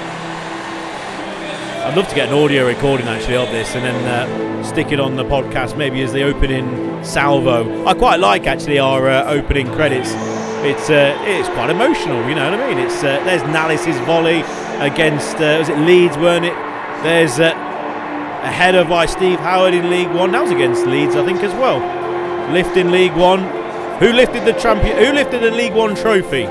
I'd 1.86 1.96
love 1.96 2.08
to 2.08 2.16
get 2.16 2.30
an 2.30 2.36
audio 2.36 2.66
recording 2.66 3.08
actually 3.08 3.36
of 3.36 3.50
this 3.52 3.76
and 3.76 3.86
then 3.86 3.96
uh, 4.06 4.64
stick 4.64 4.92
it 4.92 5.00
on 5.00 5.16
the 5.16 5.24
podcast, 5.24 5.78
maybe 5.78 6.02
as 6.02 6.14
the 6.14 6.24
opening 6.24 7.04
salvo. 7.04 7.86
I 7.86 7.94
quite 7.94 8.20
like 8.20 8.48
actually 8.48 8.80
our 8.80 9.10
uh, 9.10 9.26
opening 9.32 9.68
credits. 9.74 10.12
It's 10.66 10.90
uh, 10.90 11.18
it's 11.22 11.50
quite 11.50 11.70
emotional, 11.70 12.28
you 12.28 12.36
know 12.36 12.50
what 12.50 12.60
I 12.60 12.68
mean? 12.70 12.78
It's 12.78 12.98
uh, 13.04 13.24
there's 13.26 13.44
Nalis's 13.44 13.98
volley 14.06 14.44
against 14.80 15.36
uh, 15.38 15.58
was 15.60 15.70
it 15.70 15.78
Leeds, 15.80 16.18
weren't 16.18 16.46
it? 16.46 16.56
There's 17.04 17.40
uh, 17.40 17.52
a 18.44 18.52
header 18.52 18.86
by 18.86 19.06
Steve 19.06 19.40
Howard 19.40 19.74
in 19.74 19.90
League 19.90 20.12
One. 20.12 20.32
That 20.32 20.42
was 20.42 20.52
against 20.52 20.86
Leeds, 20.86 21.16
I 21.16 21.26
think, 21.26 21.44
as 21.44 21.54
well. 21.54 21.80
Lifting 22.52 22.92
League 22.92 23.16
One. 23.16 23.42
Who 24.00 24.14
lifted 24.14 24.46
the 24.46 24.54
champion? 24.54 24.98
Who 24.98 25.12
lifted 25.12 25.42
the 25.42 25.52
League 25.52 25.74
One 25.74 25.96
trophy? 25.96 26.48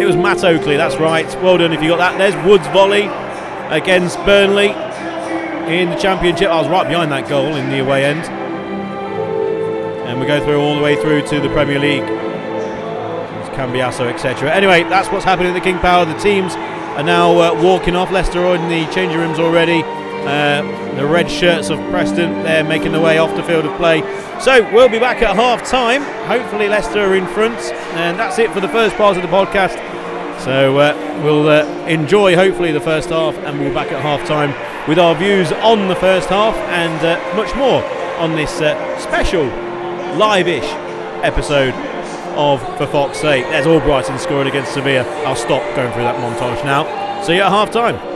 It 0.00 0.06
was 0.06 0.16
Matt 0.16 0.42
Oakley, 0.42 0.76
that's 0.76 0.96
right. 0.96 1.26
Well 1.42 1.58
done 1.58 1.72
if 1.72 1.82
you 1.82 1.88
got 1.88 1.98
that. 1.98 2.18
There's 2.18 2.34
Wood's 2.46 2.66
volley 2.68 3.08
against 3.70 4.16
Burnley 4.24 4.70
in 5.72 5.90
the 5.90 5.96
Championship. 5.96 6.48
I 6.48 6.60
was 6.60 6.68
right 6.68 6.88
behind 6.88 7.12
that 7.12 7.28
goal 7.28 7.54
in 7.54 7.70
the 7.70 7.78
away 7.78 8.04
end. 8.04 8.24
And 10.08 10.18
we 10.20 10.26
go 10.26 10.42
through 10.44 10.60
all 10.60 10.74
the 10.74 10.82
way 10.82 11.00
through 11.00 11.22
to 11.28 11.40
the 11.40 11.48
Premier 11.50 11.78
League. 11.78 12.02
It's 12.02 13.48
Cambiasso, 13.50 14.12
etc. 14.12 14.52
Anyway, 14.52 14.82
that's 14.84 15.08
what's 15.08 15.24
happening 15.24 15.52
at 15.52 15.54
the 15.54 15.60
King 15.60 15.78
Power. 15.78 16.04
The 16.04 16.18
teams 16.18 16.54
are 16.54 17.02
now 17.02 17.38
uh, 17.38 17.62
walking 17.62 17.94
off. 17.94 18.10
Leicester 18.10 18.44
are 18.44 18.56
in 18.56 18.68
the 18.68 18.90
changing 18.92 19.18
rooms 19.18 19.38
already. 19.38 19.82
Uh, 19.84 20.62
the 20.96 21.06
red 21.06 21.30
shirts 21.30 21.70
of 21.70 21.78
Preston, 21.90 22.42
they're 22.42 22.64
making 22.64 22.92
their 22.92 23.00
way 23.00 23.18
off 23.18 23.34
the 23.36 23.42
field 23.42 23.64
of 23.64 23.76
play. 23.76 24.00
So 24.40 24.62
we'll 24.72 24.88
be 24.88 24.98
back 24.98 25.22
at 25.22 25.34
half 25.34 25.66
time. 25.66 26.02
Hopefully, 26.26 26.68
Leicester 26.68 27.00
are 27.00 27.14
in 27.14 27.26
front. 27.28 27.58
And 27.94 28.18
that's 28.18 28.38
it 28.38 28.50
for 28.52 28.60
the 28.60 28.68
first 28.68 28.96
part 28.96 29.16
of 29.16 29.22
the 29.22 29.28
podcast. 29.28 29.76
So 30.40 30.78
uh, 30.78 31.20
we'll 31.22 31.48
uh, 31.48 31.64
enjoy 31.86 32.34
hopefully 32.34 32.72
the 32.72 32.80
first 32.80 33.10
half, 33.10 33.36
and 33.38 33.58
we'll 33.58 33.68
be 33.68 33.74
back 33.74 33.92
at 33.92 34.02
half 34.02 34.26
time 34.26 34.50
with 34.88 34.98
our 34.98 35.14
views 35.14 35.52
on 35.52 35.88
the 35.88 35.94
first 35.94 36.28
half 36.28 36.56
and 36.56 37.06
uh, 37.06 37.36
much 37.36 37.54
more 37.54 37.82
on 38.18 38.34
this 38.34 38.60
uh, 38.60 38.98
special 38.98 39.44
live-ish 40.16 40.68
episode 41.22 41.74
of 42.36 42.60
For 42.78 42.86
Fox's 42.86 43.20
Sake. 43.20 43.44
There's 43.46 43.66
Albrighton 43.66 44.18
scoring 44.18 44.48
against 44.48 44.72
Sevilla. 44.72 45.04
I'll 45.24 45.36
stop 45.36 45.62
going 45.76 45.92
through 45.92 46.02
that 46.02 46.16
montage 46.16 46.64
now. 46.64 47.22
See 47.22 47.36
you 47.36 47.42
at 47.42 47.48
half 47.50 47.70
time. 47.70 48.11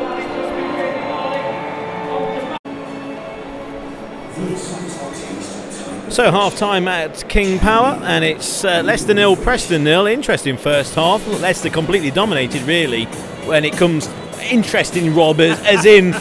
So 6.17 6.31
half 6.31 6.57
time 6.57 6.89
at 6.89 7.29
King 7.29 7.59
Power, 7.59 8.01
and 8.03 8.25
it's 8.25 8.65
uh, 8.65 8.81
Leicester 8.83 9.13
nil, 9.13 9.37
Preston 9.37 9.85
nil. 9.85 10.07
Interesting 10.07 10.57
first 10.57 10.95
half. 10.95 11.27
Leicester 11.27 11.69
completely 11.69 12.11
dominated, 12.11 12.63
really, 12.63 13.05
when 13.45 13.67
it 13.67 13.75
comes. 13.75 14.09
Interesting, 14.51 15.15
Rob, 15.15 15.41
as, 15.41 15.61
as 15.67 15.85
in, 15.85 16.15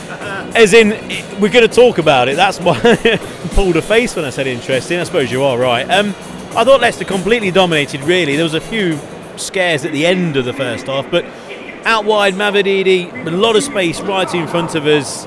as 0.53 0.73
in, 0.73 0.89
we're 1.39 1.49
going 1.49 1.65
to 1.65 1.73
talk 1.73 1.97
about 1.97 2.27
it. 2.27 2.35
That's 2.35 2.59
why 2.59 2.77
I 2.83 3.17
pulled 3.55 3.77
a 3.77 3.81
face 3.81 4.17
when 4.17 4.25
I 4.25 4.31
said 4.31 4.47
interesting. 4.47 4.99
I 4.99 5.05
suppose 5.05 5.31
you 5.31 5.43
are 5.43 5.57
right. 5.57 5.89
Um, 5.89 6.09
I 6.57 6.65
thought 6.65 6.81
Leicester 6.81 7.05
completely 7.05 7.49
dominated. 7.49 8.01
Really, 8.01 8.35
there 8.35 8.43
was 8.43 8.53
a 8.53 8.59
few 8.59 8.99
scares 9.37 9.85
at 9.85 9.93
the 9.93 10.05
end 10.05 10.35
of 10.35 10.43
the 10.43 10.51
first 10.51 10.87
half, 10.87 11.09
but 11.09 11.23
out 11.85 12.03
wide, 12.03 12.33
Mavididi, 12.33 13.27
a 13.27 13.31
lot 13.31 13.55
of 13.55 13.63
space 13.63 14.01
right 14.01 14.33
in 14.33 14.47
front 14.47 14.73
of 14.73 14.87
us. 14.87 15.25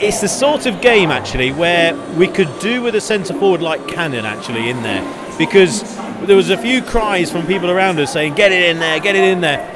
It's 0.00 0.20
the 0.22 0.28
sort 0.28 0.64
of 0.64 0.80
game 0.80 1.10
actually 1.10 1.52
where 1.52 1.94
we 2.16 2.26
could 2.26 2.48
do 2.58 2.80
with 2.82 2.94
a 2.94 3.00
centre 3.00 3.34
forward 3.34 3.60
like 3.60 3.86
Cannon 3.86 4.24
actually 4.24 4.70
in 4.70 4.82
there 4.82 5.02
because 5.36 5.82
there 6.26 6.36
was 6.36 6.50
a 6.50 6.56
few 6.56 6.82
cries 6.82 7.30
from 7.30 7.46
people 7.46 7.70
around 7.70 7.98
us 8.00 8.12
saying 8.12 8.34
get 8.34 8.50
it 8.50 8.70
in 8.70 8.78
there, 8.78 8.98
get 8.98 9.14
it 9.14 9.24
in 9.24 9.42
there. 9.42 9.74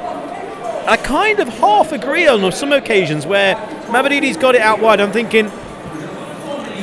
I 0.87 0.97
kind 0.97 1.39
of 1.39 1.47
half 1.47 1.91
agree 1.91 2.27
on 2.27 2.51
some 2.51 2.73
occasions 2.73 3.25
where 3.25 3.55
Mavididi's 3.87 4.35
got 4.35 4.55
it 4.55 4.61
out 4.61 4.81
wide. 4.81 4.99
I'm 4.99 5.11
thinking 5.11 5.51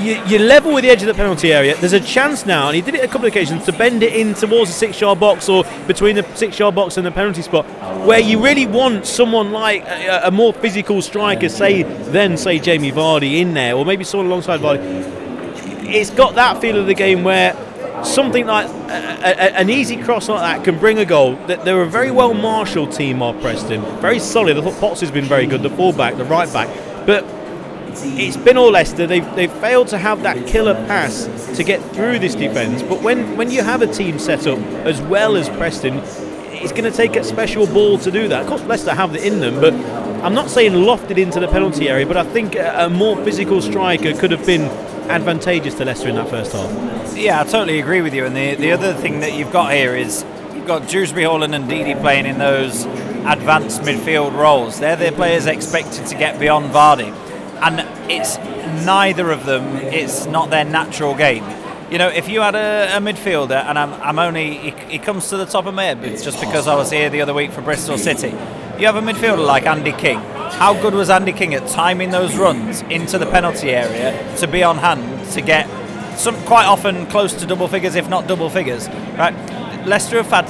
you, 0.01 0.23
you 0.27 0.39
level 0.39 0.73
with 0.73 0.85
the 0.85 0.91
edge 0.91 1.03
of 1.03 1.07
the 1.07 1.15
penalty 1.15 1.53
area. 1.53 1.77
There's 1.77 1.93
a 1.93 2.01
chance 2.01 2.47
now, 2.47 2.69
and 2.69 2.77
he 2.77 2.83
did 2.83 2.95
it 2.95 3.05
a 3.05 3.07
couple 3.07 3.27
of 3.27 3.33
occasions 3.33 3.65
to 3.67 3.73
bend 3.73 4.03
it 4.03 4.13
in 4.13 4.35
towards 4.35 4.71
the 4.71 4.77
six-yard 4.77 5.21
box 5.21 5.49
or 5.49 5.65
between 5.87 6.17
the 6.17 6.25
six-yard 6.35 6.75
box 6.75 6.97
and 6.97 7.07
the 7.07 7.11
penalty 7.11 7.43
spot, 7.43 7.67
where 8.07 8.21
you 8.21 8.43
really 8.43 8.67
want 8.67 9.07
someone 9.07 9.53
like 9.53 9.83
a, 9.85 10.23
a 10.25 10.31
more 10.31 10.53
physical 10.53 11.03
striker, 11.03 11.49
say 11.49 11.83
then 11.83 12.37
say 12.37 12.59
Jamie 12.59 12.93
Vardy 12.93 13.41
in 13.41 13.55
there, 13.55 13.75
or 13.75 13.85
maybe 13.85 14.05
someone 14.05 14.27
alongside 14.27 14.61
Vardy. 14.61 14.81
It's 15.93 16.11
got 16.11 16.35
that 16.37 16.61
feel 16.61 16.79
of 16.79 16.87
the 16.87 16.95
game 16.95 17.25
where 17.25 17.55
something 18.05 18.47
like 18.47 18.67
a, 18.67 18.71
a, 18.71 19.59
an 19.59 19.69
easy 19.69 20.03
cross 20.03 20.29
like 20.29 20.41
that 20.41 20.65
can 20.65 20.79
bring 20.79 20.99
a 20.99 21.05
goal. 21.05 21.35
They're 21.47 21.83
a 21.83 21.89
very 21.89 22.11
well 22.11 22.33
marshalled 22.33 22.93
team, 22.93 23.23
are 23.23 23.35
Preston. 23.35 23.83
Very 24.01 24.19
solid. 24.19 24.57
I 24.57 24.63
thought 24.63 24.81
Potts 24.81 25.01
has 25.01 25.11
been 25.11 25.27
very 25.27 25.47
good, 25.47 25.63
the 25.63 25.71
fullback, 25.71 26.17
the 26.17 26.25
right 26.25 26.51
back, 26.53 26.69
but 27.07 27.25
it's 27.92 28.37
been 28.37 28.57
all 28.57 28.70
Leicester. 28.70 29.07
They've, 29.07 29.35
they've 29.35 29.53
failed 29.53 29.88
to 29.88 29.98
have 29.98 30.22
that 30.22 30.46
killer 30.46 30.74
pass 30.87 31.26
to 31.57 31.64
get 31.64 31.81
through 31.92 32.18
this 32.18 32.35
defence. 32.35 32.83
But 32.83 33.03
when, 33.03 33.37
when 33.37 33.50
you 33.50 33.62
have 33.62 33.83
a 33.83 33.87
team 33.87 34.18
set 34.18 34.46
up 34.46 34.59
as 34.85 35.00
well 35.03 35.37
as 35.37 35.48
Preston, 35.50 36.00
it's 36.62 36.72
going 36.72 36.85
to 36.85 36.90
take 36.90 37.16
a 37.16 37.24
special 37.24 37.66
ball 37.66 37.98
to 37.98 38.11
do 38.11 38.29
that. 38.29 38.42
Of 38.42 38.48
course, 38.48 38.62
Leicester 38.64 38.94
have 38.94 39.14
it 39.14 39.24
in 39.24 39.40
them, 39.40 39.61
but 39.61 39.74
I'm 40.22 40.35
not 40.35 40.50
saying 40.50 40.72
lofted 40.72 41.18
into 41.18 41.40
the 41.40 41.48
penalty 41.48 41.88
area, 41.88 42.07
but 42.07 42.16
I 42.16 42.24
think 42.24 42.55
a, 42.57 42.88
more 42.90 43.16
physical 43.24 43.62
striker 43.62 44.12
could 44.14 44.31
have 44.31 44.44
been 44.44 44.62
advantageous 45.11 45.74
to 45.76 45.84
Leicester 45.84 46.09
in 46.09 46.16
that 46.16 46.28
first 46.28 46.53
half. 46.53 47.16
Yeah, 47.16 47.41
I 47.41 47.45
totally 47.45 47.80
agree 47.80 48.03
with 48.03 48.14
you. 48.14 48.26
And 48.26 48.36
the, 48.36 48.55
the 48.55 48.72
other 48.72 48.95
thing 48.95 49.20
that 49.20 49.34
you've 49.34 49.53
got 49.53 49.72
here 49.72 49.97
is 49.97 50.24
you've 50.55 50.66
got 50.66 50.88
Dewsbury 50.88 51.24
Hall 51.24 51.43
and 51.43 51.55
Ndidi 51.55 51.99
playing 52.01 52.26
in 52.26 52.38
those 52.38 52.84
advanced 52.84 53.82
midfield 53.82 54.34
roles. 54.34 54.78
They're 54.78 54.97
the 54.97 55.12
players 55.12 55.47
expected 55.47 56.07
to 56.07 56.14
get 56.14 56.38
beyond 56.38 56.72
Vardy 56.72 57.14
and 57.63 58.11
it's 58.11 58.39
neither 58.85 59.31
of 59.31 59.47
them. 59.47 59.77
It's 59.77 60.27
not 60.27 60.51
their 60.51 60.65
natural 60.65 61.15
game. 61.15 61.45
You 61.91 61.99
know, 61.99 62.09
if 62.09 62.29
you 62.29 62.41
had 62.41 62.55
a, 62.55 62.97
a 62.97 63.01
midfielder, 63.01 63.65
and 63.65 63.79
I'm, 63.79 63.93
I'm 63.95 64.19
only, 64.19 64.69
it, 64.69 65.03
comes 65.03 65.29
to 65.31 65.37
the 65.37 65.45
top 65.45 65.67
of 65.67 65.75
my 65.75 65.85
head, 65.85 66.05
it's 66.05 66.23
just 66.23 66.41
because 66.41 66.69
I 66.69 66.77
was 66.77 66.91
here 66.91 67.11
the 67.11 67.21
other 67.21 67.35
week 67.35 67.51
for 67.51 67.63
Bristol 67.63 67.99
City. 67.99 68.29
You 68.29 68.87
have 68.87 68.97
a 68.97 69.01
midfielder 69.01 69.45
like 69.45 69.67
Andy 69.67 69.93
King. 69.93 70.19
How 70.19 70.81
good 70.81 70.95
was 70.95 71.11
Andy 71.11 71.33
King 71.33 71.53
at 71.55 71.67
timing 71.69 72.11
those 72.11 72.37
runs 72.37 72.83
into 72.83 73.19
the 73.19 73.27
penalty 73.27 73.71
area 73.71 74.37
to 74.37 74.47
be 74.47 74.63
on 74.63 74.79
hand 74.79 75.29
to 75.33 75.41
get 75.41 75.69
some 76.17 76.37
quite 76.45 76.67
often 76.67 77.07
close 77.07 77.33
to 77.35 77.47
double 77.47 77.67
figures, 77.67 77.97
if 77.97 78.09
not 78.09 78.29
double 78.29 78.51
figures, 78.51 78.89
right? 79.19 79.35
Leicester 79.87 80.23
have 80.23 80.31
had 80.31 80.49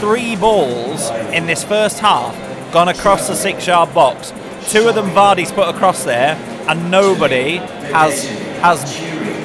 three 0.00 0.36
balls 0.36 1.08
in 1.32 1.46
this 1.46 1.64
first 1.64 2.00
half 2.00 2.34
gone 2.72 2.88
across 2.88 3.28
the 3.28 3.34
six-yard 3.34 3.94
box 3.94 4.32
Two 4.68 4.88
of 4.88 4.94
them 4.94 5.10
Vardy's 5.10 5.52
put 5.52 5.68
across 5.74 6.04
there, 6.04 6.34
and 6.68 6.90
nobody 6.90 7.56
has 7.92 8.24
has 8.60 8.82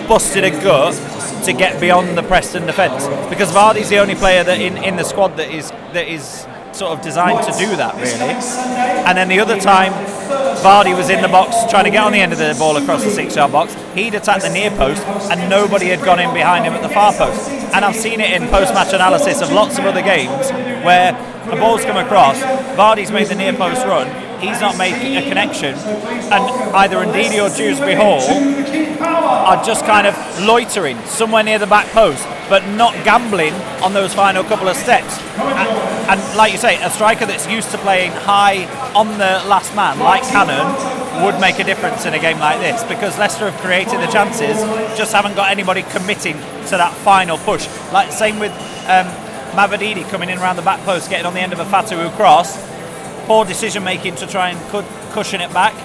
busted 0.07 0.43
a 0.43 0.51
gut 0.51 0.95
to 1.45 1.53
get 1.53 1.79
beyond 1.79 2.17
the 2.17 2.23
Preston 2.23 2.65
defence 2.65 3.05
because 3.29 3.51
Vardy's 3.51 3.89
the 3.89 3.97
only 3.99 4.15
player 4.15 4.43
that 4.43 4.59
in, 4.59 4.77
in 4.77 4.95
the 4.95 5.03
squad 5.03 5.37
that 5.37 5.51
is 5.51 5.69
that 5.93 6.07
is 6.07 6.47
sort 6.71 6.97
of 6.97 7.01
designed 7.01 7.43
to 7.45 7.51
do 7.57 7.75
that 7.75 7.95
really. 7.95 8.33
And 9.05 9.17
then 9.17 9.27
the 9.27 9.39
other 9.39 9.59
time, 9.59 9.91
Vardy 10.63 10.95
was 10.95 11.09
in 11.09 11.21
the 11.21 11.27
box 11.27 11.69
trying 11.69 11.85
to 11.85 11.91
get 11.91 12.03
on 12.03 12.11
the 12.11 12.19
end 12.19 12.31
of 12.31 12.37
the 12.37 12.55
ball 12.57 12.77
across 12.77 13.03
the 13.03 13.11
six-yard 13.11 13.51
box. 13.51 13.75
He'd 13.95 14.13
attacked 14.13 14.43
the 14.43 14.49
near 14.49 14.71
post, 14.71 15.01
and 15.31 15.49
nobody 15.49 15.87
had 15.87 16.03
gone 16.03 16.19
in 16.19 16.33
behind 16.33 16.65
him 16.65 16.73
at 16.73 16.81
the 16.81 16.89
far 16.89 17.13
post. 17.13 17.49
And 17.73 17.83
I've 17.83 17.95
seen 17.95 18.19
it 18.19 18.31
in 18.31 18.47
post-match 18.49 18.93
analysis 18.93 19.41
of 19.41 19.51
lots 19.51 19.77
of 19.77 19.85
other 19.85 20.01
games 20.01 20.51
where 20.85 21.13
the 21.49 21.55
ball's 21.55 21.83
come 21.83 21.97
across, 21.97 22.39
Vardy's 22.77 23.11
made 23.11 23.27
the 23.27 23.35
near 23.35 23.53
post 23.53 23.85
run, 23.85 24.07
he's 24.39 24.59
not 24.59 24.77
making 24.77 25.17
a 25.17 25.21
connection, 25.21 25.75
and 25.75 26.75
either 26.75 26.97
Ndidi 26.97 27.39
or 27.43 27.55
Dewsbury 27.55 27.95
Hall 27.95 28.21
are 29.01 29.63
just 29.63 29.85
kind 29.85 30.07
of 30.07 30.15
loitering 30.41 30.97
somewhere 31.05 31.43
near 31.43 31.59
the 31.59 31.67
back 31.67 31.87
post, 31.87 32.25
but 32.49 32.65
not 32.69 32.93
gambling 33.03 33.53
on 33.83 33.93
those 33.93 34.13
final 34.13 34.43
couple 34.43 34.67
of 34.67 34.75
steps. 34.75 35.19
And, 35.37 36.19
and 36.19 36.37
like 36.37 36.51
you 36.51 36.57
say, 36.57 36.81
a 36.83 36.89
striker 36.89 37.25
that's 37.25 37.47
used 37.47 37.71
to 37.71 37.77
playing 37.79 38.11
high 38.11 38.65
on 38.93 39.07
the 39.13 39.41
last 39.47 39.75
man, 39.75 39.99
like 39.99 40.23
Cannon, 40.23 40.65
would 41.23 41.39
make 41.41 41.59
a 41.59 41.63
difference 41.63 42.05
in 42.05 42.13
a 42.13 42.19
game 42.19 42.39
like 42.39 42.59
this 42.59 42.83
because 42.83 43.17
Leicester 43.17 43.49
have 43.49 43.59
created 43.61 43.99
the 43.99 44.07
chances, 44.07 44.57
just 44.97 45.13
haven't 45.13 45.35
got 45.35 45.51
anybody 45.51 45.83
committing 45.83 46.33
to 46.33 46.77
that 46.77 46.93
final 47.03 47.37
push. 47.39 47.67
Like 47.91 48.11
same 48.11 48.39
with 48.39 48.51
um, 48.87 49.07
Mavididi 49.51 50.07
coming 50.09 50.29
in 50.29 50.37
around 50.37 50.55
the 50.55 50.61
back 50.61 50.79
post, 50.85 51.09
getting 51.09 51.25
on 51.25 51.33
the 51.33 51.41
end 51.41 51.53
of 51.53 51.59
a 51.59 51.65
Fatawu 51.65 52.11
cross. 52.15 52.68
Poor 53.29 53.45
decision 53.45 53.83
making 53.83 54.15
to 54.15 54.25
try 54.25 54.49
and 54.49 54.59
cu- 54.71 54.81
cushion 55.11 55.39
it 55.39 55.53
back. 55.53 55.75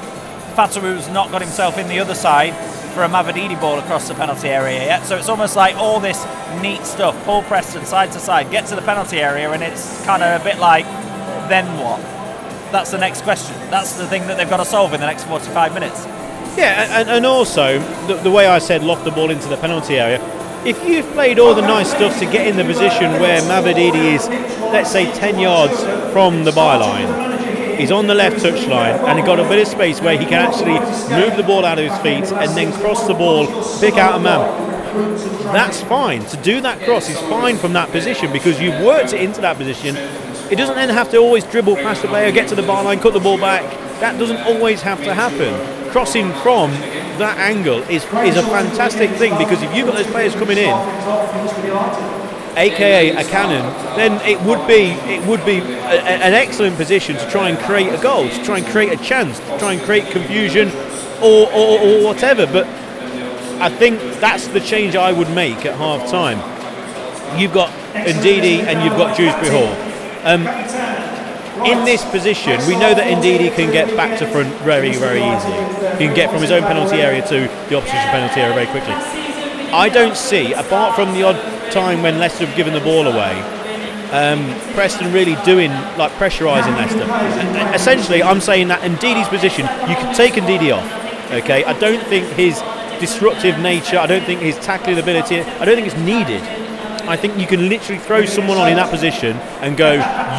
Fatawu's 0.57 1.11
not 1.11 1.31
got 1.31 1.43
himself 1.43 1.77
in 1.77 1.87
the 1.89 1.99
other 1.99 2.15
side 2.15 2.55
for 2.95 3.05
a 3.05 3.07
Mavididi 3.07 3.61
ball 3.61 3.79
across 3.79 4.09
the 4.09 4.15
penalty 4.15 4.49
area 4.49 4.79
yet. 4.79 5.05
So 5.05 5.19
it's 5.19 5.29
almost 5.29 5.55
like 5.55 5.77
all 5.77 6.01
this 6.01 6.25
neat 6.63 6.87
stuff. 6.87 7.15
Paul 7.27 7.43
Preston 7.43 7.85
side 7.85 8.13
to 8.13 8.19
side, 8.19 8.51
get 8.51 8.65
to 8.69 8.75
the 8.75 8.81
penalty 8.81 9.19
area, 9.21 9.51
and 9.53 9.63
it's 9.63 10.03
kind 10.07 10.23
of 10.23 10.41
a 10.41 10.43
bit 10.43 10.59
like, 10.59 10.87
then 11.51 11.67
what? 11.79 12.01
That's 12.73 12.93
the 12.93 12.97
next 12.97 13.25
question. 13.25 13.55
That's 13.69 13.99
the 13.99 14.07
thing 14.07 14.27
that 14.27 14.39
they've 14.39 14.49
got 14.49 14.57
to 14.57 14.65
solve 14.65 14.95
in 14.95 15.01
the 15.01 15.07
next 15.07 15.25
45 15.25 15.75
minutes. 15.75 16.07
Yeah, 16.57 16.99
and, 16.99 17.11
and 17.11 17.27
also 17.27 17.79
the, 18.07 18.15
the 18.15 18.31
way 18.31 18.47
I 18.47 18.59
said 18.59 18.83
loft 18.83 19.05
the 19.05 19.11
ball 19.11 19.29
into 19.29 19.49
the 19.49 19.59
penalty 19.59 19.99
area. 19.99 20.19
If 20.65 20.83
you've 20.89 21.13
played 21.13 21.39
all 21.39 21.55
the 21.55 21.61
nice 21.61 21.91
stuff 21.91 22.19
to 22.21 22.25
get 22.25 22.47
in 22.47 22.57
the 22.57 22.65
position 22.65 23.13
where 23.21 23.39
Mavididi 23.43 24.15
is, 24.15 24.27
let's 24.73 24.91
say, 24.91 25.13
10 25.13 25.39
yards 25.39 25.79
from 26.11 26.45
the 26.45 26.53
byline, 26.53 27.34
he's 27.77 27.91
on 27.91 28.07
the 28.07 28.15
left 28.15 28.37
touchline 28.37 28.99
and 29.05 29.19
he 29.19 29.25
got 29.25 29.39
a 29.39 29.49
bit 29.49 29.61
of 29.61 29.69
space 29.69 30.01
where 30.01 30.19
he 30.19 30.25
can 30.25 30.35
actually 30.35 30.79
move 31.15 31.37
the 31.37 31.43
ball 31.43 31.65
out 31.65 31.79
of 31.79 31.91
his 31.91 31.99
feet 31.99 32.33
and 32.37 32.57
then 32.57 32.73
cross 32.81 33.07
the 33.07 33.15
ball, 33.15 33.47
pick 33.81 33.95
out 33.95 34.17
a 34.17 34.23
man. 34.23 34.73
That's 35.53 35.83
fine. 35.83 36.25
To 36.27 36.37
do 36.39 36.61
that 36.61 36.81
cross 36.83 37.09
is 37.09 37.19
fine 37.21 37.57
from 37.57 37.73
that 37.73 37.91
position 37.91 38.33
because 38.33 38.61
you've 38.61 38.81
worked 38.83 39.13
it 39.13 39.21
into 39.21 39.41
that 39.41 39.57
position. 39.57 39.97
It 40.51 40.57
doesn't 40.57 40.75
then 40.77 40.89
have 40.89 41.11
to 41.11 41.19
always 41.19 41.45
dribble 41.45 41.77
past 41.77 42.03
the 42.03 42.09
player, 42.09 42.31
get 42.31 42.49
to 42.49 42.55
the 42.55 42.63
bar 42.63 42.85
line, 42.85 43.01
cut 43.01 43.13
the 43.13 43.21
ball 43.21 43.39
back. 43.39 43.63
That 44.01 44.19
doesn't 44.19 44.39
always 44.39 44.83
have 44.83 45.03
to 45.05 45.15
happen. 45.15 45.91
Crossing 45.91 46.33
from 46.43 46.71
that 47.19 47.39
angle 47.39 47.79
is 47.85 48.05
is 48.05 48.37
a 48.37 48.43
fantastic 48.43 49.11
thing 49.11 49.37
because 49.39 49.63
if 49.63 49.75
you've 49.75 49.87
got 49.87 49.97
those 49.97 50.07
players 50.09 50.35
coming 50.35 50.59
in, 50.59 50.75
aka 52.57 53.11
a 53.11 53.25
cannon, 53.25 53.63
then 53.97 54.21
it 54.27 54.41
would 54.43 54.67
be 54.67 54.93
it 55.13 55.27
would 55.27 55.45
be 55.45 55.59
a, 55.59 56.01
an 56.01 56.35
excellent 56.35 56.77
position 56.77 57.17
to 57.17 57.31
try 57.31 57.49
and 57.49 57.59
create 57.59 57.93
a 57.93 58.03
goal, 58.03 58.29
to 58.29 58.45
try 58.45 58.59
and 58.59 58.67
create 58.67 58.99
a 58.99 59.03
chance, 59.03 59.39
to 59.39 59.59
try 59.59 59.73
and 59.73 59.83
create 59.83 60.11
confusion, 60.11 60.71
or, 61.23 61.51
or, 61.53 61.81
or 61.81 62.05
whatever. 62.05 62.47
But 62.47 62.67
I 63.61 63.69
think 63.69 64.01
that's 64.21 64.49
the 64.49 64.61
change 64.61 64.97
I 64.97 65.13
would 65.13 65.31
make 65.31 65.65
at 65.65 65.77
half 65.77 66.11
time. 66.11 66.39
You've 67.39 67.53
got 67.53 67.71
Ndidi 67.95 68.63
and 68.63 68.83
you've 68.83 68.97
got 68.99 69.17
Dewsbury 69.17 69.51
Hall. 69.51 69.75
Um, 70.25 70.47
in 71.67 71.85
this 71.85 72.05
position, 72.11 72.59
we 72.67 72.75
know 72.75 72.93
that 72.95 73.07
Ndidi 73.07 73.55
can 73.55 73.73
get 73.73 73.97
back 73.97 74.19
to 74.19 74.27
front 74.27 74.53
very, 74.63 74.93
very 74.97 75.23
easily. 75.23 75.63
He 75.99 76.07
can 76.07 76.15
get 76.15 76.31
from 76.31 76.43
his 76.43 76.51
own 76.51 76.63
penalty 76.63 76.97
area 76.97 77.23
to 77.29 77.49
the 77.69 77.77
opposition 77.77 78.11
penalty 78.11 78.41
area 78.41 78.55
very 78.55 78.67
quickly. 78.67 78.95
I 79.73 79.89
don't 79.89 80.17
see, 80.17 80.53
apart 80.53 80.95
from 80.95 81.13
the 81.15 81.23
odd 81.23 81.37
time 81.75 82.03
when 82.03 82.19
Leicester 82.19 82.47
have 82.47 82.57
given 82.57 82.73
the 82.73 82.81
ball 82.81 83.07
away, 83.07 83.35
um, 84.13 84.49
Preston 84.75 85.13
really 85.13 85.35
doing 85.45 85.71
like 85.99 86.13
pressurising 86.13 86.77
Leicester. 86.77 87.05
Essentially, 87.75 88.23
I'm 88.23 88.41
saying 88.41 88.69
that 88.69 88.85
in 88.85 88.93
Ndidi's 88.95 89.29
position, 89.29 89.67
you 89.91 89.97
can 89.97 90.15
take 90.15 90.35
Ndidi 90.35 90.73
off. 90.73 90.89
Okay, 91.33 91.65
I 91.65 91.77
don't 91.79 92.03
think 92.07 92.25
his 92.37 92.63
disruptive 93.01 93.59
nature, 93.59 93.99
I 93.99 94.07
don't 94.07 94.25
think 94.25 94.41
his 94.41 94.57
tackling 94.59 94.99
ability, 94.99 95.41
I 95.41 95.65
don't 95.65 95.75
think 95.75 95.89
it's 95.89 95.99
needed. 95.99 96.43
I 97.07 97.17
think 97.17 97.37
you 97.37 97.47
can 97.47 97.69
literally 97.69 98.01
throw 98.01 98.25
someone 98.25 98.57
on 98.57 98.69
in 98.69 98.77
that 98.77 98.91
position 98.91 99.37
and 99.61 99.77
go, 99.77 99.93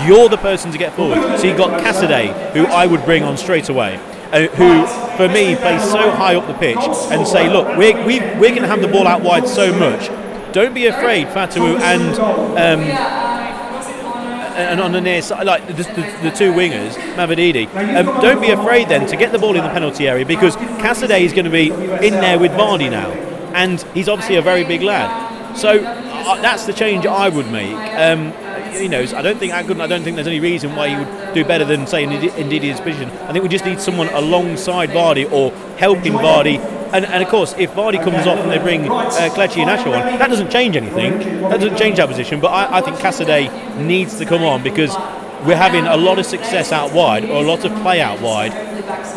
you're 0.08 0.30
the 0.30 0.38
person 0.38 0.72
to 0.72 0.78
get 0.78 0.94
forward. 0.94 1.38
So 1.38 1.46
you've 1.46 1.58
got 1.58 1.82
Casadei, 1.84 2.54
who 2.54 2.66
I 2.66 2.88
would 2.88 3.04
bring 3.06 3.24
on 3.24 3.38
straight 3.38 3.70
away, 3.70 4.00
uh, 4.32 4.48
who 4.48 4.88
for 5.18 5.28
me 5.28 5.56
plays 5.56 5.84
so 5.84 6.10
high 6.12 6.36
up 6.36 6.48
the 6.48 6.56
pitch, 6.56 6.78
and 7.12 7.28
say, 7.28 7.50
look, 7.52 7.68
we're, 7.78 7.96
we, 8.06 8.20
we're 8.40 8.56
going 8.56 8.64
to 8.64 8.68
have 8.68 8.82
the 8.82 8.88
ball 8.88 9.06
out 9.06 9.22
wide 9.22 9.48
so 9.48 9.78
much. 9.78 10.10
Don't 10.56 10.74
be 10.74 10.86
afraid, 10.86 11.28
Fatawu 11.28 11.82
and 11.82 12.18
um, 12.18 12.80
and 14.56 14.80
on 14.80 14.94
the 14.94 15.02
near 15.02 15.22
side, 15.22 15.46
like 15.46 15.68
the, 15.68 15.74
the, 15.74 16.20
the 16.24 16.32
two 16.32 16.54
wingers, 16.54 16.94
Mavididi, 17.18 17.68
um, 17.94 18.06
don't 18.22 18.40
be 18.40 18.52
afraid 18.52 18.88
then 18.88 19.06
to 19.08 19.18
get 19.18 19.34
the 19.34 19.38
ball 19.38 19.58
in 19.58 19.66
the 19.66 19.70
penalty 19.72 20.08
area 20.08 20.26
because 20.26 20.56
Casadei 20.56 21.24
is 21.24 21.34
going 21.34 21.44
to 21.44 21.52
be 21.52 21.72
in 21.72 22.14
there 22.14 22.40
with 22.40 22.54
Vardy 22.54 22.90
now, 22.90 23.12
and 23.54 23.82
he's 23.94 24.08
obviously 24.08 24.38
a 24.38 24.42
very 24.42 24.64
big 24.64 24.82
lad. 24.82 25.58
So 25.58 25.84
uh, 25.84 26.42
that's 26.42 26.66
the 26.66 26.72
change 26.72 27.06
I 27.06 27.28
would 27.28 27.52
make. 27.52 27.76
Um, 27.76 28.32
you 28.82 28.90
know, 28.90 29.02
I 29.02 29.22
don't 29.22 29.38
think 29.38 29.54
couldn't. 29.54 29.82
I 29.82 29.88
don't 29.88 30.04
think 30.04 30.16
there's 30.16 30.28
any 30.28 30.40
reason 30.40 30.76
why 30.76 30.90
he 30.90 30.96
would 30.96 31.34
do 31.34 31.44
better 31.46 31.66
than 31.66 31.88
say 31.88 32.06
Ndidi's 32.06 32.80
position. 32.80 33.10
I 33.10 33.34
think 33.34 33.44
we 33.44 33.50
just 33.50 33.66
need 33.66 33.80
someone 33.80 34.10
alongside 34.10 34.90
Vardy 34.90 35.32
or 35.32 35.52
helping 35.78 36.14
Vardy. 36.14 36.60
And, 36.94 37.06
and 37.06 37.24
of 37.24 37.30
course, 37.30 37.54
if 37.58 37.72
Vardy 37.72 38.02
comes 38.02 38.28
off 38.28 38.40
and 38.40 38.52
they 38.52 38.60
bring 38.60 38.90
uh, 38.90 39.10
and 39.38 39.70
Asher 39.70 39.90
on, 39.90 40.20
that 40.20 40.30
doesn't 40.30 40.52
change 40.52 40.76
anything. 40.76 41.42
That 41.42 41.60
doesn't 41.60 41.78
change 41.78 42.00
our 42.00 42.08
position. 42.08 42.40
But 42.40 42.50
I, 42.50 42.78
I 42.78 42.82
think 42.82 42.98
Casadei 42.98 43.80
needs 43.82 44.18
to 44.20 44.26
come 44.26 44.44
on 44.44 44.64
because 44.64 44.96
we're 45.46 45.56
having 45.56 45.86
a 45.86 45.98
lot 45.98 46.18
of 46.18 46.26
success 46.26 46.72
out 46.72 46.92
wide 46.94 47.26
or 47.26 47.44
a 47.44 47.48
lot 47.48 47.66
of 47.66 47.72
play 47.82 48.02
out 48.02 48.20
wide, 48.22 48.52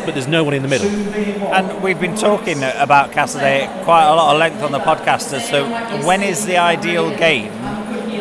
but 0.04 0.12
there's 0.12 0.28
no 0.28 0.44
one 0.44 0.54
in 0.54 0.62
the 0.62 0.68
middle. 0.68 0.88
And 0.88 1.82
we've 1.82 2.00
been 2.00 2.16
talking 2.16 2.58
about 2.58 3.12
Casadei 3.12 3.84
quite 3.84 4.04
a 4.04 4.14
lot 4.14 4.34
of 4.34 4.38
length 4.38 4.62
on 4.62 4.72
the 4.72 4.78
podcast 4.78 5.32
as 5.32 5.48
to 5.50 5.64
when 6.06 6.22
is 6.22 6.44
the 6.44 6.58
ideal 6.58 7.16
game 7.16 7.50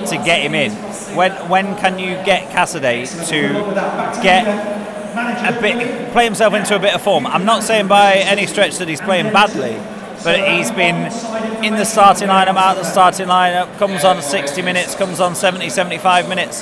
to 0.05 0.15
get 0.23 0.41
him 0.41 0.55
in. 0.55 0.71
When 1.17 1.31
when 1.49 1.75
can 1.77 1.97
you 1.97 2.13
get 2.23 2.51
Casadei 2.51 3.07
to 3.29 4.21
get 4.21 4.45
a 4.45 5.59
bit 5.59 6.11
play 6.11 6.25
himself 6.25 6.53
into 6.53 6.75
a 6.75 6.79
bit 6.79 6.93
of 6.93 7.01
form? 7.01 7.25
I'm 7.25 7.43
not 7.43 7.63
saying 7.63 7.87
by 7.87 8.17
any 8.17 8.45
stretch 8.45 8.77
that 8.77 8.87
he's 8.87 9.01
playing 9.01 9.33
badly, 9.33 9.75
but 10.23 10.47
he's 10.47 10.69
been 10.69 11.11
in 11.63 11.73
the 11.73 11.85
starting 11.85 12.27
lineup, 12.27 12.55
out 12.55 12.77
of 12.77 12.83
the 12.83 12.89
starting 12.91 13.25
lineup, 13.25 13.77
comes 13.79 14.03
on 14.03 14.21
60 14.21 14.61
minutes, 14.61 14.93
comes 14.93 15.19
on 15.19 15.33
70, 15.33 15.69
75 15.71 16.29
minutes. 16.29 16.61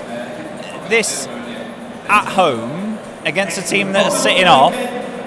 This 0.89 1.28
at 2.08 2.26
home 2.26 2.97
against 3.26 3.58
a 3.58 3.62
team 3.62 3.91
that 3.91 4.08
is 4.08 4.18
sitting 4.18 4.45
off, 4.45 4.74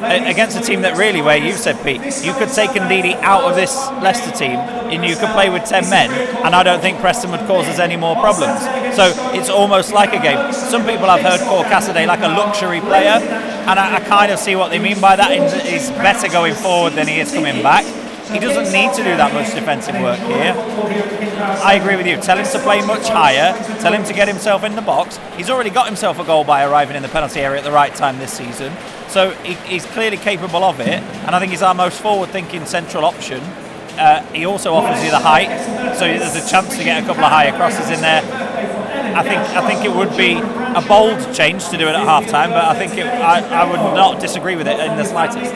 against 0.02 0.56
a 0.56 0.62
team 0.62 0.82
that 0.82 0.96
really, 0.96 1.22
where 1.22 1.36
you 1.36 1.52
said, 1.52 1.76
Pete, 1.84 2.00
you 2.24 2.32
could 2.34 2.48
take 2.48 2.70
Ndidi 2.70 3.14
out 3.22 3.44
of 3.44 3.56
this 3.56 3.74
Leicester 4.02 4.30
team 4.30 4.56
and 4.56 5.04
you 5.04 5.16
could 5.16 5.30
play 5.30 5.50
with 5.50 5.64
10 5.64 5.90
men, 5.90 6.10
and 6.44 6.54
I 6.54 6.62
don't 6.62 6.80
think 6.80 6.98
Preston 7.00 7.30
would 7.30 7.40
cause 7.40 7.66
us 7.66 7.78
any 7.78 7.96
more 7.96 8.14
problems. 8.16 8.60
So 8.96 9.12
it's 9.34 9.50
almost 9.50 9.92
like 9.92 10.12
a 10.12 10.20
game. 10.20 10.52
Some 10.52 10.86
people 10.86 11.06
I've 11.06 11.22
heard 11.22 11.40
call 11.40 11.64
Casadei 11.64 12.06
like 12.06 12.20
a 12.20 12.28
luxury 12.28 12.80
player, 12.80 13.20
and 13.68 13.78
I, 13.78 13.96
I 13.96 14.00
kind 14.00 14.32
of 14.32 14.38
see 14.38 14.56
what 14.56 14.70
they 14.70 14.78
mean 14.78 15.00
by 15.00 15.16
that. 15.16 15.30
He's 15.66 15.90
better 15.90 16.28
going 16.28 16.54
forward 16.54 16.94
than 16.94 17.06
he 17.06 17.20
is 17.20 17.32
coming 17.32 17.62
back. 17.62 17.84
He 18.32 18.38
doesn't 18.38 18.72
need 18.72 18.92
to 18.94 19.02
do 19.02 19.16
that 19.16 19.32
much 19.32 19.54
defensive 19.54 19.94
work 20.00 20.18
here. 20.20 20.54
I 21.64 21.74
agree 21.74 21.96
with 21.96 22.06
you. 22.06 22.16
Tell 22.16 22.38
him 22.38 22.46
to 22.46 22.58
play 22.60 22.84
much 22.86 23.08
higher. 23.08 23.52
Tell 23.80 23.92
him 23.92 24.04
to 24.04 24.12
get 24.12 24.28
himself 24.28 24.64
in 24.64 24.76
the 24.76 24.82
box. 24.82 25.18
He's 25.36 25.50
already 25.50 25.70
got 25.70 25.86
himself 25.86 26.18
a 26.18 26.24
goal 26.24 26.44
by 26.44 26.64
arriving 26.64 26.96
in 26.96 27.02
the 27.02 27.08
penalty 27.08 27.40
area 27.40 27.58
at 27.58 27.64
the 27.64 27.72
right 27.72 27.94
time 27.94 28.18
this 28.18 28.32
season. 28.32 28.72
So 29.08 29.30
he, 29.30 29.54
he's 29.54 29.86
clearly 29.86 30.18
capable 30.18 30.64
of 30.64 30.80
it, 30.80 31.02
and 31.24 31.34
I 31.34 31.38
think 31.38 31.50
he's 31.50 31.62
our 31.62 31.74
most 31.74 32.00
forward-thinking 32.00 32.66
central 32.66 33.04
option. 33.04 33.40
Uh, 33.98 34.22
he 34.32 34.44
also 34.44 34.74
offers 34.74 35.02
you 35.02 35.10
the 35.10 35.18
height, 35.18 35.48
so 35.96 36.04
there's 36.04 36.36
a 36.36 36.48
chance 36.48 36.76
to 36.76 36.84
get 36.84 37.02
a 37.02 37.06
couple 37.06 37.24
of 37.24 37.30
higher 37.30 37.52
crosses 37.52 37.90
in 37.90 38.00
there. 38.00 38.22
I 39.14 39.22
think 39.22 39.40
I 39.56 39.66
think 39.68 39.84
it 39.84 39.94
would 39.94 40.16
be 40.16 40.34
a 40.34 40.82
bold 40.86 41.34
change 41.34 41.68
to 41.68 41.76
do 41.76 41.88
it 41.88 41.94
at 41.94 42.04
half 42.04 42.26
time, 42.26 42.50
but 42.50 42.64
I 42.64 42.74
think 42.74 42.96
it, 42.98 43.06
I, 43.06 43.40
I 43.62 43.64
would 43.70 43.94
not 43.94 44.20
disagree 44.20 44.56
with 44.56 44.68
it 44.68 44.78
in 44.78 44.96
the 44.96 45.04
slightest. 45.04 45.52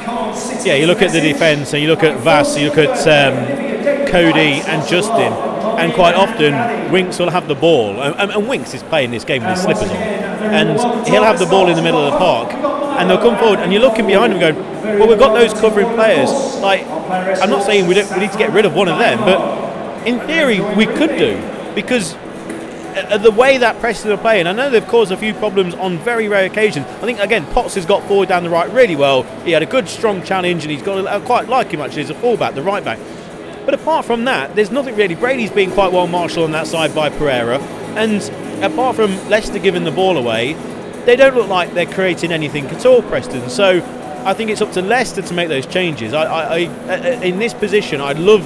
Yeah, 0.67 0.75
you 0.75 0.87
look 0.87 1.03
at 1.03 1.13
the 1.13 1.21
defence 1.21 1.73
and 1.73 1.83
you 1.83 1.89
look 1.89 2.03
at 2.03 2.19
Faes, 2.25 2.61
you 2.61 2.69
look 2.69 2.79
at 2.79 2.99
um, 3.07 4.07
Coady 4.07 4.63
and 4.63 4.87
Justin, 4.89 5.33
and 5.79 5.93
quite 5.93 6.15
often 6.15 6.91
Winks 6.93 7.19
will 7.19 7.31
have 7.31 7.49
the 7.49 7.55
ball, 7.55 8.01
and, 8.03 8.31
and 8.31 8.49
Winks 8.49 8.75
is 8.75 8.83
playing 8.85 9.11
this 9.11 9.25
game 9.25 9.43
with 9.43 9.53
his 9.53 9.63
slippers 9.63 9.91
on, 9.91 9.97
and 9.97 11.09
he'll 11.09 11.25
have 11.25 11.39
the 11.39 11.47
ball 11.47 11.69
in 11.69 11.77
the 11.77 11.83
middle 11.83 12.01
of 12.01 12.13
the 12.13 12.19
park, 12.19 12.53
and 12.53 13.09
they'll 13.09 13.19
come 13.19 13.39
forward, 13.39 13.61
and 13.61 13.73
you're 13.73 13.83
looking 13.83 14.07
behind 14.07 14.33
him 14.33 14.41
going, 14.41 14.57
well, 14.99 15.09
we've 15.09 15.19
got 15.19 15.33
those 15.33 15.53
covering 15.55 15.89
players. 15.95 16.31
Like, 16.59 16.87
I'm 16.87 17.51
not 17.51 17.65
saying 17.65 17.87
we, 17.87 17.95
we 17.95 18.19
need 18.19 18.33
to 18.33 18.39
get 18.39 18.53
rid 18.53 18.65
of 18.65 18.75
one 18.75 18.89
of 18.89 18.99
them, 18.99 19.19
but 19.21 20.07
in 20.07 20.19
theory 20.27 20.61
we 20.61 20.87
could 20.87 21.17
do 21.17 21.37
because 21.75 22.15
Uh, 22.95 23.17
the 23.19 23.31
way 23.31 23.57
that 23.59 23.81
Preston 23.81 24.13
are 24.13 24.19
playing, 24.19 24.47
I 24.47 24.53
know 24.53 24.69
they've 24.69 24.87
caused 24.87 25.13
a 25.13 25.17
few 25.17 25.33
problems 25.35 25.75
on 25.75 25.99
very 25.99 26.29
rare 26.29 26.45
occasions. 26.45 26.87
I 26.87 27.01
think 27.01 27.21
again 27.21 27.47
Potts 27.47 27.75
has 27.75 27.87
got 27.87 28.03
forward 28.07 28.29
down 28.29 28.43
the 28.43 28.51
right 28.51 28.71
really 28.71 28.97
well. 28.97 29.23
He 29.45 29.53
had 29.53 29.63
a 29.63 29.67
good 29.67 29.89
strong 29.89 30.23
challenge, 30.23 30.65
and 30.65 30.71
he's 30.71 30.83
got. 30.83 31.07
I 31.07 31.21
quite 31.21 31.49
like 31.49 31.71
him 31.71 31.81
actually 31.81 32.03
as 32.03 32.11
a 32.11 32.15
fullback, 32.15 32.55
the 32.55 32.63
right 32.63 32.85
back. 32.85 32.99
But 33.65 33.75
apart 33.75 34.05
from 34.05 34.25
that, 34.25 34.55
there's 34.55 34.71
nothing 34.71 34.97
really. 34.97 35.15
Brady's 35.15 35.51
been 35.51 35.71
quite 35.71 35.93
well 35.93 36.07
marshalled 36.07 36.45
on 36.47 36.53
that 36.53 36.67
side 36.67 36.95
by 36.95 37.11
Pereira, 37.11 37.59
and 37.97 38.23
apart 38.63 38.97
from 38.97 39.11
Leicester 39.29 39.59
giving 39.59 39.85
the 39.85 39.91
ball 39.91 40.19
away, 40.19 40.53
they 41.05 41.17
don't 41.17 41.35
look 41.35 41.49
like 41.49 41.73
they're 41.75 41.87
creating 41.87 42.31
anything 42.33 42.67
at 42.67 42.85
all, 42.85 43.03
Preston. 43.03 43.49
So 43.49 43.81
I 44.25 44.35
think 44.35 44.51
it's 44.51 44.61
up 44.61 44.73
to 44.73 44.83
Leicester 44.83 45.23
to 45.23 45.35
make 45.35 45.49
those 45.49 45.67
changes. 45.67 46.13
I, 46.13 46.25
I, 46.25 46.59
I, 46.59 46.67
uh, 46.67 47.21
in 47.23 47.39
this 47.39 47.55
position, 47.55 48.01
I'd 48.01 48.19
love 48.19 48.43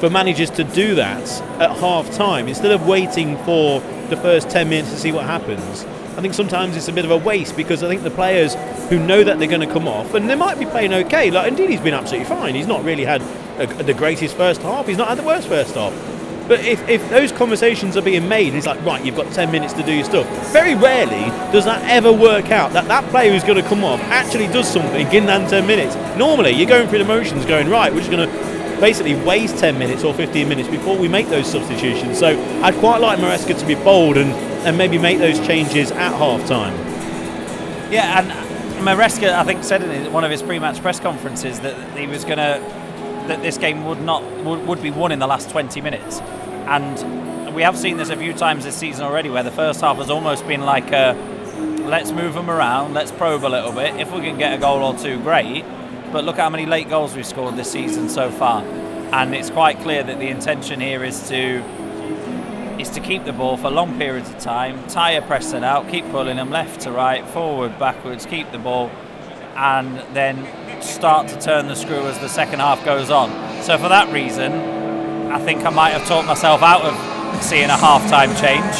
for 0.00 0.10
managers 0.10 0.50
to 0.50 0.64
do 0.64 0.94
that 0.96 1.28
at 1.60 1.70
half 1.78 2.10
time 2.12 2.48
instead 2.48 2.70
of 2.70 2.86
waiting 2.86 3.36
for 3.38 3.80
the 4.08 4.16
first 4.16 4.50
10 4.50 4.68
minutes 4.68 4.90
to 4.90 4.96
see 4.96 5.12
what 5.12 5.24
happens. 5.24 5.84
I 6.16 6.22
think 6.22 6.32
sometimes 6.32 6.76
it's 6.76 6.88
a 6.88 6.92
bit 6.92 7.04
of 7.04 7.10
a 7.10 7.16
waste 7.16 7.56
because 7.56 7.82
I 7.82 7.88
think 7.88 8.02
the 8.02 8.10
players 8.10 8.54
who 8.88 8.98
know 8.98 9.22
that 9.22 9.38
they're 9.38 9.48
going 9.48 9.66
to 9.66 9.72
come 9.72 9.86
off 9.86 10.14
and 10.14 10.30
they 10.30 10.34
might 10.34 10.58
be 10.58 10.64
playing 10.64 10.94
okay. 10.94 11.30
Like 11.30 11.52
Ndidi, 11.52 11.70
he's 11.70 11.80
been 11.80 11.94
absolutely 11.94 12.26
fine. 12.26 12.54
He's 12.54 12.66
not 12.66 12.84
really 12.84 13.04
had 13.04 13.20
a, 13.58 13.66
the 13.82 13.92
greatest 13.92 14.34
first 14.36 14.62
half. 14.62 14.86
He's 14.86 14.96
not 14.96 15.08
had 15.08 15.18
the 15.18 15.24
worst 15.24 15.48
first 15.48 15.74
half. 15.74 15.92
But 16.48 16.60
if, 16.60 16.88
if 16.88 17.06
those 17.10 17.32
conversations 17.32 17.96
are 17.96 18.02
being 18.02 18.28
made, 18.28 18.54
it's 18.54 18.66
like, 18.66 18.82
right, 18.84 19.04
you've 19.04 19.16
got 19.16 19.32
10 19.32 19.50
minutes 19.50 19.72
to 19.74 19.82
do 19.82 19.92
your 19.92 20.04
stuff. 20.04 20.26
Very 20.52 20.74
rarely 20.76 21.28
does 21.52 21.64
that 21.64 21.82
ever 21.90 22.12
work 22.12 22.50
out. 22.50 22.72
That 22.72 22.86
that 22.86 23.04
player 23.10 23.32
who's 23.32 23.42
going 23.42 23.60
to 23.60 23.68
come 23.68 23.82
off 23.82 24.00
actually 24.02 24.46
does 24.46 24.72
something 24.72 25.12
in 25.12 25.26
that 25.26 25.50
10 25.50 25.66
minutes. 25.66 25.96
Normally, 26.16 26.52
you're 26.52 26.68
going 26.68 26.88
through 26.88 27.00
the 27.00 27.04
motions 27.04 27.44
going, 27.44 27.68
right, 27.68 27.92
we're 27.92 27.98
just 27.98 28.12
going 28.12 28.28
to 28.28 28.65
basically 28.80 29.14
waste 29.14 29.58
10 29.58 29.78
minutes 29.78 30.04
or 30.04 30.14
15 30.14 30.48
minutes 30.48 30.68
before 30.68 30.96
we 30.96 31.08
make 31.08 31.28
those 31.28 31.50
substitutions. 31.50 32.18
So 32.18 32.28
I'd 32.62 32.74
quite 32.76 33.00
like 33.00 33.18
Maresca 33.18 33.58
to 33.58 33.66
be 33.66 33.74
bold 33.74 34.16
and, 34.16 34.30
and 34.66 34.76
maybe 34.76 34.98
make 34.98 35.18
those 35.18 35.38
changes 35.46 35.90
at 35.90 36.12
half 36.16 36.46
time. 36.46 36.74
Yeah, 37.90 38.20
and 38.20 38.30
Maresca, 38.86 39.32
I 39.32 39.44
think, 39.44 39.64
said 39.64 39.82
in 39.82 40.12
one 40.12 40.24
of 40.24 40.30
his 40.30 40.42
pre-match 40.42 40.80
press 40.80 41.00
conferences 41.00 41.60
that 41.60 41.98
he 41.98 42.06
was 42.06 42.24
going 42.24 42.38
to 42.38 42.60
that 43.26 43.42
this 43.42 43.58
game 43.58 43.84
would 43.84 44.00
not 44.00 44.22
would, 44.44 44.64
would 44.66 44.82
be 44.82 44.90
won 44.90 45.10
in 45.10 45.18
the 45.18 45.26
last 45.26 45.50
20 45.50 45.80
minutes, 45.80 46.20
and 46.68 47.54
we 47.56 47.62
have 47.62 47.76
seen 47.76 47.96
this 47.96 48.10
a 48.10 48.16
few 48.16 48.34
times 48.34 48.64
this 48.64 48.76
season 48.76 49.04
already, 49.04 49.30
where 49.30 49.42
the 49.42 49.50
first 49.50 49.80
half 49.80 49.96
has 49.96 50.10
almost 50.10 50.46
been 50.46 50.60
like 50.60 50.92
a, 50.92 51.14
let's 51.88 52.12
move 52.12 52.34
them 52.34 52.50
around, 52.50 52.92
let's 52.92 53.10
probe 53.10 53.44
a 53.44 53.48
little 53.48 53.72
bit. 53.72 53.96
If 53.96 54.12
we 54.12 54.20
can 54.20 54.36
get 54.36 54.52
a 54.52 54.58
goal 54.58 54.82
or 54.82 54.96
two, 54.96 55.18
great. 55.22 55.64
But 56.16 56.24
look 56.24 56.38
how 56.38 56.48
many 56.48 56.64
late 56.64 56.88
goals 56.88 57.14
we've 57.14 57.26
scored 57.26 57.56
this 57.56 57.70
season 57.70 58.08
so 58.08 58.30
far, 58.30 58.62
and 58.62 59.34
it's 59.34 59.50
quite 59.50 59.78
clear 59.80 60.02
that 60.02 60.18
the 60.18 60.28
intention 60.28 60.80
here 60.80 61.04
is 61.04 61.28
to 61.28 61.62
is 62.80 62.88
to 62.92 63.00
keep 63.00 63.26
the 63.26 63.34
ball 63.34 63.58
for 63.58 63.68
long 63.68 63.98
periods 63.98 64.30
of 64.30 64.38
time, 64.38 64.82
tire 64.88 65.20
pressing 65.20 65.62
out, 65.62 65.90
keep 65.90 66.08
pulling 66.10 66.38
them 66.38 66.48
left 66.48 66.80
to 66.80 66.90
right, 66.90 67.22
forward, 67.28 67.78
backwards, 67.78 68.24
keep 68.24 68.50
the 68.50 68.56
ball, 68.56 68.90
and 69.56 69.98
then 70.14 70.42
start 70.80 71.28
to 71.28 71.38
turn 71.38 71.68
the 71.68 71.76
screw 71.76 72.06
as 72.06 72.18
the 72.20 72.30
second 72.30 72.60
half 72.60 72.82
goes 72.82 73.10
on. 73.10 73.28
So 73.62 73.76
for 73.76 73.90
that 73.90 74.10
reason, 74.10 74.54
I 75.30 75.38
think 75.38 75.66
I 75.66 75.68
might 75.68 75.90
have 75.90 76.08
talked 76.08 76.26
myself 76.26 76.62
out 76.62 76.80
of 76.80 77.42
seeing 77.44 77.68
a 77.68 77.76
half-time 77.76 78.34
change 78.36 78.74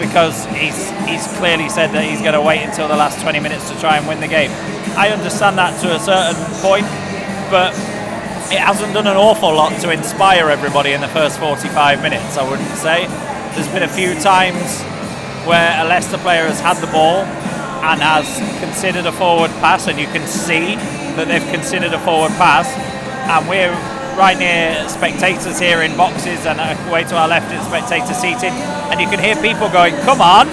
because 0.00 0.44
he's 0.46 0.90
he's 1.06 1.24
clearly 1.38 1.68
said 1.68 1.92
that 1.92 2.02
he's 2.04 2.20
going 2.20 2.34
to 2.34 2.42
wait 2.42 2.64
until 2.64 2.88
the 2.88 2.96
last 2.96 3.20
20 3.20 3.38
minutes 3.38 3.70
to 3.70 3.78
try 3.78 3.96
and 3.96 4.08
win 4.08 4.18
the 4.18 4.26
game. 4.26 4.50
I 4.96 5.10
understand 5.10 5.58
that 5.58 5.78
to 5.82 5.94
a 5.94 6.00
certain 6.00 6.40
point, 6.62 6.86
but 7.50 7.74
it 8.50 8.58
hasn't 8.58 8.94
done 8.94 9.06
an 9.06 9.16
awful 9.16 9.52
lot 9.54 9.78
to 9.82 9.90
inspire 9.90 10.48
everybody 10.48 10.92
in 10.92 11.00
the 11.00 11.08
first 11.08 11.38
45 11.38 12.00
minutes. 12.00 12.38
I 12.38 12.48
wouldn't 12.48 12.76
say. 12.78 13.06
There's 13.54 13.68
been 13.68 13.82
a 13.82 13.88
few 13.88 14.14
times 14.20 14.82
where 15.46 15.76
a 15.80 15.84
Leicester 15.84 16.18
player 16.18 16.46
has 16.46 16.60
had 16.60 16.76
the 16.78 16.86
ball 16.88 17.24
and 17.84 18.00
has 18.00 18.26
considered 18.58 19.06
a 19.06 19.12
forward 19.12 19.50
pass, 19.60 19.86
and 19.86 19.98
you 19.98 20.06
can 20.06 20.26
see 20.26 20.76
that 21.16 21.28
they've 21.28 21.52
considered 21.52 21.92
a 21.92 22.00
forward 22.00 22.32
pass, 22.32 22.66
and 23.28 23.48
we're 23.48 23.72
right 24.16 24.38
near 24.38 24.88
spectators 24.88 25.58
here 25.58 25.82
in 25.82 25.94
boxes 25.96 26.46
and 26.46 26.58
away 26.88 27.04
to 27.04 27.16
our 27.16 27.28
left 27.28 27.52
in 27.52 27.60
spectator 27.62 28.14
seating, 28.14 28.52
and 28.88 29.00
you 29.00 29.06
can 29.08 29.20
hear 29.20 29.36
people 29.36 29.68
going, 29.68 29.94
"Come 30.08 30.22
on!" 30.22 30.48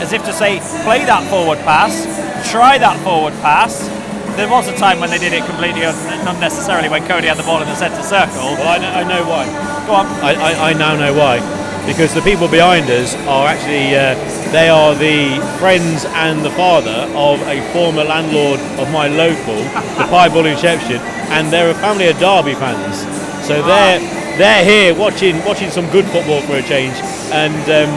as 0.00 0.12
if 0.12 0.24
to 0.24 0.32
say, 0.32 0.60
"Play 0.84 1.04
that 1.04 1.22
forward 1.28 1.58
pass, 1.64 2.06
try 2.44 2.78
that 2.78 2.98
forward 3.04 3.32
pass." 3.42 3.88
There 4.36 4.48
was 4.48 4.68
a 4.68 4.76
time 4.76 5.00
when 5.00 5.10
they 5.10 5.18
did 5.18 5.32
it 5.32 5.44
completely 5.44 5.84
un- 5.84 6.28
unnecessarily 6.28 6.88
when 6.88 7.04
Coady 7.06 7.26
had 7.26 7.36
the 7.36 7.42
ball 7.42 7.60
in 7.60 7.68
the 7.68 7.74
centre 7.74 8.02
circle. 8.02 8.56
Well, 8.56 8.68
I 8.68 8.78
know, 8.78 8.90
I 8.90 9.02
know 9.04 9.22
why. 9.28 9.44
Go 9.86 9.92
on. 9.94 10.06
I, 10.22 10.32
I, 10.34 10.70
I 10.70 10.72
now 10.72 10.96
know 10.96 11.12
why. 11.12 11.40
Because 11.84 12.14
the 12.14 12.22
people 12.22 12.46
behind 12.46 12.88
us 12.88 13.14
are 13.26 13.48
actually, 13.48 13.96
uh, 13.96 14.14
they 14.52 14.68
are 14.68 14.94
the 14.94 15.40
friends 15.58 16.04
and 16.04 16.44
the 16.44 16.50
father 16.52 17.08
of 17.16 17.40
a 17.48 17.60
former 17.72 18.04
landlord 18.04 18.60
of 18.78 18.90
my 18.92 19.08
local, 19.08 19.56
the 19.98 20.06
Pied 20.08 20.32
Bull 20.32 20.46
in 20.46 20.56
Shepshed, 20.56 21.00
and 21.32 21.50
they're 21.52 21.70
a 21.70 21.74
family 21.74 22.08
of 22.08 22.18
Derby 22.18 22.54
fans. 22.54 23.00
So 23.46 23.60
they're 23.62 23.98
they're 24.38 24.64
here 24.64 24.94
watching 24.94 25.42
watching 25.44 25.70
some 25.70 25.90
good 25.90 26.06
football 26.06 26.40
for 26.42 26.56
a 26.56 26.62
change, 26.62 26.94
and 27.32 27.64
um, 27.68 27.90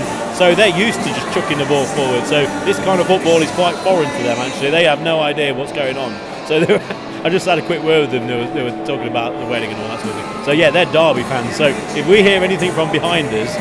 so 0.43 0.53
they're 0.53 0.77
used 0.77 0.99
to 0.99 1.07
just 1.07 1.33
chucking 1.33 1.57
the 1.57 1.65
ball 1.67 1.85
forward. 1.85 2.25
So 2.25 2.43
this 2.65 2.77
kind 2.79 2.99
of 2.99 3.07
football 3.07 3.41
is 3.41 3.49
quite 3.51 3.77
foreign 3.77 4.09
to 4.09 4.23
them. 4.23 4.37
Actually, 4.39 4.71
they 4.71 4.83
have 4.83 5.01
no 5.01 5.21
idea 5.21 5.53
what's 5.53 5.71
going 5.71 5.95
on. 5.95 6.11
So 6.49 6.59
were, 6.59 6.81
I 7.23 7.29
just 7.29 7.45
had 7.45 7.59
a 7.59 7.61
quick 7.61 7.81
word 7.81 8.01
with 8.01 8.11
them. 8.11 8.27
They 8.27 8.35
were, 8.35 8.53
they 8.53 8.61
were 8.61 8.85
talking 8.85 9.07
about 9.07 9.39
the 9.39 9.45
wedding 9.45 9.71
and 9.71 9.79
all 9.81 9.87
that 9.87 10.01
sort 10.01 10.13
of 10.13 10.21
thing. 10.21 10.43
So 10.43 10.51
yeah, 10.51 10.69
they're 10.69 10.91
Derby 10.91 11.23
fans. 11.23 11.55
So 11.55 11.67
if 11.97 12.05
we 12.09 12.21
hear 12.21 12.43
anything 12.43 12.73
from 12.73 12.91
behind 12.91 13.29
us, 13.29 13.55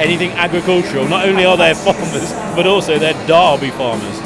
anything 0.00 0.32
agricultural, 0.32 1.06
not 1.06 1.28
only 1.28 1.44
are 1.44 1.56
they 1.56 1.72
farmers, 1.86 2.32
but 2.56 2.66
also 2.66 2.98
they're 2.98 3.14
Derby 3.28 3.70
farmers. 3.70 4.18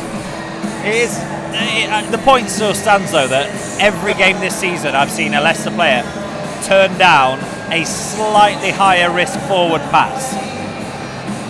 It 0.89 0.95
is. 0.95 1.19
It, 1.21 1.91
uh, 1.91 2.11
the 2.11 2.19
point 2.25 2.49
still 2.49 2.73
stands 2.73 3.13
though 3.13 3.29
that 3.29 3.53
every 3.79 4.15
game 4.15 4.41
this 4.41 4.59
season 4.59 4.95
I've 4.95 5.11
seen 5.11 5.35
a 5.35 5.41
Leicester 5.43 5.71
player 5.71 6.01
turn 6.65 6.97
down 6.97 7.41
a 7.71 7.85
slightly 7.85 8.71
higher 8.71 9.13
risk 9.13 9.39
forward 9.41 9.83
pass 9.91 10.48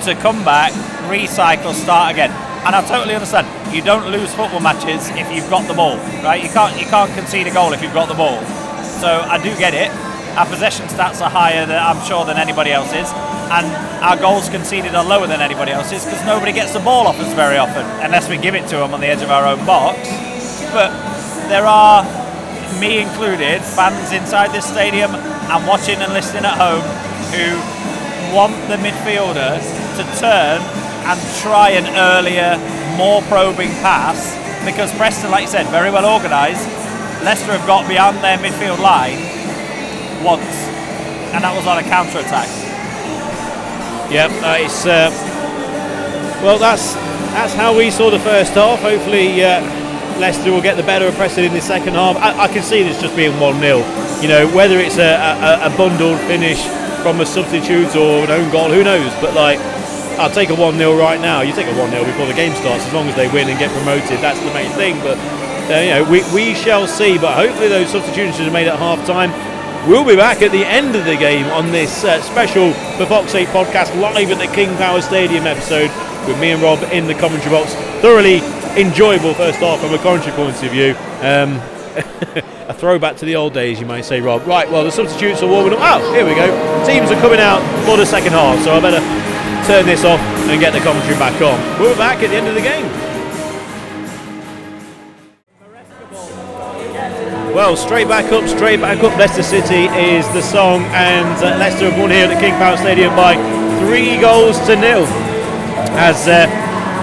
to 0.02 0.14
come 0.14 0.44
back, 0.44 0.72
recycle, 1.10 1.74
start 1.74 2.12
again. 2.12 2.30
And 2.66 2.74
I 2.74 2.86
totally 2.86 3.14
understand. 3.14 3.46
You 3.74 3.82
don't 3.82 4.10
lose 4.10 4.34
football 4.34 4.60
matches 4.60 5.08
if 5.10 5.30
you've 5.32 5.48
got 5.48 5.66
the 5.68 5.74
ball, 5.74 5.96
right? 6.24 6.42
You 6.42 6.50
can't 6.50 6.78
you 6.78 6.86
can't 6.86 7.12
concede 7.14 7.46
a 7.46 7.52
goal 7.52 7.72
if 7.72 7.82
you've 7.82 7.94
got 7.94 8.08
the 8.08 8.14
ball. 8.14 8.42
So 9.00 9.08
I 9.08 9.42
do 9.42 9.56
get 9.56 9.74
it. 9.74 9.90
Our 10.36 10.46
possession 10.46 10.86
stats 10.86 11.20
are 11.20 11.30
higher 11.30 11.66
than 11.66 11.78
I'm 11.78 12.04
sure 12.06 12.24
than 12.24 12.36
anybody 12.36 12.70
else's, 12.70 13.10
and 13.50 13.66
our 14.02 14.16
goals 14.16 14.48
conceded 14.48 14.94
are 14.94 15.04
lower 15.04 15.26
than 15.26 15.40
anybody 15.40 15.72
else's 15.72 16.04
because 16.04 16.24
nobody 16.24 16.52
gets 16.52 16.72
the 16.72 16.80
ball 16.80 17.06
off 17.06 17.18
us 17.18 17.32
very 17.34 17.58
often 17.58 17.84
unless 18.04 18.28
we 18.28 18.36
give 18.38 18.54
it 18.54 18.68
to 18.68 18.76
them 18.76 18.94
on 18.94 19.00
the 19.00 19.06
edge 19.06 19.22
of 19.22 19.30
our 19.30 19.46
own 19.46 19.64
box. 19.66 19.98
But 20.72 20.90
there 21.48 21.66
are, 21.66 22.04
me 22.78 23.00
included, 23.00 23.62
fans 23.62 24.12
inside 24.12 24.52
this 24.52 24.66
stadium 24.66 25.14
and 25.14 25.66
watching 25.66 25.96
and 25.96 26.12
listening 26.12 26.44
at 26.44 26.54
home 26.54 26.84
who 27.32 27.56
want 28.34 28.52
the 28.68 28.76
midfielder 28.76 29.58
to 29.98 30.04
turn 30.14 30.62
and 31.10 31.18
try 31.42 31.70
an 31.70 31.86
earlier, 31.98 32.54
more 32.96 33.20
probing 33.22 33.70
pass 33.82 34.38
because 34.64 34.94
Preston, 34.94 35.30
like 35.30 35.42
you 35.42 35.48
said, 35.48 35.66
very 35.68 35.90
well 35.90 36.06
organised. 36.06 36.66
Leicester 37.24 37.50
have 37.50 37.66
got 37.66 37.88
beyond 37.88 38.18
their 38.18 38.38
midfield 38.38 38.78
line 38.78 39.18
once, 40.22 40.46
and 41.34 41.42
that 41.42 41.50
was 41.56 41.66
on 41.66 41.78
a 41.78 41.82
counter 41.82 42.18
attack. 42.18 42.46
Yep, 44.12 44.30
uh, 44.42 44.56
it's 44.60 44.86
uh, 44.86 45.10
well. 46.42 46.58
That's 46.58 46.94
that's 47.34 47.54
how 47.54 47.76
we 47.76 47.90
saw 47.90 48.10
the 48.10 48.20
first 48.20 48.54
half. 48.54 48.78
Hopefully, 48.80 49.42
uh, 49.42 49.60
Leicester 50.18 50.52
will 50.52 50.62
get 50.62 50.76
the 50.76 50.82
better 50.84 51.06
of 51.06 51.14
Preston 51.14 51.44
in 51.44 51.52
the 51.52 51.60
second 51.60 51.94
half. 51.94 52.16
I, 52.16 52.44
I 52.44 52.48
can 52.48 52.62
see 52.62 52.84
this 52.84 53.00
just 53.00 53.16
being 53.16 53.38
one 53.40 53.58
0 53.58 53.78
You 54.22 54.28
know, 54.28 54.46
whether 54.54 54.78
it's 54.78 54.98
a, 54.98 55.16
a, 55.16 55.72
a 55.72 55.76
bundled 55.76 56.20
finish 56.20 56.62
from 57.02 57.20
a 57.20 57.26
substitute 57.26 57.96
or 57.96 58.24
an 58.24 58.30
own 58.30 58.50
goal, 58.50 58.70
who 58.70 58.84
knows? 58.84 59.12
But 59.20 59.34
like, 59.34 59.58
I'll 60.18 60.30
take 60.30 60.50
a 60.50 60.54
one 60.54 60.76
0 60.76 60.98
right 60.98 61.20
now. 61.20 61.42
You 61.42 61.52
take 61.52 61.66
a 61.66 61.78
one 61.78 61.90
0 61.90 62.04
before 62.04 62.26
the 62.26 62.34
game 62.34 62.54
starts, 62.56 62.84
as 62.84 62.92
long 62.92 63.08
as 63.08 63.14
they 63.14 63.28
win 63.28 63.48
and 63.48 63.58
get 63.58 63.70
promoted. 63.70 64.18
That's 64.18 64.40
the 64.40 64.52
main 64.52 64.70
thing. 64.72 64.98
But 64.98 65.16
uh, 65.70 65.80
you 65.80 65.90
know, 65.90 66.10
we, 66.10 66.24
we 66.34 66.54
shall 66.54 66.86
see. 66.86 67.18
But 67.18 67.34
hopefully, 67.34 67.68
those 67.68 67.90
substitutions 67.90 68.40
are 68.40 68.50
made 68.50 68.66
at 68.66 68.78
half 68.78 69.06
time. 69.06 69.30
We'll 69.88 70.04
be 70.04 70.16
back 70.16 70.42
at 70.42 70.50
the 70.50 70.64
end 70.64 70.96
of 70.96 71.04
the 71.04 71.16
game 71.16 71.46
on 71.46 71.70
this 71.70 72.04
uh, 72.04 72.20
special 72.20 72.70
The 72.98 73.06
Fox 73.06 73.34
8 73.34 73.46
podcast 73.48 73.98
live 74.00 74.30
at 74.30 74.38
the 74.38 74.52
King 74.52 74.76
Power 74.76 75.00
Stadium 75.00 75.46
episode 75.46 75.88
with 76.26 76.38
me 76.40 76.50
and 76.50 76.60
Rob 76.60 76.82
in 76.92 77.06
the 77.06 77.14
commentary 77.14 77.50
box. 77.50 77.74
Thoroughly 78.02 78.40
enjoyable 78.76 79.34
first 79.34 79.60
half 79.60 79.80
from 79.80 79.94
a 79.94 79.98
commentary 79.98 80.34
point 80.36 80.62
of 80.62 80.70
view. 80.70 80.94
Um, 81.22 81.62
a 82.68 82.74
throwback 82.74 83.16
to 83.18 83.24
the 83.24 83.36
old 83.36 83.54
days, 83.54 83.80
you 83.80 83.86
might 83.86 84.04
say, 84.04 84.20
Rob. 84.20 84.46
Right, 84.46 84.70
well, 84.70 84.84
the 84.84 84.90
substitutes 84.92 85.42
are 85.42 85.48
warming 85.48 85.72
up. 85.74 85.80
Oh, 85.80 86.12
here 86.12 86.26
we 86.26 86.34
go. 86.34 86.46
Teams 86.84 87.10
are 87.10 87.20
coming 87.20 87.40
out 87.40 87.60
for 87.86 87.96
the 87.96 88.04
second 88.04 88.32
half, 88.32 88.62
so 88.64 88.74
I 88.74 88.80
better 88.80 89.00
turn 89.68 89.84
this 89.84 90.02
off 90.02 90.18
and 90.48 90.58
get 90.58 90.72
the 90.72 90.80
commentary 90.80 91.18
back 91.18 91.42
on. 91.42 91.60
We're 91.78 91.94
back 91.94 92.22
at 92.22 92.30
the 92.30 92.36
end 92.36 92.48
of 92.48 92.54
the 92.54 92.62
game. 92.62 92.86
Well, 97.54 97.76
straight 97.76 98.08
back 98.08 98.32
up, 98.32 98.48
straight 98.48 98.80
back 98.80 99.04
up. 99.04 99.14
Leicester 99.18 99.42
City 99.42 99.84
is 99.92 100.26
the 100.32 100.40
song, 100.40 100.84
and 100.96 101.44
uh, 101.44 101.58
Leicester 101.58 101.90
have 101.90 102.00
won 102.00 102.10
here 102.10 102.24
at 102.24 102.34
the 102.34 102.40
King 102.40 102.54
Power 102.54 102.78
Stadium 102.78 103.14
by 103.14 103.34
three 103.80 104.18
goals 104.18 104.58
to 104.60 104.74
nil. 104.74 105.04
As 106.00 106.26
uh, 106.26 106.46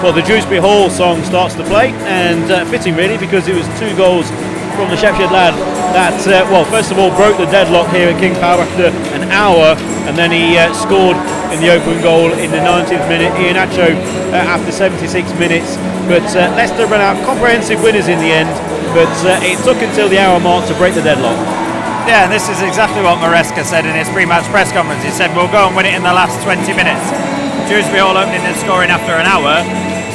well, 0.01 0.11
the 0.11 0.23
Dewsbury 0.23 0.59
Hall 0.59 0.89
song 0.89 1.23
starts 1.23 1.53
to 1.55 1.63
play, 1.65 1.91
and 2.09 2.49
uh, 2.49 2.65
fitting 2.65 2.95
really 2.95 3.19
because 3.19 3.47
it 3.47 3.53
was 3.53 3.67
two 3.79 3.95
goals 3.95 4.31
from 4.75 4.91
the 4.91 4.99
Sheffield 4.99 5.31
lad 5.31 5.55
that, 5.95 6.19
uh, 6.27 6.43
well, 6.51 6.67
first 6.67 6.91
of 6.91 6.99
all, 6.99 7.07
broke 7.15 7.39
the 7.39 7.47
deadlock 7.47 7.87
here 7.95 8.11
at 8.11 8.19
King 8.19 8.35
Power 8.43 8.67
after 8.67 8.91
an 9.15 9.31
hour, 9.31 9.79
and 10.03 10.19
then 10.19 10.27
he 10.27 10.59
uh, 10.59 10.67
scored 10.75 11.15
in 11.55 11.63
the 11.63 11.71
open 11.71 12.03
goal 12.03 12.35
in 12.35 12.51
the 12.51 12.59
19th 12.59 13.07
minute. 13.07 13.31
Iheanacho 13.39 13.95
uh, 14.35 14.43
after 14.43 14.75
76 14.75 15.07
minutes. 15.39 15.79
But 16.11 16.27
uh, 16.35 16.51
Leicester 16.53 16.85
ran 16.91 16.99
out 16.99 17.15
comprehensive 17.23 17.79
winners 17.79 18.11
in 18.11 18.19
the 18.19 18.27
end, 18.29 18.51
but 18.91 19.09
uh, 19.23 19.39
it 19.41 19.55
took 19.63 19.79
until 19.79 20.11
the 20.11 20.19
hour 20.19 20.35
mark 20.43 20.67
to 20.67 20.75
break 20.75 20.93
the 20.93 21.01
deadlock. 21.01 21.39
Yeah, 22.05 22.27
and 22.27 22.31
this 22.31 22.51
is 22.51 22.61
exactly 22.61 23.01
what 23.01 23.17
Maresca 23.17 23.65
said 23.65 23.87
in 23.87 23.95
his 23.95 24.11
pre-match 24.11 24.45
press 24.53 24.69
conference. 24.75 25.01
He 25.01 25.09
said, 25.09 25.33
we'll 25.33 25.49
go 25.49 25.65
and 25.65 25.73
win 25.73 25.87
it 25.87 25.95
in 25.95 26.03
the 26.03 26.13
last 26.13 26.37
20 26.43 26.61
minutes. 26.75 27.01
Dewsbury 27.65 28.03
Hall 28.03 28.13
opening 28.13 28.45
and 28.45 28.53
scoring 28.61 28.93
after 28.93 29.17
an 29.17 29.25
hour, 29.25 29.65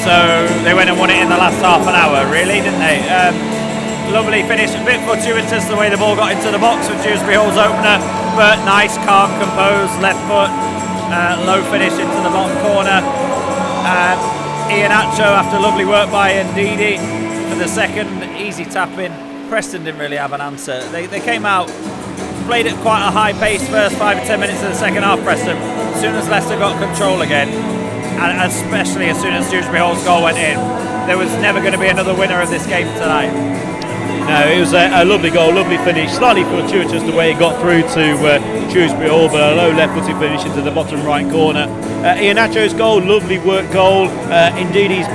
so 0.07 0.47
they 0.63 0.71
went 0.71 0.87
and 0.87 1.01
won 1.01 1.11
it 1.11 1.19
in 1.19 1.27
the 1.27 1.41
last 1.41 1.59
half 1.59 1.83
an 1.83 1.97
hour, 1.99 2.23
really, 2.31 2.63
didn't 2.63 2.79
they? 2.79 3.03
Um, 3.11 3.35
lovely 4.11 4.43
finish, 4.43 4.75
a 4.75 4.85
bit 4.85 5.01
fortuitous 5.07 5.65
the 5.67 5.77
way 5.77 5.89
the 5.89 5.97
ball 5.97 6.17
got 6.17 6.33
into 6.33 6.51
the 6.51 6.59
box 6.59 6.89
with 6.89 7.03
Dewsbury 7.03 7.35
Hall's 7.35 7.57
opener, 7.57 8.03
but 8.35 8.59
nice, 8.67 8.99
calm, 9.07 9.31
composed, 9.39 9.95
left 10.03 10.19
foot, 10.27 10.51
uh, 11.15 11.39
low 11.47 11.63
finish 11.71 11.93
into 11.95 12.19
the 12.23 12.31
bottom 12.35 12.57
corner. 12.59 12.99
Uh, 13.87 14.19
Iheanacho, 14.69 15.27
after 15.27 15.59
lovely 15.59 15.85
work 15.85 16.11
by 16.11 16.33
Ndidi 16.33 16.99
for 17.51 17.57
the 17.57 17.69
second, 17.69 18.11
easy 18.37 18.65
tap 18.65 18.91
in. 18.99 19.13
Preston 19.49 19.85
didn't 19.85 20.01
really 20.01 20.17
have 20.17 20.33
an 20.33 20.41
answer. 20.41 20.83
They, 20.91 21.07
they 21.07 21.21
came 21.21 21.47
out, 21.47 21.69
played 22.47 22.67
at 22.67 22.75
quite 22.83 23.07
a 23.07 23.11
high 23.11 23.33
pace 23.33 23.67
first 23.69 23.97
five 23.97 24.19
or 24.19 24.27
ten 24.27 24.41
minutes 24.41 24.63
of 24.63 24.71
the 24.71 24.77
second 24.77 25.03
half, 25.03 25.21
Preston. 25.23 25.57
As 25.57 26.01
soon 26.01 26.15
as 26.15 26.29
Leicester 26.29 26.57
got 26.59 26.79
control 26.81 27.23
again, 27.23 27.49
and 27.49 28.51
especially 28.51 29.07
as 29.07 29.21
soon 29.21 29.35
as 29.35 29.51
Dewsbury 29.51 29.79
Hall's 29.79 30.03
goal 30.05 30.23
went 30.23 30.39
in, 30.39 30.57
there 31.07 31.19
was 31.19 31.33
never 31.43 31.61
going 31.61 31.73
to 31.73 31.79
be 31.79 31.89
another 31.89 32.15
winner 32.15 32.41
of 32.41 32.51
this 32.51 32.67
game 32.67 32.87
tonight. 32.99 33.70
No, 34.31 34.47
it 34.47 34.61
was 34.61 34.73
a, 34.75 35.03
a 35.03 35.05
lovely 35.05 35.29
goal, 35.31 35.53
lovely 35.53 35.77
finish. 35.79 36.13
Slightly 36.13 36.45
fortuitous 36.45 37.03
the 37.03 37.11
way 37.11 37.33
it 37.33 37.39
got 37.41 37.61
through 37.61 37.83
to 37.83 38.15
uh, 38.25 38.39
Dewsbury 38.73 39.09
Hall, 39.09 39.27
but 39.27 39.43
a 39.53 39.57
low 39.57 39.73
left-footed 39.73 40.17
finish 40.21 40.45
into 40.45 40.63
the 40.63 40.71
bottom 40.71 41.03
right 41.05 41.29
corner. 41.29 41.67
Uh, 42.07 42.15
Iheanacho's 42.15 42.73
goal, 42.73 43.03
lovely 43.03 43.41
work 43.41 43.69
goal. 43.73 44.07
Uh, 44.07 44.57
indeed, 44.57 44.93
he's 44.93 45.07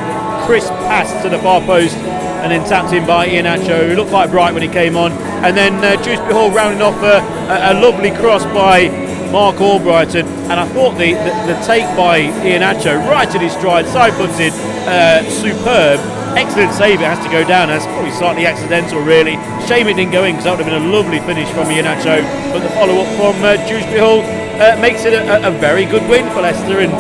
crisp 0.46 0.68
pass 0.92 1.24
to 1.24 1.30
the 1.30 1.40
far 1.40 1.62
post 1.62 1.96
and 1.96 2.52
then 2.52 2.68
tapped 2.68 2.92
in 2.92 3.08
by 3.08 3.26
Iheanacho, 3.26 3.88
who 3.88 3.96
looked 3.96 4.10
quite 4.10 4.32
bright 4.32 4.54
when 4.54 4.62
he 4.62 4.68
came 4.68 4.98
on. 4.98 5.14
And 5.46 5.56
then 5.56 5.76
uh, 5.76 5.96
Dewsbury 6.04 6.34
Hall 6.34 6.52
rounding 6.52 6.82
off 6.82 7.02
a, 7.02 7.24
a, 7.54 7.72
a 7.72 7.74
lovely 7.80 8.12
cross 8.12 8.44
by 8.44 8.90
Marc 9.32 9.56
Albrighton. 9.56 10.26
And 10.50 10.60
I 10.60 10.68
thought 10.68 10.98
the, 10.98 11.14
the, 11.14 11.54
the 11.54 11.64
take 11.66 11.86
by 11.96 12.20
Iheanacho, 12.20 13.00
right 13.08 13.34
at 13.34 13.40
his 13.40 13.54
stride, 13.54 13.86
side-footed, 13.86 14.52
uh, 14.92 15.24
superb. 15.30 16.02
Excellent 16.36 16.74
save, 16.76 17.00
it 17.00 17.08
has 17.08 17.20
to 17.24 17.32
go 17.32 17.48
down. 17.48 17.72
That's 17.72 17.88
probably 17.88 18.12
slightly 18.12 18.46
accidental, 18.46 19.00
really. 19.00 19.40
Shame 19.64 19.88
it 19.88 19.96
didn't 19.96 20.12
go 20.12 20.28
in 20.28 20.36
because 20.36 20.46
that 20.46 20.60
would 20.60 20.68
have 20.68 20.72
been 20.72 20.84
a 20.84 20.92
lovely 20.92 21.24
finish 21.24 21.48
from 21.56 21.72
Iheanacho. 21.72 22.20
But 22.52 22.60
the 22.60 22.72
follow 22.76 23.00
up 23.00 23.10
from 23.16 23.40
uh, 23.40 23.56
Dewsbury 23.64 24.04
Hall 24.04 24.20
uh, 24.60 24.76
makes 24.84 25.08
it 25.08 25.16
a, 25.16 25.48
a 25.48 25.52
very 25.52 25.88
good 25.88 26.04
win 26.12 26.28
for 26.36 26.44
Leicester 26.44 26.84
and 26.84 26.92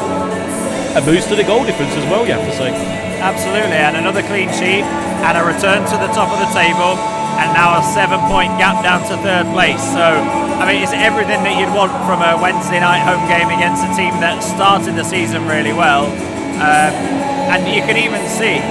a 0.95 1.03
boost 1.03 1.27
to 1.27 1.35
the 1.35 1.43
goal 1.43 1.67
difference 1.67 1.91
as 1.99 2.07
well, 2.07 2.23
you 2.23 2.31
have 2.31 2.47
to 2.47 2.55
say. 2.55 2.71
Absolutely, 3.19 3.75
and 3.75 3.99
another 3.99 4.23
clean 4.23 4.47
sheet, 4.55 4.87
and 4.87 5.35
a 5.35 5.43
return 5.43 5.83
to 5.83 5.95
the 5.99 6.07
top 6.15 6.31
of 6.31 6.39
the 6.39 6.51
table, 6.55 6.95
and 7.35 7.51
now 7.51 7.75
a 7.75 7.83
seven-point 7.91 8.55
gap 8.55 8.79
down 8.79 9.03
to 9.11 9.19
third 9.19 9.43
place. 9.51 9.83
So, 9.91 10.15
I 10.55 10.63
mean, 10.63 10.79
it's 10.79 10.95
everything 10.95 11.43
that 11.43 11.59
you'd 11.59 11.75
want 11.75 11.91
from 12.07 12.23
a 12.23 12.39
Wednesday 12.39 12.79
night 12.79 13.03
home 13.03 13.23
game 13.27 13.51
against 13.51 13.83
a 13.83 13.91
team 13.99 14.15
that 14.23 14.39
started 14.39 14.95
the 14.95 15.03
season 15.03 15.43
really 15.43 15.75
well, 15.75 16.07
um, 16.63 16.91
and 17.51 17.67
you 17.67 17.83
can 17.83 17.99
even 17.99 18.23
see 18.31 18.63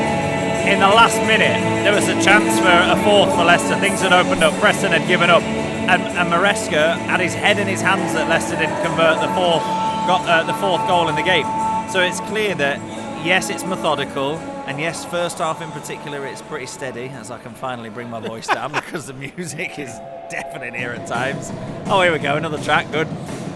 in 0.67 0.81
the 0.81 0.89
last 0.89 1.19
minute 1.27 1.61
there 1.85 1.95
was 1.95 2.09
a 2.09 2.15
chance 2.23 2.59
for 2.59 2.73
a 2.73 2.97
fourth 3.05 3.35
for 3.35 3.45
Leicester. 3.45 3.79
Things 3.81 4.01
had 4.01 4.13
opened 4.13 4.43
up. 4.43 4.55
Preston 4.61 4.93
had 4.93 5.07
given 5.07 5.29
up, 5.29 5.43
and, 5.43 6.03
and 6.03 6.33
Maresca 6.33 6.97
had 6.97 7.21
his 7.21 7.35
head 7.35 7.59
in 7.59 7.67
his 7.67 7.83
hands 7.83 8.15
that 8.15 8.29
Leicester 8.29 8.57
didn't 8.57 8.83
convert 8.83 9.21
the 9.21 9.29
fourth, 9.35 9.63
got 10.09 10.27
uh, 10.27 10.43
the 10.45 10.55
fourth 10.55 10.87
goal 10.89 11.09
in 11.09 11.17
the 11.17 11.23
game. 11.23 11.47
So 11.91 12.01
it's 12.01 12.21
clear 12.21 12.55
that 12.55 12.79
yes, 13.25 13.51
it's 13.51 13.65
methodical, 13.65 14.37
and 14.67 14.81
yes, 14.81 15.05
first 15.05 15.39
half 15.39 15.61
in 15.61 15.71
particular, 15.71 16.25
it's 16.27 16.43
pretty 16.43 16.67
steady. 16.67 17.09
As 17.09 17.31
I 17.31 17.39
can 17.39 17.53
finally 17.53 17.91
bring 17.91 18.09
my 18.09 18.21
voice 18.21 18.47
down 18.47 18.73
because 18.81 19.07
the 19.07 19.15
music 19.15 19.79
is 19.79 19.93
deafening 20.31 20.75
here 20.75 20.93
at 20.93 21.07
times. 21.07 21.53
Oh, 21.87 22.01
here 22.01 22.13
we 22.13 22.19
go, 22.19 22.37
another 22.37 22.63
track, 22.63 22.91
good. 22.91 23.09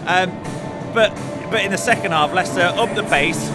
Um, 0.05 0.29
but 0.93 1.09
but 1.49 1.63
in 1.63 1.71
the 1.71 1.77
second 1.77 2.11
half, 2.11 2.33
Leicester 2.33 2.61
up 2.61 2.93
the 2.95 3.03
pace, 3.03 3.49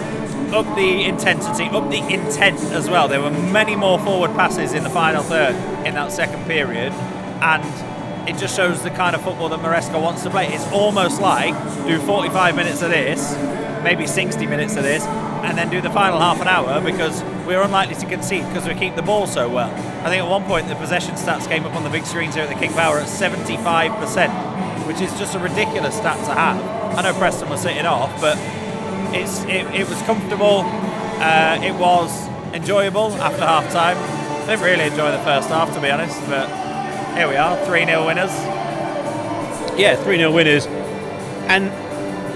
up 0.55 0.75
the 0.75 1.03
intensity, 1.03 1.65
up 1.65 1.89
the 1.91 1.97
intent 1.97 2.59
as 2.71 2.89
well. 2.89 3.07
There 3.07 3.21
were 3.21 3.29
many 3.29 3.75
more 3.75 3.99
forward 3.99 4.31
passes 4.31 4.73
in 4.73 4.83
the 4.83 4.89
final 4.89 5.21
third 5.21 5.53
in 5.85 5.95
that 5.95 6.11
second 6.11 6.45
period, 6.45 6.93
and 7.41 8.29
it 8.29 8.37
just 8.37 8.55
shows 8.55 8.81
the 8.81 8.89
kind 8.89 9.15
of 9.15 9.21
football 9.21 9.49
that 9.49 9.59
Maresca 9.59 10.01
wants 10.01 10.23
to 10.23 10.29
play. 10.29 10.47
It's 10.47 10.65
almost 10.71 11.21
like 11.21 11.53
do 11.85 11.99
45 11.99 12.55
minutes 12.55 12.81
of 12.81 12.89
this, 12.89 13.35
maybe 13.83 14.07
60 14.07 14.47
minutes 14.47 14.77
of 14.77 14.83
this, 14.83 15.03
and 15.03 15.57
then 15.57 15.69
do 15.69 15.81
the 15.81 15.91
final 15.91 16.19
half 16.19 16.41
an 16.41 16.47
hour 16.47 16.81
because 16.81 17.21
we're 17.45 17.61
unlikely 17.61 17.95
to 17.95 18.05
concede 18.07 18.47
because 18.47 18.67
we 18.67 18.73
keep 18.73 18.95
the 18.95 19.01
ball 19.01 19.27
so 19.27 19.49
well. 19.49 19.71
I 20.05 20.09
think 20.09 20.23
at 20.23 20.29
one 20.29 20.45
point 20.45 20.69
the 20.69 20.75
possession 20.75 21.15
stats 21.15 21.47
came 21.47 21.65
up 21.65 21.75
on 21.75 21.83
the 21.83 21.89
big 21.89 22.05
screens 22.05 22.35
here 22.35 22.45
at 22.45 22.49
the 22.49 22.55
King 22.55 22.71
Power 22.71 22.97
at 22.97 23.07
75%, 23.07 24.87
which 24.87 25.01
is 25.01 25.11
just 25.19 25.35
a 25.35 25.39
ridiculous 25.39 25.97
stat 25.97 26.17
to 26.25 26.33
have. 26.33 26.97
I 26.97 27.01
know 27.01 27.13
Preston 27.13 27.49
was 27.49 27.61
sitting 27.61 27.85
off, 27.85 28.21
but 28.21 28.37
it's 29.15 29.43
it, 29.43 29.65
it 29.73 29.89
was 29.89 30.01
comfortable. 30.03 30.61
Uh, 31.17 31.59
it 31.63 31.73
was 31.75 32.27
enjoyable 32.53 33.13
after 33.15 33.45
half 33.45 33.71
time. 33.71 33.97
Didn't 34.47 34.63
really 34.63 34.85
enjoy 34.85 35.11
the 35.11 35.23
first 35.23 35.49
half, 35.49 35.73
to 35.73 35.81
be 35.81 35.89
honest, 35.89 36.19
but 36.27 36.47
here 37.15 37.27
we 37.27 37.35
are, 37.35 37.57
3 37.65 37.85
0 37.85 38.05
winners. 38.05 38.31
Yeah, 39.77 39.95
3 40.03 40.17
0 40.17 40.31
winners. 40.31 40.67
And 41.47 41.71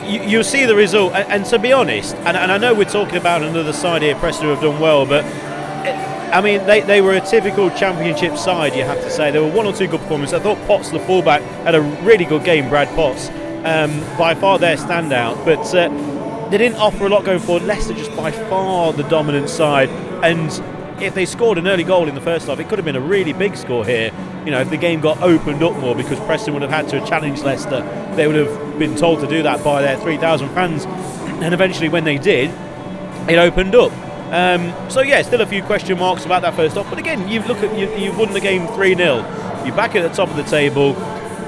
you, 0.10 0.22
you'll 0.22 0.44
see 0.44 0.66
the 0.66 0.76
result. 0.76 1.14
And, 1.14 1.32
and 1.32 1.46
to 1.46 1.60
be 1.60 1.72
honest, 1.72 2.16
and, 2.16 2.36
and 2.36 2.52
I 2.52 2.58
know 2.58 2.74
we're 2.74 2.86
talking 2.86 3.18
about 3.18 3.44
another 3.44 3.74
side 3.74 4.02
here, 4.02 4.16
Preston, 4.16 4.46
who 4.46 4.50
have 4.52 4.62
done 4.62 4.80
well, 4.80 5.06
but 5.06 5.24
eh, 5.26 6.32
I 6.34 6.42
mean, 6.42 6.66
they, 6.66 6.82
they 6.82 7.02
were 7.02 7.14
a 7.14 7.22
typical 7.22 7.70
championship 7.72 8.38
side, 8.38 8.76
you 8.76 8.84
have 8.84 9.02
to 9.02 9.10
say. 9.10 9.32
There 9.32 9.44
were 9.44 9.52
one 9.52 9.66
or 9.66 9.74
two 9.74 9.88
good 9.88 10.00
performances. 10.02 10.40
I 10.40 10.40
thought 10.40 10.58
Potts, 10.68 10.90
the 10.90 11.00
fullback, 11.00 11.42
had 11.64 11.76
a 11.76 11.82
really 11.82 12.26
good 12.26 12.44
game, 12.44 12.70
Brad 12.70 12.88
Potts. 12.96 13.30
Um, 13.60 14.00
by 14.18 14.36
far 14.36 14.58
their 14.58 14.78
standout. 14.78 15.44
But 15.44 15.76
uh, 15.76 15.90
they 16.50 16.58
didn't 16.58 16.78
offer 16.78 17.06
a 17.06 17.10
lot 17.10 17.26
going 17.26 17.40
forward. 17.40 17.64
Leicester 17.64 17.94
just 17.94 18.16
by 18.16 18.32
far 18.32 18.92
the 18.94 19.04
dominant 19.04 19.50
side. 19.50 19.90
And 20.24 20.50
if 21.02 21.14
they 21.14 21.26
scored 21.26 21.58
an 21.58 21.68
early 21.68 21.84
goal 21.84 22.08
in 22.08 22.16
the 22.16 22.22
first 22.22 22.48
half, 22.48 22.60
it 22.60 22.68
could 22.68 22.78
have 22.78 22.86
been 22.86 22.96
a 22.96 23.02
really 23.02 23.34
big 23.34 23.56
score 23.56 23.86
here. 23.86 24.12
You 24.46 24.52
know, 24.52 24.60
if 24.62 24.70
the 24.70 24.78
game 24.78 25.00
got 25.00 25.22
opened 25.22 25.62
up 25.64 25.76
more 25.78 25.96
because 25.96 26.20
Preston 26.22 26.54
would 26.54 26.64
have 26.64 26.72
had 26.72 26.90
to 26.90 27.06
challenge 27.08 27.42
Leicester, 27.42 27.82
they 28.16 28.26
would 28.26 28.36
have 28.36 28.80
been 28.80 28.96
told 28.96 29.20
to 29.22 29.28
do 29.28 29.44
that 29.44 29.64
by 29.64 29.82
their 29.82 29.98
3,000 29.98 30.50
fans. 30.50 30.86
And 31.42 31.54
eventually, 31.54 31.90
when 31.90 32.04
they 32.04 32.18
did, 32.18 32.50
it 33.30 33.38
opened 33.38 33.76
up. 33.76 33.92
Um, 34.32 34.74
so 34.90 35.02
yeah, 35.02 35.22
still 35.24 35.42
a 35.42 35.46
few 35.46 35.64
question 35.64 35.98
marks 35.98 36.26
about 36.26 36.42
that 36.44 36.56
first 36.56 36.76
half. 36.76 36.90
But 36.90 37.00
again, 37.00 37.28
you 37.28 37.42
look 37.42 37.58
at 37.60 37.78
you, 37.78 37.90
you've 37.96 38.18
won 38.18 38.34
the 38.34 38.42
game 38.42 38.68
3 38.68 38.96
0. 38.96 39.16
You're 39.66 39.76
back 39.76 39.96
at 39.96 40.08
the 40.08 40.16
top 40.16 40.30
of 40.30 40.36
the 40.36 40.44
table, 40.44 40.96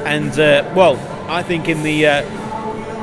and 0.05 0.31
uh, 0.39 0.71
well, 0.75 0.97
I 1.29 1.43
think 1.43 1.69
in 1.69 1.83
the 1.83 2.07
uh, 2.07 2.40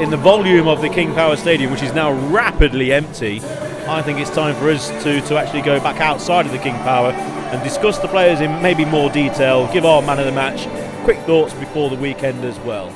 in 0.00 0.10
the 0.10 0.16
volume 0.16 0.68
of 0.68 0.80
the 0.80 0.88
King 0.88 1.12
Power 1.12 1.36
Stadium, 1.36 1.72
which 1.72 1.82
is 1.82 1.92
now 1.92 2.12
rapidly 2.28 2.92
empty, 2.92 3.40
I 3.88 4.00
think 4.00 4.20
it's 4.20 4.30
time 4.30 4.54
for 4.54 4.70
us 4.70 4.90
to, 5.02 5.20
to 5.22 5.36
actually 5.36 5.62
go 5.62 5.80
back 5.80 6.00
outside 6.00 6.46
of 6.46 6.52
the 6.52 6.58
King 6.58 6.76
Power 6.76 7.10
and 7.10 7.62
discuss 7.64 7.98
the 7.98 8.06
players 8.06 8.40
in 8.40 8.62
maybe 8.62 8.84
more 8.84 9.10
detail, 9.10 9.70
give 9.72 9.84
our 9.84 10.00
man 10.00 10.20
of 10.20 10.26
the 10.26 10.32
match 10.32 10.68
quick 11.02 11.18
thoughts 11.20 11.52
before 11.54 11.90
the 11.90 11.96
weekend 11.96 12.44
as 12.44 12.56
well. 12.60 12.94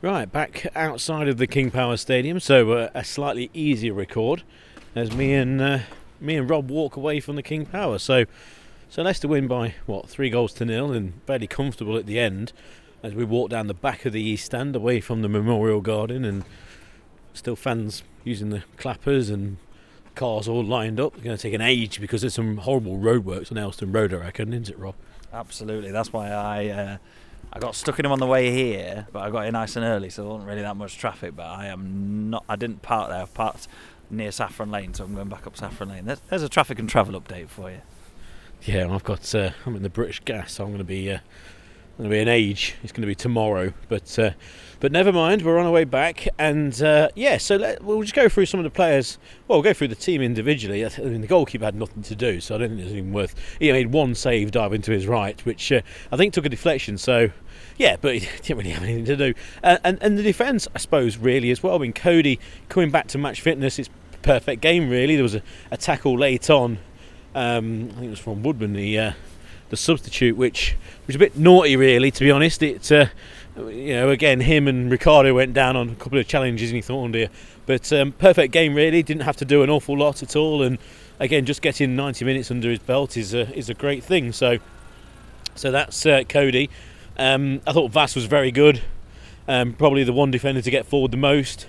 Right, 0.00 0.30
back 0.30 0.66
outside 0.76 1.26
of 1.26 1.38
the 1.38 1.48
King 1.48 1.72
Power 1.72 1.96
Stadium, 1.96 2.38
so 2.38 2.72
uh, 2.72 2.90
a 2.94 3.02
slightly 3.02 3.50
easier 3.52 3.92
record 3.92 4.44
as 4.94 5.12
me 5.12 5.34
and 5.34 5.60
uh, 5.60 5.78
me 6.20 6.36
and 6.36 6.48
Rob 6.48 6.70
walk 6.70 6.96
away 6.96 7.18
from 7.18 7.34
the 7.34 7.42
King 7.42 7.66
Power. 7.66 7.98
So, 7.98 8.24
so 8.88 9.02
Leicester 9.02 9.28
win 9.28 9.46
by 9.46 9.74
what 9.86 10.08
three 10.08 10.30
goals 10.30 10.52
to 10.54 10.64
nil 10.64 10.92
and 10.92 11.20
fairly 11.26 11.46
comfortable 11.46 11.96
at 11.96 12.06
the 12.06 12.18
end 12.18 12.52
as 13.02 13.14
we 13.14 13.24
walk 13.24 13.50
down 13.50 13.66
the 13.66 13.74
back 13.74 14.04
of 14.04 14.12
the 14.12 14.22
East 14.22 14.46
Stand 14.46 14.74
away 14.74 15.00
from 15.00 15.22
the 15.22 15.28
Memorial 15.28 15.80
Garden 15.80 16.24
and 16.24 16.44
still 17.32 17.56
fans 17.56 18.02
using 18.24 18.50
the 18.50 18.62
clappers 18.76 19.30
and 19.30 19.56
cars 20.14 20.48
all 20.48 20.64
lined 20.64 20.98
up. 20.98 21.14
It's 21.14 21.22
going 21.22 21.36
to 21.36 21.42
take 21.42 21.54
an 21.54 21.60
age 21.60 22.00
because 22.00 22.22
there's 22.22 22.34
some 22.34 22.58
horrible 22.58 22.98
roadworks 22.98 23.52
on 23.52 23.58
Aylestone 23.58 23.94
Road, 23.94 24.12
I 24.12 24.16
reckon, 24.16 24.52
isn't 24.52 24.70
it, 24.70 24.78
Rob? 24.78 24.94
Absolutely. 25.32 25.92
That's 25.92 26.12
why 26.12 26.30
I 26.30 26.66
uh, 26.68 26.96
I 27.52 27.58
got 27.60 27.74
stuck 27.74 27.98
in 27.98 28.02
them 28.02 28.12
on 28.12 28.18
the 28.18 28.26
way 28.26 28.50
here, 28.50 29.06
but 29.12 29.20
I 29.20 29.30
got 29.30 29.46
in 29.46 29.52
nice 29.52 29.76
and 29.76 29.84
early, 29.84 30.10
so 30.10 30.22
there 30.22 30.30
wasn't 30.30 30.48
really 30.48 30.62
that 30.62 30.76
much 30.76 30.98
traffic. 30.98 31.36
But 31.36 31.46
I 31.46 31.66
am 31.66 32.30
not. 32.30 32.44
I 32.48 32.56
didn't 32.56 32.82
park 32.82 33.10
there. 33.10 33.22
I 33.22 33.26
parked 33.26 33.68
near 34.10 34.32
Saffron 34.32 34.70
Lane, 34.70 34.94
so 34.94 35.04
I'm 35.04 35.14
going 35.14 35.28
back 35.28 35.46
up 35.46 35.56
Saffron 35.56 35.90
Lane. 35.90 36.06
There's, 36.06 36.20
there's 36.30 36.42
a 36.42 36.48
traffic 36.48 36.78
and 36.78 36.88
travel 36.88 37.18
update 37.20 37.48
for 37.48 37.70
you. 37.70 37.80
Yeah, 38.64 38.92
I've 38.92 39.04
got. 39.04 39.34
Uh, 39.34 39.50
I'm 39.66 39.76
in 39.76 39.82
the 39.82 39.90
British 39.90 40.20
Gas, 40.20 40.52
so 40.52 40.64
I'm 40.64 40.70
going 40.70 40.78
to 40.78 40.84
be 40.84 41.10
uh, 41.10 41.18
going 41.98 42.10
to 42.10 42.14
be 42.14 42.20
an 42.20 42.28
age. 42.28 42.76
It's 42.82 42.92
going 42.92 43.02
to 43.02 43.06
be 43.06 43.14
tomorrow, 43.14 43.72
but 43.88 44.18
uh, 44.18 44.30
but 44.78 44.92
never 44.92 45.12
mind. 45.12 45.42
We're 45.42 45.58
on 45.58 45.66
our 45.66 45.72
way 45.72 45.84
back, 45.84 46.28
and 46.38 46.80
uh, 46.82 47.08
yeah. 47.14 47.38
So 47.38 47.56
let, 47.56 47.82
we'll 47.82 48.02
just 48.02 48.14
go 48.14 48.28
through 48.28 48.46
some 48.46 48.60
of 48.60 48.64
the 48.64 48.70
players. 48.70 49.18
Well, 49.46 49.58
we'll 49.58 49.64
go 49.64 49.72
through 49.72 49.88
the 49.88 49.96
team 49.96 50.22
individually. 50.22 50.84
I 50.84 50.90
mean, 51.00 51.20
the 51.20 51.26
goalkeeper 51.26 51.64
had 51.64 51.74
nothing 51.74 52.02
to 52.04 52.14
do, 52.14 52.40
so 52.40 52.54
I 52.54 52.58
don't 52.58 52.70
think 52.70 52.82
it's 52.82 52.92
even 52.92 53.12
worth. 53.12 53.34
He 53.58 53.70
made 53.72 53.92
one 53.92 54.14
save 54.14 54.52
dive 54.52 54.72
into 54.72 54.92
his 54.92 55.06
right, 55.06 55.44
which 55.44 55.72
uh, 55.72 55.80
I 56.12 56.16
think 56.16 56.34
took 56.34 56.46
a 56.46 56.48
deflection. 56.48 56.98
So 56.98 57.30
yeah, 57.78 57.96
but 58.00 58.14
he 58.14 58.20
didn't 58.42 58.58
really 58.58 58.70
have 58.70 58.82
anything 58.82 59.04
to 59.06 59.16
do. 59.16 59.34
Uh, 59.62 59.78
and 59.82 59.98
and 60.02 60.18
the 60.18 60.22
defence, 60.22 60.68
I 60.74 60.78
suppose, 60.78 61.16
really 61.16 61.50
as 61.50 61.62
well. 61.62 61.74
I 61.74 61.78
mean, 61.78 61.92
Coady 61.92 62.38
coming 62.68 62.90
back 62.90 63.08
to 63.08 63.18
match 63.18 63.40
fitness. 63.40 63.78
It's 63.78 63.90
perfect 64.22 64.62
game, 64.62 64.88
really. 64.90 65.16
There 65.16 65.22
was 65.22 65.34
a, 65.34 65.42
a 65.70 65.76
tackle 65.76 66.18
late 66.18 66.50
on. 66.50 66.78
Um, 67.34 67.90
I 67.90 67.94
think 67.94 68.06
it 68.06 68.10
was 68.10 68.18
from 68.18 68.42
Woodman, 68.42 68.72
the 68.72 68.98
uh, 68.98 69.12
the 69.70 69.76
substitute, 69.76 70.36
which 70.36 70.76
was 71.06 71.16
a 71.16 71.18
bit 71.18 71.36
naughty, 71.36 71.76
really, 71.76 72.10
to 72.10 72.24
be 72.24 72.30
honest. 72.30 72.62
It, 72.62 72.90
uh, 72.90 73.06
you 73.56 73.94
know, 73.94 74.10
again, 74.10 74.40
him 74.40 74.68
and 74.68 74.90
Ricardo 74.90 75.34
went 75.34 75.52
down 75.52 75.76
on 75.76 75.90
a 75.90 75.94
couple 75.94 76.18
of 76.18 76.26
challenges, 76.26 76.70
and 76.70 76.76
he 76.76 76.82
thought, 76.82 77.04
oh 77.04 77.08
dear. 77.08 77.28
But 77.66 77.92
um, 77.92 78.12
perfect 78.12 78.52
game, 78.52 78.74
really. 78.74 79.02
Didn't 79.02 79.22
have 79.22 79.36
to 79.36 79.44
do 79.44 79.62
an 79.62 79.70
awful 79.70 79.98
lot 79.98 80.22
at 80.22 80.36
all, 80.36 80.62
and 80.62 80.78
again, 81.18 81.44
just 81.44 81.60
getting 81.60 81.96
90 81.96 82.24
minutes 82.24 82.50
under 82.50 82.70
his 82.70 82.78
belt 82.78 83.16
is 83.16 83.34
a 83.34 83.54
is 83.56 83.68
a 83.68 83.74
great 83.74 84.02
thing. 84.02 84.32
So, 84.32 84.58
so 85.54 85.70
that's 85.70 86.06
uh, 86.06 86.22
Coady. 86.28 86.70
Um, 87.18 87.60
I 87.66 87.72
thought 87.72 87.92
Faes 87.92 88.14
was 88.14 88.26
very 88.26 88.50
good. 88.50 88.80
Um, 89.46 89.72
probably 89.72 90.04
the 90.04 90.12
one 90.12 90.30
defender 90.30 90.60
to 90.60 90.70
get 90.70 90.86
forward 90.86 91.10
the 91.10 91.16
most, 91.16 91.66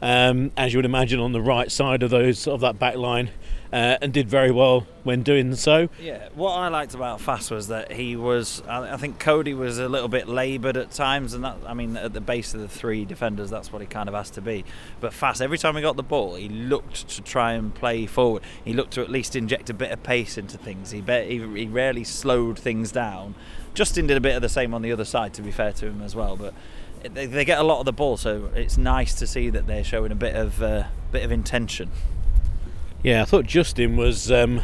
um, 0.00 0.50
as 0.56 0.72
you 0.72 0.78
would 0.78 0.86
imagine, 0.86 1.20
on 1.20 1.32
the 1.32 1.42
right 1.42 1.70
side 1.70 2.02
of 2.02 2.10
those 2.10 2.46
of 2.46 2.60
that 2.60 2.78
back 2.78 2.96
line 2.96 3.30
uh, 3.72 3.98
and 4.00 4.12
did 4.12 4.28
very 4.28 4.50
well 4.50 4.86
when 5.04 5.22
doing 5.22 5.54
so. 5.54 5.88
Yeah, 6.00 6.28
what 6.34 6.52
I 6.52 6.68
liked 6.68 6.94
about 6.94 7.20
Faes 7.20 7.50
was 7.50 7.68
that 7.68 7.92
he 7.92 8.16
was. 8.16 8.62
I 8.68 8.96
think 8.96 9.18
Coady 9.18 9.54
was 9.54 9.78
a 9.78 9.88
little 9.88 10.08
bit 10.08 10.28
laboured 10.28 10.76
at 10.76 10.90
times, 10.90 11.34
and 11.34 11.44
that 11.44 11.56
I 11.66 11.74
mean 11.74 11.96
at 11.96 12.12
the 12.12 12.20
base 12.20 12.54
of 12.54 12.60
the 12.60 12.68
three 12.68 13.04
defenders, 13.04 13.50
that's 13.50 13.72
what 13.72 13.82
he 13.82 13.86
kind 13.86 14.08
of 14.08 14.14
has 14.14 14.30
to 14.30 14.40
be. 14.40 14.64
But 15.00 15.12
Faes, 15.12 15.40
every 15.40 15.58
time 15.58 15.76
he 15.76 15.82
got 15.82 15.96
the 15.96 16.02
ball, 16.02 16.36
he 16.36 16.48
looked 16.48 17.08
to 17.08 17.22
try 17.22 17.52
and 17.52 17.74
play 17.74 18.06
forward. 18.06 18.42
He 18.64 18.72
looked 18.72 18.94
to 18.94 19.02
at 19.02 19.10
least 19.10 19.36
inject 19.36 19.70
a 19.70 19.74
bit 19.74 19.90
of 19.90 20.02
pace 20.02 20.38
into 20.38 20.58
things. 20.58 20.90
He 20.90 21.00
he, 21.00 21.38
he 21.38 21.66
rarely 21.66 22.04
slowed 22.04 22.58
things 22.58 22.92
down. 22.92 23.34
Justin 23.74 24.06
did 24.06 24.16
a 24.16 24.20
bit 24.20 24.34
of 24.34 24.42
the 24.42 24.48
same 24.48 24.74
on 24.74 24.82
the 24.82 24.92
other 24.92 25.04
side, 25.04 25.34
to 25.34 25.42
be 25.42 25.50
fair 25.50 25.72
to 25.72 25.86
him 25.86 26.02
as 26.02 26.16
well, 26.16 26.36
but. 26.36 26.54
They, 27.00 27.26
they 27.26 27.44
get 27.44 27.60
a 27.60 27.62
lot 27.62 27.78
of 27.78 27.84
the 27.84 27.92
ball, 27.92 28.16
so 28.16 28.50
it's 28.56 28.76
nice 28.76 29.14
to 29.20 29.26
see 29.28 29.50
that 29.50 29.68
they're 29.68 29.84
showing 29.84 30.10
a 30.10 30.16
bit 30.16 30.34
of 30.34 30.60
uh, 30.60 30.82
bit 31.12 31.22
of 31.24 31.30
intention. 31.30 31.92
Yeah, 33.02 33.22
I 33.22 33.24
thought 33.24 33.46
Justin 33.46 33.96
was. 33.96 34.30
Um, 34.30 34.62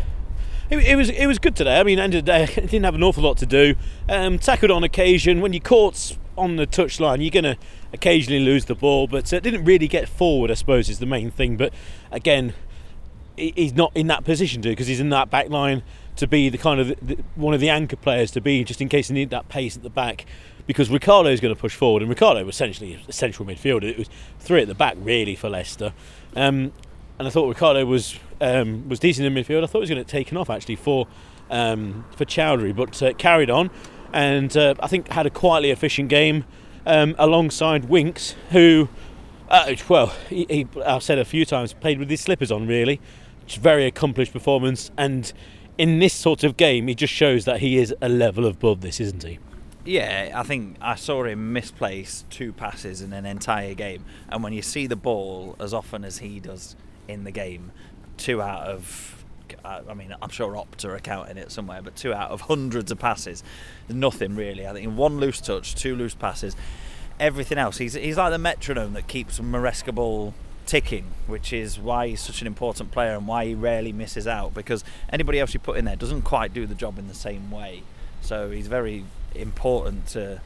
it, 0.70 0.78
it, 0.78 0.97
was 0.97 1.11
it 1.11 1.26
was 1.26 1.39
good 1.39 1.55
today. 1.55 1.78
I 1.78 1.82
mean, 1.82 1.99
end 1.99 2.14
of 2.14 2.24
the 2.24 2.32
day, 2.32 2.47
didn't 2.55 2.85
have 2.85 2.95
an 2.95 3.03
awful 3.03 3.22
lot 3.22 3.37
to 3.39 3.47
do. 3.47 3.74
Um, 4.09 4.39
tackled 4.39 4.70
on 4.70 4.82
occasion. 4.82 5.41
When 5.41 5.53
you're 5.53 5.61
caught 5.61 6.16
on 6.37 6.57
the 6.57 6.66
touchline, 6.66 7.20
you're 7.20 7.30
going 7.30 7.57
to 7.57 7.57
occasionally 7.93 8.45
lose 8.45 8.64
the 8.64 8.74
ball, 8.74 9.07
but 9.07 9.32
uh, 9.32 9.39
didn't 9.39 9.64
really 9.64 9.87
get 9.87 10.09
forward. 10.09 10.51
I 10.51 10.55
suppose 10.55 10.89
is 10.89 10.99
the 10.99 11.07
main 11.07 11.30
thing. 11.30 11.57
But 11.57 11.72
again, 12.11 12.55
he's 13.37 13.74
not 13.74 13.93
in 13.95 14.07
that 14.09 14.24
position 14.24 14.62
to 14.62 14.68
because 14.68 14.87
he's 14.87 15.01
in 15.01 15.11
that 15.11 15.30
back 15.30 15.49
line 15.49 15.82
to 16.16 16.26
be 16.26 16.49
the 16.49 16.59
kind 16.59 16.80
of 16.80 16.89
the, 17.01 17.18
one 17.35 17.55
of 17.55 17.61
the 17.61 17.68
anchor 17.68 17.97
players 17.97 18.30
to 18.32 18.41
be 18.41 18.64
just 18.64 18.80
in 18.80 18.89
case 18.89 19.09
they 19.09 19.14
need 19.14 19.30
that 19.30 19.49
pace 19.49 19.76
at 19.76 19.82
the 19.82 19.91
back 19.91 20.26
because 20.66 20.89
Ricardo 20.89 21.30
is 21.30 21.41
going 21.41 21.55
to 21.55 21.61
push 21.61 21.74
forward 21.74 22.03
and 22.03 22.09
Ricardo 22.09 22.45
was 22.45 22.55
essentially 22.55 23.01
a 23.09 23.12
central 23.12 23.47
midfielder 23.47 23.85
it 23.85 23.99
was 23.99 24.09
three 24.39 24.62
at 24.62 24.68
the 24.68 24.74
back 24.74 24.97
really 25.01 25.35
for 25.35 25.49
Leicester 25.49 25.93
um, 26.37 26.72
and 27.18 27.28
I 27.28 27.30
thought 27.30 27.48
Ricardo 27.48 27.84
was 27.84 28.18
um, 28.40 28.88
was 28.88 28.98
decent 28.98 29.26
in 29.26 29.34
midfield. 29.34 29.62
I 29.62 29.66
thought 29.66 29.78
he 29.78 29.80
was 29.80 29.90
going 29.90 29.98
to 29.98 30.04
get 30.04 30.08
taken 30.08 30.36
off 30.36 30.50
actually 30.50 30.76
for 30.76 31.06
um, 31.50 32.04
for 32.16 32.24
Choudhury, 32.24 32.74
but 32.74 33.00
uh, 33.02 33.12
carried 33.14 33.50
on, 33.50 33.70
and 34.12 34.56
uh, 34.56 34.74
I 34.80 34.88
think 34.88 35.08
had 35.08 35.26
a 35.26 35.30
quietly 35.30 35.70
efficient 35.70 36.08
game 36.08 36.44
um, 36.86 37.14
alongside 37.18 37.86
Winks, 37.86 38.34
who, 38.50 38.88
uh, 39.48 39.74
well, 39.88 40.14
he, 40.28 40.46
he, 40.48 40.66
I've 40.84 41.02
said 41.02 41.18
a 41.18 41.24
few 41.24 41.44
times, 41.44 41.72
played 41.72 41.98
with 41.98 42.10
his 42.10 42.20
slippers 42.20 42.50
on 42.50 42.66
really. 42.66 43.00
Very 43.60 43.84
accomplished 43.84 44.32
performance, 44.32 44.90
and 44.96 45.30
in 45.76 45.98
this 45.98 46.14
sort 46.14 46.44
of 46.44 46.56
game, 46.56 46.88
he 46.88 46.94
just 46.94 47.12
shows 47.12 47.44
that 47.44 47.60
he 47.60 47.76
is 47.76 47.94
a 48.00 48.08
level 48.08 48.46
above 48.46 48.80
this, 48.80 49.00
isn't 49.00 49.22
he? 49.22 49.38
Yeah, 49.84 50.32
I 50.34 50.42
think 50.44 50.78
I 50.80 50.94
saw 50.94 51.24
him 51.24 51.52
misplace 51.52 52.24
two 52.30 52.54
passes 52.54 53.02
in 53.02 53.12
an 53.12 53.26
entire 53.26 53.74
game, 53.74 54.06
and 54.30 54.42
when 54.42 54.54
you 54.54 54.62
see 54.62 54.86
the 54.86 54.96
ball 54.96 55.56
as 55.60 55.74
often 55.74 56.04
as 56.04 56.18
he 56.18 56.40
does 56.40 56.74
in 57.09 57.24
the 57.24 57.30
game, 57.30 57.72
two 58.16 58.40
out 58.42 58.66
of 58.66 59.24
I 59.64 59.94
mean, 59.94 60.14
I'm 60.20 60.28
sure 60.30 60.52
Opta 60.52 60.86
are 60.86 60.98
counting 60.98 61.36
it 61.38 61.50
somewhere, 61.50 61.80
but 61.82 61.96
two 61.96 62.12
out 62.12 62.30
of 62.30 62.42
hundreds 62.42 62.90
of 62.90 62.98
passes, 62.98 63.42
nothing 63.88 64.36
really. 64.36 64.66
I 64.66 64.72
think 64.72 64.96
one 64.96 65.18
loose 65.18 65.40
touch, 65.40 65.74
two 65.74 65.96
loose 65.96 66.14
passes, 66.14 66.55
everything 67.18 67.59
else. 67.59 67.78
He's 67.78 67.94
he's 67.94 68.16
like 68.16 68.30
the 68.30 68.38
metronome 68.38 68.92
that 68.94 69.07
keeps 69.07 69.38
Maresca 69.40 69.94
ball 69.94 70.34
ticking, 70.66 71.07
which 71.26 71.52
is 71.52 71.78
why 71.78 72.09
he's 72.09 72.20
such 72.20 72.40
an 72.40 72.46
important 72.46 72.90
player 72.90 73.14
and 73.14 73.26
why 73.26 73.46
he 73.46 73.55
rarely 73.55 73.92
misses 73.92 74.26
out. 74.26 74.55
Because 74.55 74.84
anybody 75.11 75.40
else 75.40 75.55
you 75.55 75.61
put 75.61 75.76
in 75.76 75.84
there 75.84 75.96
doesn't 75.96 76.22
quite 76.22 76.52
do 76.52 76.66
the 76.66 76.74
job 76.74 76.98
in 76.98 77.09
the 77.09 77.14
same 77.14 77.50
way. 77.50 77.82
So 78.20 78.50
he's 78.50 78.68
very 78.68 79.05
important 79.34 80.07
to 80.09 80.40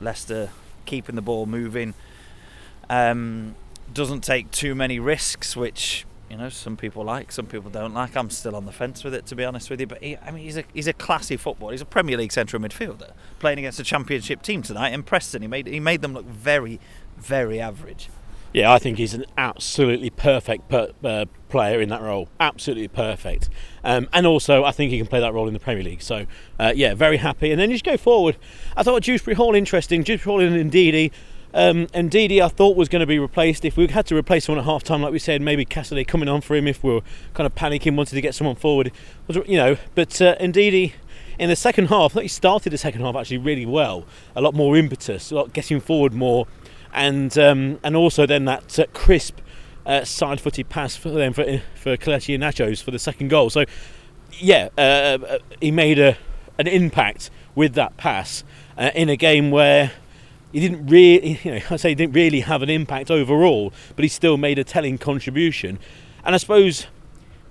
Leicester 0.00 0.50
keeping 0.84 1.14
the 1.14 1.22
ball 1.22 1.46
moving. 1.46 1.94
Um, 2.88 3.54
doesn't 3.92 4.22
take 4.22 4.50
too 4.50 4.74
many 4.74 4.98
risks, 4.98 5.56
which 5.56 6.06
you 6.30 6.36
know 6.36 6.48
some 6.48 6.76
people 6.76 7.04
like, 7.04 7.32
some 7.32 7.46
people 7.46 7.70
don't 7.70 7.94
like. 7.94 8.16
I'm 8.16 8.30
still 8.30 8.56
on 8.56 8.66
the 8.66 8.72
fence 8.72 9.04
with 9.04 9.14
it, 9.14 9.26
to 9.26 9.36
be 9.36 9.44
honest 9.44 9.70
with 9.70 9.80
you. 9.80 9.86
But 9.86 10.02
he, 10.02 10.16
I 10.16 10.30
mean, 10.30 10.44
he's 10.44 10.56
a 10.56 10.64
he's 10.72 10.86
a 10.86 10.92
classy 10.92 11.36
footballer. 11.36 11.72
He's 11.72 11.80
a 11.80 11.86
Premier 11.86 12.16
League 12.16 12.32
central 12.32 12.62
midfielder 12.62 13.12
playing 13.38 13.58
against 13.58 13.80
a 13.80 13.84
Championship 13.84 14.42
team 14.42 14.62
tonight 14.62 14.92
in 14.92 15.02
Preston. 15.02 15.42
He 15.42 15.48
made 15.48 15.66
he 15.66 15.80
made 15.80 16.02
them 16.02 16.14
look 16.14 16.26
very, 16.26 16.80
very 17.16 17.60
average. 17.60 18.08
Yeah, 18.52 18.72
I 18.72 18.78
think 18.78 18.96
he's 18.96 19.12
an 19.12 19.26
absolutely 19.36 20.08
perfect 20.08 20.70
per, 20.70 20.90
uh, 21.04 21.26
player 21.50 21.80
in 21.80 21.90
that 21.90 22.00
role. 22.00 22.30
Absolutely 22.40 22.88
perfect. 22.88 23.50
Um, 23.84 24.08
and 24.14 24.26
also, 24.26 24.64
I 24.64 24.70
think 24.70 24.92
he 24.92 24.96
can 24.96 25.06
play 25.06 25.20
that 25.20 25.34
role 25.34 25.46
in 25.46 25.52
the 25.52 25.60
Premier 25.60 25.84
League. 25.84 26.00
So, 26.00 26.24
uh, 26.58 26.72
yeah, 26.74 26.94
very 26.94 27.18
happy. 27.18 27.50
And 27.50 27.60
then 27.60 27.68
you 27.68 27.74
just 27.74 27.84
go 27.84 27.98
forward. 27.98 28.38
I 28.74 28.82
thought 28.82 29.02
Dewsbury 29.02 29.34
Hall 29.34 29.54
interesting. 29.54 30.02
Dewsbury 30.02 30.32
Hall 30.32 30.40
and 30.40 30.72
Ndidi 30.72 31.12
um, 31.56 31.88
and 31.94 32.10
Ndidi, 32.10 32.42
I 32.42 32.48
thought 32.48 32.76
was 32.76 32.90
going 32.90 33.00
to 33.00 33.06
be 33.06 33.18
replaced. 33.18 33.64
If 33.64 33.78
we 33.78 33.86
had 33.86 34.04
to 34.06 34.16
replace 34.16 34.44
someone 34.44 34.60
at 34.60 34.66
half 34.66 34.82
time, 34.82 35.00
like 35.00 35.10
we 35.10 35.18
said, 35.18 35.40
maybe 35.40 35.64
Casadei 35.64 36.06
coming 36.06 36.28
on 36.28 36.42
for 36.42 36.54
him 36.54 36.66
if 36.66 36.84
we 36.84 36.92
were 36.92 37.00
kind 37.32 37.46
of 37.46 37.54
panicking, 37.54 37.96
wanted 37.96 38.14
to 38.14 38.20
get 38.20 38.34
someone 38.34 38.56
forward, 38.56 38.92
you 39.46 39.56
know. 39.56 39.78
But 39.94 40.20
uh, 40.20 40.36
Ndidi, 40.36 40.92
in 41.38 41.48
the 41.48 41.56
second 41.56 41.86
half, 41.86 42.12
I 42.12 42.14
thought 42.14 42.22
he 42.24 42.28
started 42.28 42.74
the 42.74 42.78
second 42.78 43.00
half 43.00 43.16
actually 43.16 43.38
really 43.38 43.64
well. 43.64 44.04
A 44.34 44.42
lot 44.42 44.54
more 44.54 44.76
impetus, 44.76 45.30
a 45.30 45.34
lot 45.34 45.54
getting 45.54 45.80
forward 45.80 46.12
more, 46.12 46.46
and 46.92 47.36
um, 47.38 47.80
and 47.82 47.96
also 47.96 48.26
then 48.26 48.44
that 48.44 48.78
uh, 48.78 48.84
crisp 48.92 49.38
uh, 49.86 50.04
side-footed 50.04 50.68
pass 50.68 50.94
for 50.94 51.08
them 51.08 51.32
for 51.32 51.44
for 51.74 51.96
Kelechi 51.96 52.34
Iheanacho's 52.34 52.82
for 52.82 52.90
the 52.90 52.98
second 52.98 53.28
goal. 53.28 53.48
So 53.48 53.64
yeah, 54.32 54.68
uh, 54.76 54.80
uh, 54.80 55.38
he 55.60 55.70
made 55.70 55.98
a 55.98 56.18
an 56.58 56.66
impact 56.66 57.30
with 57.54 57.72
that 57.74 57.96
pass 57.96 58.44
uh, 58.76 58.90
in 58.94 59.08
a 59.08 59.16
game 59.16 59.50
where 59.50 59.92
he 60.56 60.60
didn't 60.60 60.86
really, 60.86 61.38
you 61.44 61.50
know, 61.50 61.60
I 61.68 61.76
say 61.76 61.90
he 61.90 61.94
didn't 61.94 62.14
really 62.14 62.40
have 62.40 62.62
an 62.62 62.70
impact 62.70 63.10
overall, 63.10 63.74
but 63.94 64.02
he 64.02 64.08
still 64.08 64.38
made 64.38 64.58
a 64.58 64.64
telling 64.64 64.96
contribution. 64.96 65.78
And 66.24 66.34
I 66.34 66.38
suppose 66.38 66.86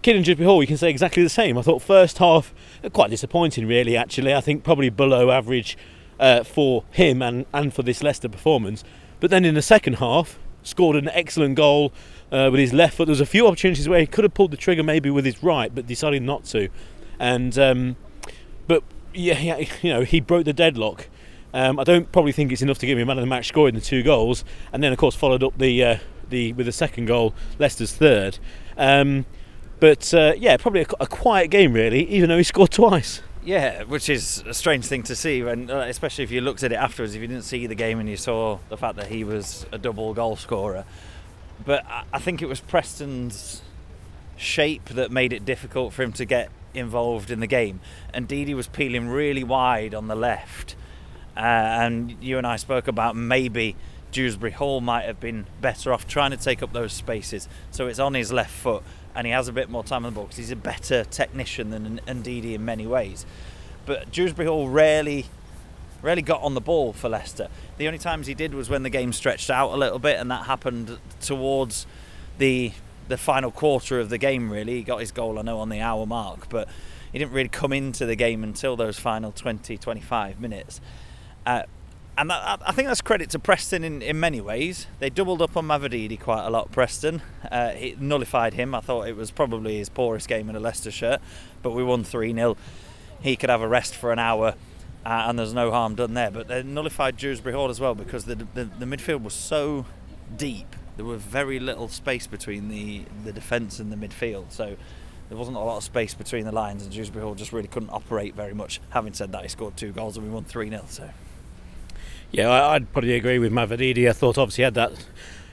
Kieran 0.02 0.24
Dewsbury 0.24 0.48
Hall, 0.48 0.64
you 0.64 0.66
can 0.66 0.78
say 0.78 0.90
exactly 0.90 1.22
the 1.22 1.30
same. 1.30 1.56
I 1.56 1.62
thought 1.62 1.84
first 1.84 2.18
half 2.18 2.52
quite 2.94 3.12
disappointing, 3.12 3.68
really. 3.68 3.96
Actually, 3.96 4.34
I 4.34 4.42
think 4.42 4.64
probably 4.64 4.90
below 4.90 5.30
average 5.30 5.78
uh, 6.20 6.44
for 6.44 6.84
him 6.90 7.22
and 7.22 7.46
and 7.54 7.72
for 7.72 7.84
this 7.84 8.02
Leicester 8.02 8.28
performance. 8.28 8.84
But 9.20 9.30
then 9.30 9.46
in 9.46 9.54
the 9.54 9.62
second 9.62 9.98
half, 9.98 10.40
scored 10.64 10.96
an 10.96 11.10
excellent 11.10 11.54
goal 11.54 11.94
uh, 12.32 12.50
with 12.52 12.60
his 12.60 12.74
left 12.74 12.98
foot. 12.98 13.06
There 13.06 13.12
was 13.12 13.22
a 13.22 13.28
few 13.28 13.46
opportunities 13.46 13.88
where 13.88 14.00
he 14.00 14.08
could 14.08 14.24
have 14.24 14.34
pulled 14.34 14.50
the 14.50 14.58
trigger 14.58 14.82
maybe 14.82 15.12
with 15.12 15.26
his 15.26 15.44
right, 15.44 15.74
but 15.74 15.86
decided 15.86 16.24
not 16.24 16.46
to. 16.46 16.70
And 17.20 17.56
um, 17.60 17.98
but 18.66 18.82
yeah, 19.14 19.58
you 19.84 19.94
know, 19.94 20.02
he 20.02 20.20
broke 20.20 20.46
the 20.46 20.54
deadlock 20.54 21.08
um, 21.56 21.80
I 21.80 21.86
don't 21.86 22.12
probably 22.12 22.34
think 22.34 22.52
it's 22.52 22.62
enough 22.62 22.80
to 22.80 22.86
give 22.86 23.00
him 23.00 23.08
man 23.08 23.18
of 23.18 23.22
the 23.22 23.28
match 23.28 23.48
scoring 23.48 23.76
the 23.76 23.82
two 23.82 24.04
goals, 24.04 24.44
and 24.74 24.84
then 24.84 24.92
of 24.92 24.98
course 24.98 25.16
followed 25.16 25.42
up 25.42 25.58
the 25.58 25.84
uh, 25.84 25.98
the 26.30 26.52
with 26.52 26.66
the 26.66 26.74
second 26.74 27.06
goal, 27.06 27.34
Leicester's 27.58 27.94
third. 27.94 28.40
Um, 28.78 29.26
but 29.80 30.14
uh, 30.14 30.34
yeah, 30.38 30.58
probably 30.58 30.82
a, 30.82 30.88
a, 31.00 31.08
quiet 31.08 31.50
game 31.50 31.72
really, 31.72 32.04
even 32.10 32.28
though 32.28 32.38
he 32.38 32.44
scored 32.44 32.72
twice. 32.72 33.22
Yeah, 33.42 33.84
which 33.84 34.10
is 34.10 34.44
a 34.46 34.54
strange 34.54 34.86
thing 34.88 35.04
to 35.04 35.16
see, 35.16 35.44
uh, 35.44 35.54
especially 35.54 36.26
if 36.26 36.32
you 36.32 36.42
looked 36.42 36.62
at 36.64 36.74
it 36.74 36.76
afterwards. 36.76 37.16
If 37.16 37.22
you 37.22 37.28
didn't 37.28 37.44
see 37.44 37.68
the 37.68 37.76
game 37.76 38.00
and 38.02 38.10
you 38.10 38.18
saw 38.18 38.60
the 38.68 38.76
fact 38.76 38.98
that 38.98 39.08
he 39.08 39.24
was 39.24 39.66
a 39.72 39.78
double 39.78 40.14
goal 40.14 40.36
scorer, 40.36 40.84
but 41.66 41.86
I 42.12 42.20
think 42.20 42.42
it 42.42 42.48
was 42.48 42.60
Preston's 42.60 43.62
shape 44.36 44.90
that 44.90 45.10
made 45.10 45.32
it 45.32 45.46
difficult 45.46 45.94
for 45.94 46.04
him 46.04 46.12
to 46.14 46.26
get 46.26 46.50
involved 46.74 47.32
in 47.32 47.40
the 47.40 47.48
game. 47.48 47.80
And 48.14 48.28
Ndidi 48.28 48.54
was 48.54 48.68
peeling 48.68 49.08
really 49.08 49.46
wide 49.46 49.96
on 49.96 50.08
the 50.08 50.16
left 50.16 50.76
uh, 51.36 51.40
and 51.40 52.16
you 52.22 52.38
and 52.38 52.48
I 52.48 52.56
spoke 52.56 52.88
about 52.88 53.16
maybe 53.16 53.76
Dewsbury 54.12 54.52
Hall 54.52 54.82
might 54.82 55.06
have 55.06 55.20
been 55.20 55.46
better 55.62 55.92
off 55.92 56.08
trying 56.08 56.32
to 56.32 56.38
take 56.38 56.64
up 56.64 56.74
those 56.74 56.94
spaces. 56.94 57.50
So 57.72 57.88
it's 57.88 58.00
on 58.00 58.14
his 58.14 58.32
left 58.32 58.52
foot, 58.52 58.84
and 59.14 59.28
he 59.28 59.34
has 59.34 59.48
a 59.48 59.54
bit 59.54 59.70
more 59.70 59.84
time 59.84 60.06
on 60.06 60.14
the 60.14 60.16
ball 60.16 60.26
because 60.26 60.38
he's 60.38 60.52
a 60.52 60.56
better 60.56 61.04
technician 61.04 61.70
than 61.72 62.00
Ndidi 62.08 62.54
in 62.54 62.64
many 62.64 62.88
ways. 62.88 63.26
But 63.86 64.12
Dewsbury 64.12 64.48
Hall 64.48 64.70
rarely, 64.70 65.26
Rarely 66.06 66.22
got 66.22 66.44
on 66.44 66.54
the 66.54 66.62
ball 66.62 66.94
for 66.94 67.10
Leicester. 67.10 67.48
The 67.78 67.88
only 67.88 67.98
times 67.98 68.28
he 68.28 68.36
did 68.36 68.54
was 68.54 68.70
when 68.70 68.84
the 68.84 68.92
game 68.92 69.12
stretched 69.12 69.50
out 69.50 69.72
a 69.72 69.76
little 69.76 69.98
bit, 69.98 70.20
and 70.20 70.30
that 70.30 70.46
happened 70.46 71.00
towards 71.20 71.88
the 72.38 72.74
the 73.08 73.18
final 73.18 73.50
quarter 73.50 74.00
of 74.00 74.10
the 74.10 74.20
game. 74.20 74.52
Really, 74.52 74.76
he 74.76 74.84
got 74.84 75.00
his 75.00 75.12
goal, 75.12 75.40
I 75.40 75.42
know, 75.42 75.58
on 75.58 75.70
the 75.70 75.82
hour 75.82 76.06
mark, 76.06 76.48
but 76.48 76.70
he 77.12 77.18
didn't 77.18 77.32
really 77.32 77.50
come 77.50 77.74
into 77.74 78.06
the 78.06 78.16
game 78.16 78.44
until 78.44 78.76
those 78.76 79.00
final 79.00 79.32
20, 79.32 79.80
25 79.80 80.40
minutes. 80.40 80.80
Uh, 81.46 81.64
and 82.18 82.30
that, 82.30 82.62
I 82.66 82.72
think 82.72 82.88
that's 82.88 83.02
credit 83.02 83.30
to 83.32 83.40
Preston 83.40 83.84
in, 83.84 84.02
in 84.02 84.20
many 84.20 84.40
ways. 84.40 84.88
They 85.00 85.10
doubled 85.10 85.42
up 85.42 85.58
on 85.58 85.68
Mavididi 85.68 86.20
quite 86.20 86.46
a 86.46 86.50
lot, 86.50 86.72
Preston. 86.72 87.22
Uh, 87.52 87.74
it 87.76 88.00
nullified 88.00 88.54
him. 88.54 88.74
I 88.74 88.80
thought 88.80 89.08
it 89.08 89.18
was 89.18 89.32
probably 89.32 89.78
his 89.78 89.90
poorest 89.90 90.30
game 90.30 90.50
in 90.50 90.56
a 90.56 90.60
Leicester 90.60 90.92
shirt, 90.92 91.20
but 91.62 91.72
we 91.72 91.84
won 91.84 92.04
3 92.06 92.34
0. 92.34 92.56
He 93.22 93.36
could 93.36 93.50
have 93.50 93.62
a 93.62 93.68
rest 93.68 93.96
for 93.96 94.14
an 94.14 94.20
hour, 94.20 94.56
uh, 95.06 95.26
and 95.28 95.38
there's 95.38 95.54
no 95.54 95.72
harm 95.72 95.96
done 95.96 96.14
there. 96.14 96.32
But 96.32 96.48
they 96.48 96.64
nullified 96.64 97.18
Dewsbury 97.18 97.54
Hall 97.54 97.70
as 97.70 97.82
well 97.82 97.96
because 97.96 98.26
the, 98.26 98.36
the, 98.36 98.64
the 98.64 98.86
midfield 98.86 99.24
was 99.24 99.34
so 99.34 99.86
deep. 100.38 100.74
There 100.96 101.06
was 101.06 101.22
very 101.22 101.60
little 101.60 101.90
space 101.90 102.28
between 102.28 102.70
the, 102.70 103.04
the 103.26 103.34
defence 103.34 103.80
and 103.80 103.92
the 103.92 103.98
midfield. 103.98 104.54
So 104.54 104.78
there 105.28 105.38
wasn't 105.38 105.58
a 105.58 105.60
lot 105.60 105.78
of 105.78 105.84
space 105.84 106.14
between 106.14 106.46
the 106.46 106.54
lines, 106.54 106.84
and 106.84 106.94
Dewsbury 106.94 107.26
Hall 107.26 107.36
just 107.36 107.52
really 107.52 107.68
couldn't 107.68 107.90
operate 107.90 108.36
very 108.36 108.54
much. 108.54 108.80
Having 108.92 109.16
said 109.16 109.34
that, 109.34 109.42
he 109.42 109.50
scored 109.50 109.76
two 109.76 109.92
goals 109.92 110.16
and 110.16 110.26
we 110.26 110.32
won 110.32 110.46
3 110.46 110.70
0. 110.70 110.86
So. 110.88 111.10
Yeah, 112.36 112.50
I, 112.50 112.74
would 112.74 112.92
probably 112.92 113.14
agree 113.14 113.40
with 113.40 113.54
Mavididi. 113.54 114.10
I 114.10 114.12
thought 114.12 114.38
obviously 114.38 114.64
he 114.64 114.66
had 114.66 114.74
that 114.74 114.92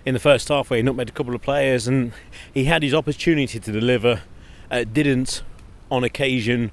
in 0.04 0.14
the 0.14 0.20
first 0.20 0.48
half 0.48 0.68
where 0.68 0.78
he 0.78 0.82
nutmegged 0.82 1.10
a 1.10 1.12
couple 1.12 1.32
of 1.32 1.40
players 1.40 1.86
and 1.86 2.12
he 2.52 2.64
had 2.64 2.82
his 2.82 2.92
opportunity 2.92 3.60
to 3.60 3.70
deliver. 3.70 4.22
Uh, 4.68 4.82
didn't 4.82 5.44
on 5.92 6.02
occasion, 6.02 6.72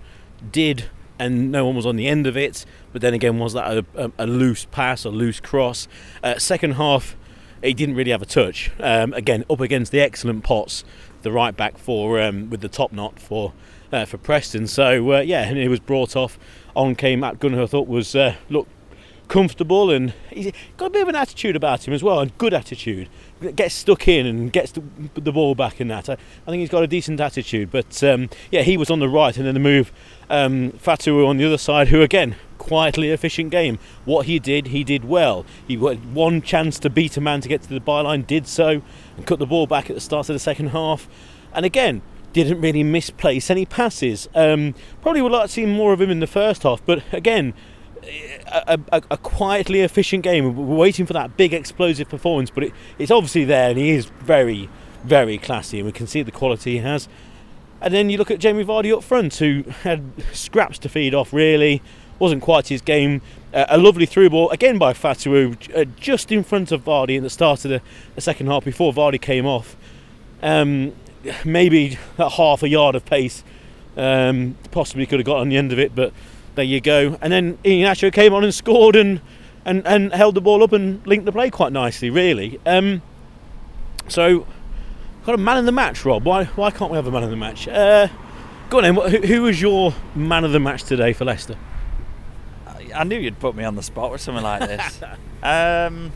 did, 0.51 0.89
and 1.19 1.51
no 1.51 1.63
one 1.63 1.75
was 1.75 1.85
on 1.85 1.95
the 1.95 2.07
end 2.07 2.25
of 2.25 2.35
it. 2.35 2.65
But 2.91 3.03
then 3.03 3.13
again, 3.13 3.37
was 3.37 3.53
that 3.53 3.71
a, 3.71 3.85
a, 3.93 4.11
a 4.17 4.25
loose 4.25 4.65
pass, 4.65 5.05
a 5.05 5.11
loose 5.11 5.39
cross? 5.39 5.87
Uh, 6.23 6.39
second 6.39 6.71
half, 6.71 7.15
he 7.63 7.75
didn't 7.75 7.93
really 7.93 8.09
have 8.09 8.23
a 8.23 8.25
touch. 8.25 8.71
Um, 8.79 9.13
again, 9.13 9.45
up 9.47 9.59
against 9.59 9.91
the 9.91 10.01
excellent 10.01 10.43
Potts, 10.43 10.83
the 11.21 11.31
right 11.31 11.55
back 11.55 11.77
for 11.77 12.19
um, 12.19 12.49
with 12.49 12.61
the 12.61 12.69
top 12.69 12.91
knot 12.91 13.19
for 13.19 13.53
uh, 13.93 14.05
for 14.05 14.17
Preston. 14.17 14.65
So 14.65 15.11
uh, 15.13 15.19
yeah, 15.19 15.43
and 15.43 15.55
he 15.55 15.67
was 15.67 15.79
brought 15.79 16.15
off. 16.15 16.39
On 16.75 16.95
came 16.95 17.21
Akgun, 17.21 17.53
who 17.53 17.61
I 17.61 17.67
thought 17.67 17.87
was 17.87 18.15
uh, 18.15 18.35
look 18.49 18.67
comfortable 19.29 19.89
and 19.89 20.13
he's 20.29 20.51
got 20.75 20.87
a 20.87 20.89
bit 20.89 21.03
of 21.03 21.07
an 21.07 21.15
attitude 21.15 21.55
about 21.55 21.87
him 21.87 21.93
as 21.93 22.03
well, 22.03 22.19
a 22.19 22.25
good 22.25 22.53
attitude. 22.53 23.07
Gets 23.55 23.75
stuck 23.75 24.07
in 24.07 24.25
and 24.25 24.51
gets 24.51 24.73
the, 24.73 24.83
the 25.13 25.31
ball 25.31 25.55
back 25.55 25.79
and 25.79 25.89
that. 25.89 26.09
I, 26.09 26.13
I, 26.13 26.51
think 26.51 26.59
he's 26.59 26.69
got 26.69 26.83
a 26.83 26.87
decent 26.87 27.21
attitude. 27.21 27.71
But 27.71 28.03
um, 28.03 28.29
yeah, 28.51 28.63
he 28.63 28.75
was 28.75 28.89
on 28.89 28.99
the 28.99 29.07
right 29.07 29.35
and 29.37 29.45
then 29.45 29.53
the 29.53 29.59
move 29.61 29.93
um, 30.29 30.71
Fatawu 30.73 31.25
on 31.25 31.37
the 31.37 31.45
other 31.45 31.57
side, 31.57 31.87
who 31.87 32.01
again 32.01 32.35
quietly 32.57 33.09
efficient 33.09 33.51
game. 33.51 33.79
What 34.03 34.25
he 34.25 34.37
did, 34.37 34.67
he 34.67 34.83
did 34.83 35.05
well. 35.05 35.45
He 35.65 35.75
had 35.77 36.13
one 36.13 36.41
chance 36.41 36.77
to 36.79 36.89
beat 36.89 37.15
a 37.15 37.21
man 37.21 37.39
to 37.41 37.47
get 37.47 37.61
to 37.61 37.69
the 37.69 37.79
byline, 37.79 38.27
did 38.27 38.45
so, 38.45 38.81
and 39.15 39.25
cut 39.25 39.39
the 39.39 39.45
ball 39.45 39.65
back 39.65 39.89
at 39.89 39.95
the 39.95 40.01
start 40.01 40.27
of 40.29 40.35
the 40.35 40.39
second 40.39 40.67
half. 40.67 41.07
And 41.53 41.65
again, 41.65 42.01
didn't 42.33 42.61
really 42.61 42.83
misplace 42.83 43.49
any 43.49 43.65
passes. 43.65 44.29
Um, 44.35 44.75
probably 45.01 45.21
would 45.21 45.31
like 45.31 45.47
to 45.47 45.51
see 45.51 45.65
more 45.65 45.93
of 45.93 46.01
him 46.01 46.09
in 46.09 46.19
the 46.19 46.27
first 46.27 46.63
half, 46.63 46.85
but 46.85 47.01
again, 47.11 47.53
a, 48.47 48.79
a, 48.91 49.01
a, 49.11 49.17
quietly 49.17 49.81
efficient 49.81 50.23
game. 50.23 50.55
We're 50.55 50.75
waiting 50.75 51.05
for 51.05 51.13
that 51.13 51.37
big 51.37 51.53
explosive 51.53 52.09
performance, 52.09 52.49
but 52.49 52.65
it, 52.65 52.73
it's 52.97 53.11
obviously 53.11 53.45
there, 53.45 53.69
and 53.69 53.77
he 53.77 53.91
is 53.91 54.05
very, 54.19 54.69
very 55.03 55.37
classy, 55.37 55.79
and 55.79 55.85
we 55.85 55.91
can 55.91 56.07
see 56.07 56.21
the 56.21 56.31
quality 56.31 56.73
he 56.73 56.77
has. 56.79 57.07
And 57.81 57.93
then 57.93 58.09
you 58.09 58.17
look 58.17 58.31
at 58.31 58.39
Jamie 58.39 58.65
Vardy 58.65 58.95
up 58.95 59.03
front, 59.03 59.35
who 59.35 59.63
had 59.83 60.03
scraps 60.33 60.77
to 60.79 60.89
feed 60.89 61.13
off. 61.13 61.31
Really, 61.31 61.81
wasn't 62.19 62.41
quite 62.41 62.67
his 62.67 62.81
game. 62.81 63.21
Uh, 63.53 63.65
a 63.69 63.77
lovely 63.77 64.05
through 64.05 64.29
ball 64.29 64.49
again 64.49 64.77
by 64.77 64.93
Fatawu, 64.93 65.75
uh, 65.75 65.85
just 65.99 66.31
in 66.31 66.43
front 66.43 66.71
of 66.71 66.83
Vardy 66.83 67.15
in 67.15 67.23
the 67.23 67.29
start 67.29 67.65
of 67.65 67.71
the, 67.71 67.81
the 68.15 68.21
second 68.21 68.47
half 68.47 68.65
before 68.65 68.93
Vardy 68.93 69.19
came 69.19 69.45
off. 69.45 69.75
Um, 70.41 70.93
maybe 71.45 71.97
half 72.17 72.63
a 72.63 72.69
yard 72.69 72.95
of 72.95 73.05
pace, 73.05 73.43
um, 73.97 74.57
possibly 74.71 75.05
could 75.05 75.19
have 75.19 75.25
got 75.25 75.37
on 75.37 75.49
the 75.49 75.57
end 75.57 75.71
of 75.71 75.79
it, 75.79 75.95
but 75.95 76.13
there 76.55 76.65
you 76.65 76.81
go. 76.81 77.17
And 77.21 77.31
then 77.31 77.57
Iheanacho 77.59 78.11
came 78.13 78.33
on 78.33 78.43
and 78.43 78.53
scored 78.53 78.95
and, 78.95 79.21
and, 79.65 79.85
and 79.87 80.13
held 80.13 80.35
the 80.35 80.41
ball 80.41 80.63
up 80.63 80.73
and 80.73 81.05
linked 81.05 81.25
the 81.25 81.31
play 81.31 81.49
quite 81.49 81.71
nicely, 81.71 82.09
really. 82.09 82.59
Um, 82.65 83.01
so, 84.07 84.45
got 85.25 85.35
a 85.35 85.37
man 85.37 85.57
in 85.57 85.65
the 85.65 85.71
match, 85.71 86.03
Rob. 86.05 86.25
Why 86.25 86.45
why 86.45 86.71
can't 86.71 86.91
we 86.91 86.95
have 86.95 87.07
a 87.07 87.11
man 87.11 87.23
in 87.23 87.29
the 87.29 87.37
match? 87.37 87.67
Uh, 87.67 88.07
go 88.69 88.77
on 88.79 88.83
then. 88.83 88.95
Who, 88.95 89.27
who 89.27 89.41
was 89.43 89.61
your 89.61 89.93
man 90.15 90.43
of 90.43 90.51
the 90.51 90.59
match 90.59 90.83
today 90.83 91.13
for 91.13 91.25
Leicester? 91.25 91.55
I 92.95 93.03
knew 93.03 93.17
you'd 93.17 93.39
put 93.39 93.55
me 93.55 93.63
on 93.63 93.75
the 93.75 93.83
spot 93.83 94.11
with 94.11 94.21
something 94.21 94.43
like 94.43 94.61
this. 94.61 95.01
um, 95.43 96.11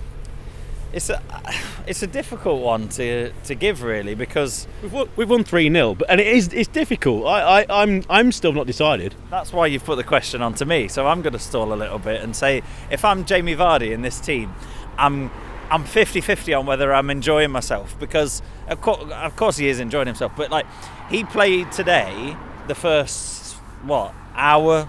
it's 0.93 1.09
a 1.09 1.21
it's 1.87 2.01
a 2.03 2.07
difficult 2.07 2.61
one 2.61 2.87
to 2.89 3.31
to 3.43 3.55
give 3.55 3.83
really 3.83 4.15
because 4.15 4.67
we've 4.81 4.93
won, 4.93 5.09
we've 5.15 5.29
won 5.29 5.43
three 5.43 5.69
0 5.69 5.97
and 6.07 6.21
it 6.21 6.27
is 6.27 6.53
it's 6.53 6.69
difficult. 6.69 7.25
I, 7.25 7.61
I 7.61 7.81
I'm 7.81 8.03
I'm 8.09 8.31
still 8.31 8.53
not 8.53 8.67
decided. 8.67 9.15
That's 9.29 9.51
why 9.51 9.67
you've 9.67 9.83
put 9.83 9.95
the 9.95 10.03
question 10.03 10.41
on 10.41 10.53
to 10.55 10.65
me. 10.65 10.87
So 10.87 11.07
I'm 11.07 11.21
going 11.21 11.33
to 11.33 11.39
stall 11.39 11.73
a 11.73 11.75
little 11.75 11.99
bit 11.99 12.21
and 12.21 12.35
say 12.35 12.61
if 12.89 13.03
I'm 13.03 13.25
Jamie 13.25 13.55
Vardy 13.55 13.91
in 13.91 14.01
this 14.01 14.19
team, 14.19 14.53
I'm 14.97 15.31
I'm 15.71 15.85
50-50 15.85 16.59
on 16.59 16.65
whether 16.67 16.93
I'm 16.93 17.09
enjoying 17.09 17.49
myself 17.49 17.99
because 17.99 18.43
of 18.67 18.79
course, 18.81 19.11
of 19.11 19.35
course 19.35 19.57
he 19.57 19.67
is 19.67 19.79
enjoying 19.79 20.07
himself, 20.07 20.33
but 20.37 20.51
like 20.51 20.67
he 21.09 21.23
played 21.23 21.71
today 21.71 22.37
the 22.67 22.75
first 22.75 23.55
what 23.83 24.13
hour 24.35 24.87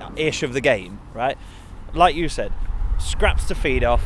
uh, 0.00 0.10
ish 0.16 0.42
of 0.42 0.52
the 0.52 0.60
game, 0.60 1.00
right? 1.14 1.38
Like 1.94 2.14
you 2.14 2.28
said, 2.28 2.52
scraps 2.98 3.46
to 3.48 3.54
feed 3.54 3.82
off 3.82 4.02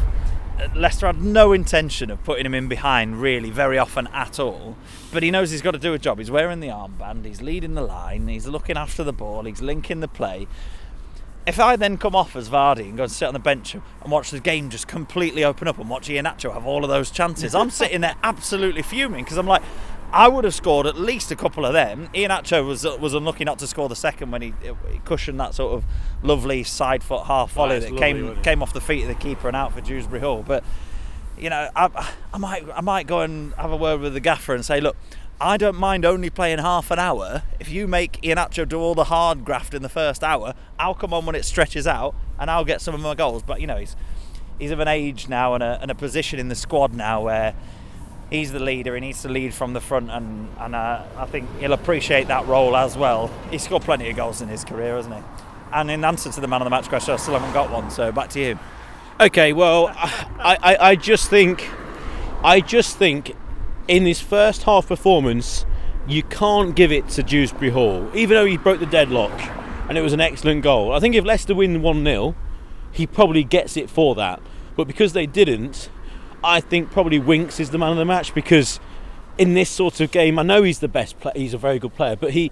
Leicester 0.75 1.07
had 1.07 1.23
no 1.23 1.53
intention 1.53 2.11
of 2.11 2.23
putting 2.25 2.45
him 2.45 2.55
in 2.55 2.69
behind 2.69 3.21
really 3.21 3.51
very 3.51 3.79
often 3.79 4.09
at 4.09 4.39
all. 4.41 4.77
But 5.13 5.23
he 5.23 5.31
knows 5.31 5.51
he's 5.51 5.63
got 5.63 5.73
to 5.73 5.79
do 5.79 5.95
a 5.95 5.99
job. 5.99 6.19
He's 6.19 6.31
wearing 6.31 6.61
the 6.61 6.69
armband, 6.69 7.25
he's 7.25 7.41
leading 7.41 7.75
the 7.75 7.83
line, 7.83 8.29
he's 8.29 8.47
looking 8.47 8.77
after 8.77 9.05
the 9.05 9.13
ball, 9.13 9.45
he's 9.45 9.63
linking 9.63 10.01
the 10.01 10.09
play. 10.09 10.47
If 11.47 11.59
I 11.59 11.77
then 11.77 11.97
come 11.97 12.15
off 12.15 12.37
as 12.37 12.51
Vardy 12.51 12.89
and 12.89 12.97
go 12.97 13.05
and 13.05 13.13
sit 13.13 13.27
on 13.27 13.33
the 13.33 13.41
bench 13.41 13.75
and 13.75 14.13
watch 14.13 14.31
the 14.31 14.41
game 14.41 14.69
just 14.69 14.87
completely 14.87 15.45
open 15.45 15.67
up 15.67 15.79
and 15.79 15.89
watch 15.89 16.09
Iheanacho 16.09 16.53
have 16.53 16.67
all 16.67 16.85
of 16.85 16.91
those 16.91 17.11
chances, 17.11 17.55
I'm 17.55 17.71
sitting 17.71 18.03
there 18.03 18.17
absolutely 18.23 18.83
fuming 18.83 19.25
because 19.25 19.39
I'm 19.39 19.47
like, 19.47 19.63
I 20.13 20.27
would 20.29 20.45
have 20.45 20.55
scored 20.55 20.87
at 20.87 20.97
least 20.97 21.31
a 21.31 21.37
couple 21.37 21.67
of 21.67 21.75
them. 21.75 22.09
Iheanacho 22.15 22.67
was 22.67 22.85
was 22.85 23.15
unlucky 23.15 23.45
not 23.45 23.59
to 23.59 23.67
score 23.67 23.89
the 23.89 23.97
second 23.97 24.31
when 24.31 24.43
he, 24.43 24.55
he 24.91 24.99
cushioned 25.05 25.39
that 25.41 25.55
sort 25.55 25.75
of 25.75 25.85
lovely 26.23 26.65
side 26.65 27.03
foot 27.03 27.27
half 27.27 27.53
volley 27.53 27.77
oh, 27.77 27.81
that 27.81 27.93
lovely, 27.93 27.99
came 27.99 28.43
came 28.43 28.63
off 28.63 28.73
the 28.73 28.81
feet 28.81 29.03
of 29.03 29.09
the 29.09 29.15
keeper 29.15 29.49
and 29.49 29.57
out 29.57 29.73
for 29.73 29.81
Dewsbury 29.81 30.21
Hall. 30.21 30.43
But 30.47 30.65
you 31.39 31.51
know, 31.51 31.69
I, 31.77 32.13
I 32.33 32.39
might 32.39 32.65
I 32.75 32.81
might 32.81 33.07
go 33.07 33.21
and 33.21 33.53
have 33.55 33.71
a 33.71 33.77
word 33.77 34.01
with 34.01 34.15
the 34.15 34.21
gaffer 34.21 34.55
and 34.55 34.65
say, 34.65 34.81
look, 34.81 34.97
I 35.41 35.57
don't 35.57 35.77
mind 35.77 36.05
only 36.05 36.31
playing 36.31 36.59
half 36.59 36.91
an 36.91 36.99
hour. 36.99 37.43
If 37.61 37.69
you 37.69 37.87
make 37.87 38.21
Iheanacho 38.23 38.69
do 38.69 38.81
all 38.81 38.95
the 38.95 39.05
hard 39.05 39.45
graft 39.45 39.75
in 39.75 39.83
the 39.83 39.89
first 39.89 40.25
hour, 40.25 40.55
I'll 40.79 40.95
come 40.95 41.13
on 41.13 41.27
when 41.27 41.35
it 41.35 41.45
stretches 41.45 41.87
out 41.87 42.15
and 42.39 42.51
I'll 42.51 42.65
get 42.65 42.81
some 42.81 42.95
of 42.95 43.01
my 43.01 43.15
goals. 43.15 43.43
But 43.43 43.61
you 43.61 43.67
know, 43.67 43.77
he's 43.77 43.95
he's 44.59 44.71
of 44.71 44.81
an 44.81 44.89
age 44.89 45.29
now 45.29 45.55
and 45.55 45.63
a, 45.63 45.79
and 45.83 45.91
a 45.91 45.95
position 45.95 46.39
in 46.39 46.49
the 46.49 46.55
squad 46.55 46.95
now 46.95 47.23
where 47.23 47.55
he's 48.31 48.53
the 48.53 48.61
leader. 48.61 48.95
He 48.95 49.01
needs 49.01 49.22
to 49.22 49.29
lead 49.29 49.55
from 49.55 49.72
the 49.72 49.81
front, 49.81 50.11
and 50.11 50.49
and 50.59 50.74
uh, 50.74 51.03
I 51.16 51.26
think 51.26 51.49
he'll 51.59 51.72
appreciate 51.72 52.29
that 52.29 52.47
role 52.47 52.76
as 52.76 52.97
well. 52.97 53.31
He's 53.51 53.62
scored 53.62 53.83
plenty 53.83 54.09
of 54.11 54.16
goals 54.16 54.41
in 54.41 54.49
his 54.49 54.64
career, 54.64 54.97
hasn't 54.97 55.14
he? 55.14 55.22
And 55.72 55.91
in 55.91 56.05
answer 56.05 56.31
to 56.31 56.41
the 56.41 56.49
man 56.49 56.62
of 56.62 56.66
the 56.66 56.70
match 56.70 56.89
question, 56.89 57.14
I 57.14 57.16
still 57.16 57.35
haven't 57.35 57.53
got 57.53 57.70
one. 57.70 57.91
So 57.91 58.11
back 58.12 58.31
to 58.31 58.41
you. 58.41 58.59
Okay, 59.20 59.53
well, 59.53 59.89
I, 59.89 60.57
I, 60.62 60.76
I 60.91 60.97
just 60.97 61.29
think, 61.29 61.68
I 62.45 62.61
just 62.61 62.97
think, 62.97 63.35
in 63.89 64.07
his 64.07 64.20
first 64.20 64.62
half 64.62 64.87
performance, 64.87 65.66
you 66.07 66.22
can't 66.22 66.74
give 66.76 66.93
it 66.93 67.09
to 67.11 67.22
Dewsbury 67.22 67.70
Hall, 67.70 68.09
even 68.14 68.37
though 68.37 68.47
he 68.47 68.57
broke 68.57 68.79
the 68.79 68.87
deadlock, 68.87 69.33
and 69.89 69.99
it 69.99 70.03
was 70.03 70.12
an 70.12 70.20
excellent 70.20 70.62
goal. 70.62 70.93
I 70.93 71.01
think 71.01 71.14
if 71.14 71.24
Leicester 71.24 71.55
win 71.55 71.83
one 71.83 72.05
0 72.05 72.37
he 72.93 73.07
probably 73.07 73.45
gets 73.45 73.76
it 73.76 73.91
for 73.91 74.14
that. 74.14 74.41
But 74.76 74.87
because 74.87 75.12
they 75.12 75.26
didn't, 75.26 75.91
I 76.43 76.61
think 76.61 76.91
probably 76.91 77.18
Winks 77.18 77.59
is 77.59 77.70
the 77.70 77.78
man 77.78 77.93
of 77.93 77.97
the 77.97 78.05
match 78.05 78.34
because 78.34 78.78
in 79.36 79.55
this 79.55 79.70
sort 79.70 80.01
of 80.01 80.11
game, 80.11 80.39
I 80.39 80.43
know 80.43 80.62
he's 80.62 80.78
the 80.78 80.89
best 80.89 81.18
player. 81.20 81.34
He's 81.36 81.55
a 81.55 81.59
very 81.59 81.78
good 81.78 81.95
player, 81.95 82.16
but 82.16 82.32
he 82.32 82.51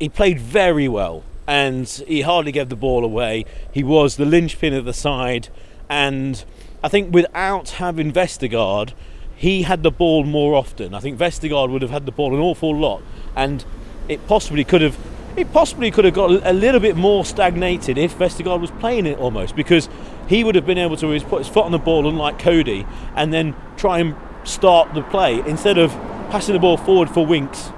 he 0.00 0.08
played 0.08 0.38
very 0.38 0.86
well 0.88 1.24
and 1.46 1.88
he 2.06 2.20
hardly 2.20 2.52
gave 2.52 2.68
the 2.68 2.76
ball 2.76 3.04
away. 3.04 3.44
He 3.72 3.82
was 3.82 4.16
the 4.16 4.24
linchpin 4.26 4.74
of 4.74 4.84
the 4.84 4.92
side, 4.92 5.48
and 5.88 6.44
I 6.84 6.88
think 6.88 7.12
without 7.12 7.70
having 7.70 8.12
Vestergaard, 8.12 8.92
he 9.34 9.62
had 9.62 9.82
the 9.82 9.90
ball 9.90 10.24
more 10.24 10.54
often. 10.54 10.94
I 10.94 11.00
think 11.00 11.18
Vestergaard 11.18 11.70
would 11.70 11.82
have 11.82 11.90
had 11.90 12.04
the 12.04 12.12
ball 12.12 12.34
an 12.34 12.40
awful 12.40 12.76
lot, 12.76 13.02
and 13.34 13.64
it 14.08 14.26
possibly 14.26 14.62
could 14.62 14.82
have 14.82 14.96
it 15.38 15.52
possibly 15.52 15.90
could 15.90 16.04
have 16.04 16.14
got 16.14 16.30
a 16.44 16.52
little 16.52 16.80
bit 16.80 16.96
more 16.96 17.24
stagnated 17.24 17.96
if 17.96 18.18
Vestergaard 18.18 18.60
was 18.60 18.72
playing 18.72 19.06
it 19.06 19.18
almost 19.18 19.54
because 19.54 19.88
he 20.26 20.42
would 20.42 20.56
have 20.56 20.66
been 20.66 20.78
able 20.78 20.96
to 20.96 21.20
put 21.20 21.38
his 21.38 21.48
foot 21.48 21.64
on 21.64 21.72
the 21.72 21.78
ball 21.78 22.08
unlike 22.08 22.38
Coady, 22.38 22.84
and 23.14 23.32
then 23.32 23.54
try 23.76 24.00
and 24.00 24.16
start 24.44 24.92
the 24.94 25.02
play 25.02 25.38
instead 25.46 25.78
of 25.78 25.92
passing 26.30 26.54
the 26.54 26.58
ball 26.58 26.76
forward 26.76 27.08
for 27.08 27.24
Winks 27.24 27.70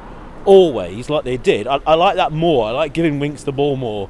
always 0.44 1.10
like 1.10 1.24
they 1.24 1.36
did. 1.36 1.66
I, 1.66 1.80
I 1.86 1.94
like 1.94 2.16
that 2.16 2.32
more. 2.32 2.66
I 2.66 2.70
like 2.70 2.94
giving 2.94 3.18
Winks 3.18 3.44
the 3.44 3.52
ball 3.52 3.76
more. 3.76 4.08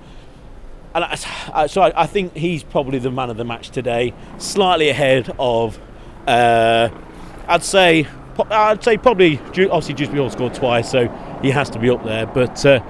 and 0.94 1.05
I, 1.05 1.66
so 1.66 1.82
I, 1.82 2.03
I 2.03 2.07
think 2.07 2.36
he's 2.36 2.62
probably 2.62 2.98
the 2.98 3.11
man 3.11 3.30
of 3.30 3.36
the 3.36 3.44
match 3.44 3.70
today, 3.70 4.14
slightly 4.38 4.88
ahead 4.88 5.34
of. 5.38 5.78
Uh, 6.26 6.88
I'd 7.48 7.64
say, 7.64 8.07
I'd 8.51 8.84
say 8.84 8.96
probably. 8.96 9.38
Obviously, 9.38 9.94
Juice 9.94 10.09
Hall 10.09 10.30
scored 10.30 10.55
twice, 10.55 10.90
so 10.90 11.09
he 11.42 11.51
has 11.51 11.68
to 11.70 11.78
be 11.78 11.90
up 11.90 12.05
there. 12.05 12.26
But 12.26 12.64
uh, 12.64 12.80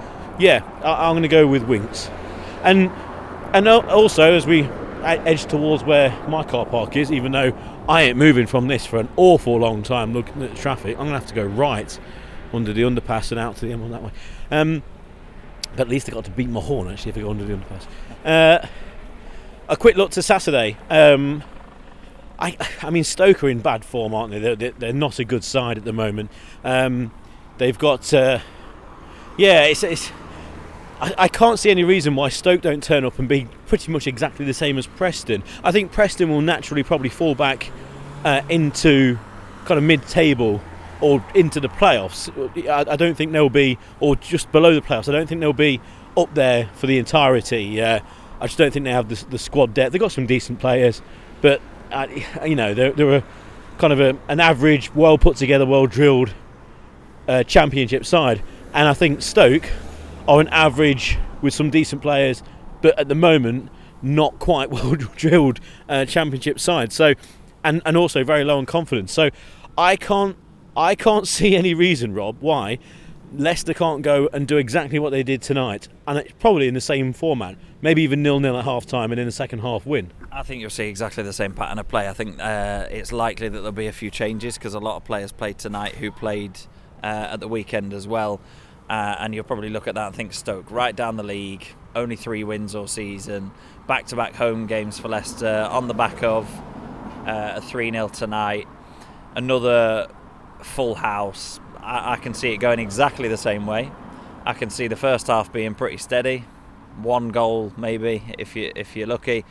yeah, 0.41 0.65
I, 0.83 1.09
I'm 1.09 1.13
going 1.13 1.23
to 1.23 1.29
go 1.29 1.47
with 1.47 1.63
Winks, 1.63 2.11
and 2.63 2.91
and 3.53 3.69
also 3.69 4.33
as 4.33 4.47
we 4.47 4.63
edge 5.03 5.47
towards 5.47 5.83
where 5.85 6.11
my 6.29 6.45
car 6.45 6.67
park 6.67 6.97
is, 6.97 7.11
even 7.11 7.33
though 7.33 7.53
I 7.89 8.03
ain't 8.03 8.17
moving 8.19 8.47
from 8.47 8.69
this 8.69 8.87
for 8.87 8.99
an 8.99 9.09
awful 9.17 9.57
long 9.59 9.83
time, 9.83 10.13
looking 10.13 10.43
at 10.43 10.55
the 10.55 10.61
traffic, 10.61 10.97
I'm 10.99 11.09
going 11.09 11.13
to 11.13 11.19
have 11.19 11.29
to 11.29 11.35
go 11.35 11.45
right 11.45 11.99
under 12.53 12.73
the 12.73 12.83
underpass 12.83 13.31
and 13.31 13.41
out 13.41 13.57
to 13.57 13.67
the 13.67 13.73
M1 13.73 13.91
that 13.91 14.03
way. 14.03 14.11
Um, 14.51 14.83
but 15.73 15.83
at 15.83 15.89
least 15.89 16.09
I 16.09 16.13
got 16.13 16.25
to 16.25 16.31
beat 16.31 16.49
my 16.49 16.61
horn 16.61 16.89
actually 16.89 17.11
if 17.11 17.19
I 17.19 17.21
go 17.21 17.31
under 17.31 17.45
the 17.45 17.55
underpass. 17.55 17.87
Uh, 18.25 18.67
a 19.69 19.77
quick 19.77 19.97
look 19.97 20.11
to 20.13 20.23
Saturday. 20.23 20.77
Um, 20.89 21.43
I, 22.39 22.57
I 22.83 22.91
mean, 22.91 23.05
Stoke 23.05 23.45
are 23.45 23.49
in 23.49 23.61
bad 23.61 23.85
form, 23.85 24.15
aren't 24.15 24.33
they? 24.33 24.39
They're, 24.39 24.57
they're, 24.57 24.73
they're 24.73 24.93
not 24.93 25.19
a 25.19 25.25
good 25.25 25.45
side 25.45 25.79
at 25.79 25.85
the 25.85 25.93
moment. 25.93 26.31
Um, 26.65 27.13
they've 27.59 27.79
got, 27.79 28.13
uh, 28.13 28.41
yeah, 29.37 29.65
it's, 29.65 29.83
it's 29.83 30.11
I, 31.01 31.15
I 31.19 31.29
can't 31.29 31.59
see 31.59 31.71
any 31.71 31.85
reason 31.85 32.15
why 32.15 32.29
Stoke 32.29 32.61
don't 32.61 32.83
turn 32.83 33.05
up 33.05 33.19
and 33.19 33.29
be 33.29 33.49
pretty 33.67 33.91
much 33.91 34.07
exactly 34.07 34.45
the 34.45 34.55
same 34.55 34.79
as 34.79 34.87
Preston. 34.87 35.43
I 35.65 35.73
think 35.73 35.93
Preston 35.93 36.29
will 36.29 36.43
naturally 36.43 36.83
probably 36.83 37.09
fall 37.09 37.35
back 37.35 37.71
uh, 38.25 38.43
into 38.49 39.19
kind 39.65 39.79
of 39.79 39.85
mid-table 39.85 40.61
or 41.01 41.25
into 41.35 41.61
the 41.61 41.69
playoffs. 41.69 42.29
I, 42.69 42.93
I 42.93 42.97
don't 42.97 43.17
think 43.17 43.33
they'll 43.33 43.49
be, 43.49 43.79
or 44.01 44.17
just 44.17 44.53
below 44.53 44.75
the 44.75 44.83
playoffs. 44.83 45.09
I 45.09 45.13
don't 45.13 45.27
think 45.27 45.41
they'll 45.41 45.53
be 45.53 45.81
up 46.17 46.35
there 46.35 46.69
for 46.75 46.87
the 46.87 46.99
entirety. 46.99 47.81
Uh, 47.81 48.01
I 48.41 48.47
just 48.47 48.59
don't 48.59 48.73
think 48.73 48.85
they 48.85 48.93
have 48.93 49.09
the, 49.09 49.25
the 49.31 49.39
squad 49.39 49.75
depth. 49.75 49.93
They've 49.93 50.01
got 50.01 50.13
some 50.13 50.27
decent 50.27 50.59
players, 50.59 51.01
but 51.41 51.61
uh, 51.91 52.07
you 52.45 52.57
know 52.57 52.75
they're, 52.75 52.93
they're 52.93 53.17
a 53.17 53.25
kind 53.79 53.93
of 53.93 54.01
a, 54.01 54.17
an 54.29 54.41
average, 54.41 54.95
well 54.95 55.17
put 55.17 55.37
together, 55.37 55.65
well 55.65 55.87
drilled 55.87 56.35
uh, 57.29 57.43
championship 57.45 58.05
side. 58.05 58.43
And 58.75 58.87
I 58.87 58.95
think 58.95 59.23
Stoke 59.23 59.65
are 60.29 60.41
an 60.41 60.49
average 60.49 61.19
with 61.43 61.55
some 61.55 61.71
decent 61.71 62.03
players, 62.03 62.43
but 62.83 62.99
at 62.99 63.09
the 63.09 63.15
moment 63.15 63.71
not 64.03 64.39
quite 64.39 64.71
well 64.71 64.95
drilled 64.95 65.61
uh, 65.89 66.05
championship 66.05 66.59
side. 66.59 66.93
So, 66.93 67.15
and 67.65 67.83
and 67.85 67.97
also 67.97 68.25
very 68.25 68.45
low 68.45 68.59
on 68.59 68.67
confidence. 68.67 69.13
So, 69.13 69.31
I 69.77 69.97
can't 69.97 70.37
I 70.77 70.95
can't 70.95 71.27
see 71.37 71.57
any 71.57 71.75
reason, 71.75 72.15
Rob, 72.15 72.37
why 72.41 72.79
Leicester 73.33 73.75
can't 73.75 74.03
go 74.03 74.29
and 74.33 74.49
do 74.49 74.57
exactly 74.57 74.99
what 74.99 75.11
they 75.11 75.23
did 75.23 75.41
tonight, 75.41 75.89
and 76.07 76.19
it's 76.19 76.33
probably 76.41 76.67
in 76.67 76.75
the 76.75 76.81
same 76.81 77.13
format, 77.13 77.57
maybe 77.81 78.03
even 78.03 78.23
nil 78.23 78.41
nil 78.41 78.57
at 78.59 78.65
half 78.65 78.87
time, 78.87 79.13
and 79.13 79.21
in 79.21 79.27
the 79.27 79.33
second 79.33 79.61
half 79.61 79.87
win. 79.87 80.11
I 80.33 80.43
think 80.43 80.61
you'll 80.61 80.71
see 80.71 80.89
exactly 80.89 81.23
the 81.23 81.33
same 81.33 81.53
pattern 81.53 81.79
of 81.79 81.87
play. 81.87 82.09
I 82.09 82.13
think 82.13 82.41
uh, 82.41 82.87
it's 82.91 83.13
likely 83.13 83.49
that 83.49 83.59
there'll 83.59 83.73
be 83.73 83.87
a 83.87 83.93
few 83.93 84.11
changes 84.11 84.59
because 84.59 84.75
a 84.75 84.81
lot 84.81 84.97
of 84.97 85.05
players 85.05 85.31
played 85.33 85.59
tonight 85.59 85.95
who 85.95 86.11
played 86.11 86.59
uh, 87.03 87.29
at 87.31 87.41
the 87.41 87.49
weekend 87.49 87.93
as 87.93 88.09
well. 88.09 88.41
Uh, 88.91 89.15
and 89.21 89.33
you'll 89.33 89.45
probably 89.45 89.69
look 89.69 89.87
at 89.87 89.95
that 89.95 90.09
and 90.09 90.17
think 90.17 90.33
Stoke 90.33 90.69
right 90.69 90.97
down 90.97 91.17
the 91.17 91.23
league, 91.23 91.65
only 91.95 92.17
three 92.17 92.43
wins 92.43 92.75
all 92.75 92.89
season, 92.89 93.53
back 93.87 94.07
to 94.07 94.17
back 94.17 94.35
home 94.35 94.67
games 94.67 94.99
for 94.99 95.07
Leicester 95.07 95.69
on 95.71 95.87
the 95.87 95.95
back 95.95 96.25
of 96.25 96.51
uh, 97.25 97.53
a 97.55 97.61
3 97.61 97.93
0 97.93 98.09
tonight, 98.09 98.67
another 99.37 100.09
full 100.63 100.97
house. 100.97 101.61
I, 101.79 102.15
I 102.15 102.17
can 102.17 102.35
see 102.35 102.53
it 102.53 102.57
going 102.57 102.81
exactly 102.81 103.29
the 103.29 103.37
same 103.37 103.65
way. 103.65 103.93
I 104.45 104.55
can 104.55 104.71
see 104.71 104.89
the 104.89 104.97
first 104.97 105.29
half 105.29 105.53
being 105.53 105.77
pretty 105.77 105.99
steady, 105.99 106.45
one 107.01 107.29
goal 107.29 107.73
maybe 107.77 108.25
if 108.41 108.57
you 108.57 108.73
if 108.75 108.97
you're 108.97 109.07
lucky. 109.07 109.45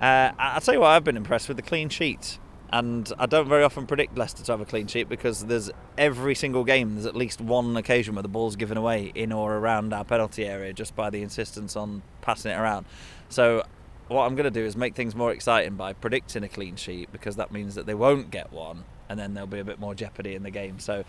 Uh, 0.00 0.32
I'll 0.38 0.62
tell 0.62 0.72
you 0.72 0.80
what, 0.80 0.88
I've 0.88 1.04
been 1.04 1.18
impressed 1.18 1.46
with 1.46 1.58
the 1.58 1.62
clean 1.62 1.90
sheet. 1.90 2.38
And 2.72 3.12
I 3.18 3.26
don't 3.26 3.48
very 3.48 3.62
often 3.62 3.86
predict 3.86 4.16
Leicester 4.16 4.42
to 4.44 4.52
have 4.52 4.62
a 4.62 4.64
clean 4.64 4.86
sheet 4.86 5.06
because 5.06 5.44
there's 5.44 5.70
every 5.98 6.34
single 6.34 6.64
game, 6.64 6.94
there's 6.94 7.04
at 7.04 7.14
least 7.14 7.40
one 7.40 7.76
occasion 7.76 8.14
where 8.14 8.22
the 8.22 8.28
ball's 8.28 8.56
given 8.56 8.78
away 8.78 9.12
in 9.14 9.30
or 9.30 9.56
around 9.56 9.92
our 9.92 10.04
penalty 10.04 10.46
area 10.46 10.72
just 10.72 10.96
by 10.96 11.10
the 11.10 11.20
insistence 11.22 11.76
on 11.76 12.02
passing 12.22 12.50
it 12.50 12.54
around. 12.54 12.86
So, 13.28 13.62
what 14.08 14.24
I'm 14.24 14.34
going 14.34 14.44
to 14.44 14.50
do 14.50 14.64
is 14.64 14.74
make 14.74 14.94
things 14.94 15.14
more 15.14 15.32
exciting 15.32 15.76
by 15.76 15.92
predicting 15.92 16.42
a 16.44 16.48
clean 16.48 16.76
sheet 16.76 17.12
because 17.12 17.36
that 17.36 17.52
means 17.52 17.74
that 17.74 17.86
they 17.86 17.94
won't 17.94 18.30
get 18.30 18.52
one 18.52 18.84
and 19.08 19.20
then 19.20 19.34
there'll 19.34 19.46
be 19.46 19.58
a 19.58 19.64
bit 19.64 19.78
more 19.78 19.94
jeopardy 19.94 20.34
in 20.34 20.42
the 20.42 20.50
game. 20.50 20.78
So, 20.78 21.04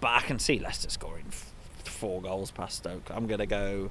but 0.00 0.08
I 0.08 0.20
can 0.20 0.38
see 0.38 0.58
Leicester 0.58 0.90
scoring 0.90 1.24
f- 1.28 1.54
four 1.84 2.20
goals 2.20 2.50
past 2.50 2.76
Stoke. 2.78 3.10
I'm 3.10 3.26
going 3.26 3.40
to 3.40 3.46
go. 3.46 3.90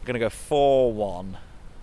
I'm 0.00 0.06
going 0.06 0.14
to 0.14 0.20
go 0.20 0.30
four-one 0.30 1.36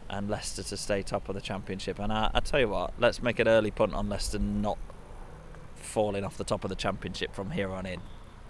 and 0.10 0.30
Leicester 0.30 0.64
to 0.64 0.78
stay 0.78 1.02
top 1.04 1.30
of 1.30 1.36
the 1.36 1.42
championship. 1.42 2.00
And 2.00 2.12
I, 2.12 2.30
I 2.34 2.40
tell 2.40 2.60
you 2.60 2.70
what, 2.70 2.94
let's 3.00 3.22
make 3.22 3.40
an 3.40 3.48
early 3.48 3.72
punt 3.72 3.94
on 3.94 4.10
Leicester 4.10 4.40
not 4.40 4.78
falling 5.76 6.24
off 6.24 6.38
the 6.38 6.44
top 6.44 6.64
of 6.64 6.70
the 6.70 6.76
championship 6.76 7.34
from 7.34 7.52
here 7.52 7.70
on 7.72 7.86
in. 7.86 8.02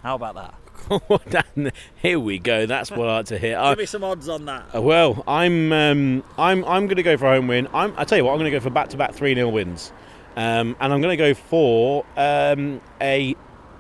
How 0.04 0.16
about 0.16 0.36
that? 0.36 1.74
Here 2.02 2.18
we 2.20 2.40
go. 2.40 2.66
That's 2.66 2.90
what 2.90 3.10
I 3.10 3.18
like 3.18 3.26
to 3.28 3.38
hear. 3.38 3.58
I- 3.58 3.72
Give 3.72 3.80
me 3.80 3.86
some 3.86 4.04
odds 4.04 4.30
on 4.30 4.46
that. 4.46 4.74
Uh, 4.74 4.82
Well, 4.82 5.24
I'm 5.28 5.74
um, 5.74 6.24
I'm 6.38 6.64
I'm 6.64 6.86
going 6.88 6.96
to 6.96 7.04
go 7.04 7.18
for 7.18 7.26
a 7.28 7.36
home 7.36 7.48
win. 7.50 7.68
I'm, 7.74 7.94
I 7.98 8.06
tell 8.06 8.18
you 8.18 8.24
what, 8.24 8.32
I'm 8.32 8.40
going 8.40 8.50
to 8.50 8.58
go 8.58 8.62
for 8.64 8.70
back-to-back 8.70 9.14
three 9.14 9.36
0 9.36 9.50
wins, 9.50 9.92
um, 10.38 10.78
and 10.80 10.94
I'm 10.94 11.02
going 11.02 11.18
to 11.18 11.22
go 11.22 11.34
for 11.34 12.06
um, 12.16 12.80
a 13.02 13.36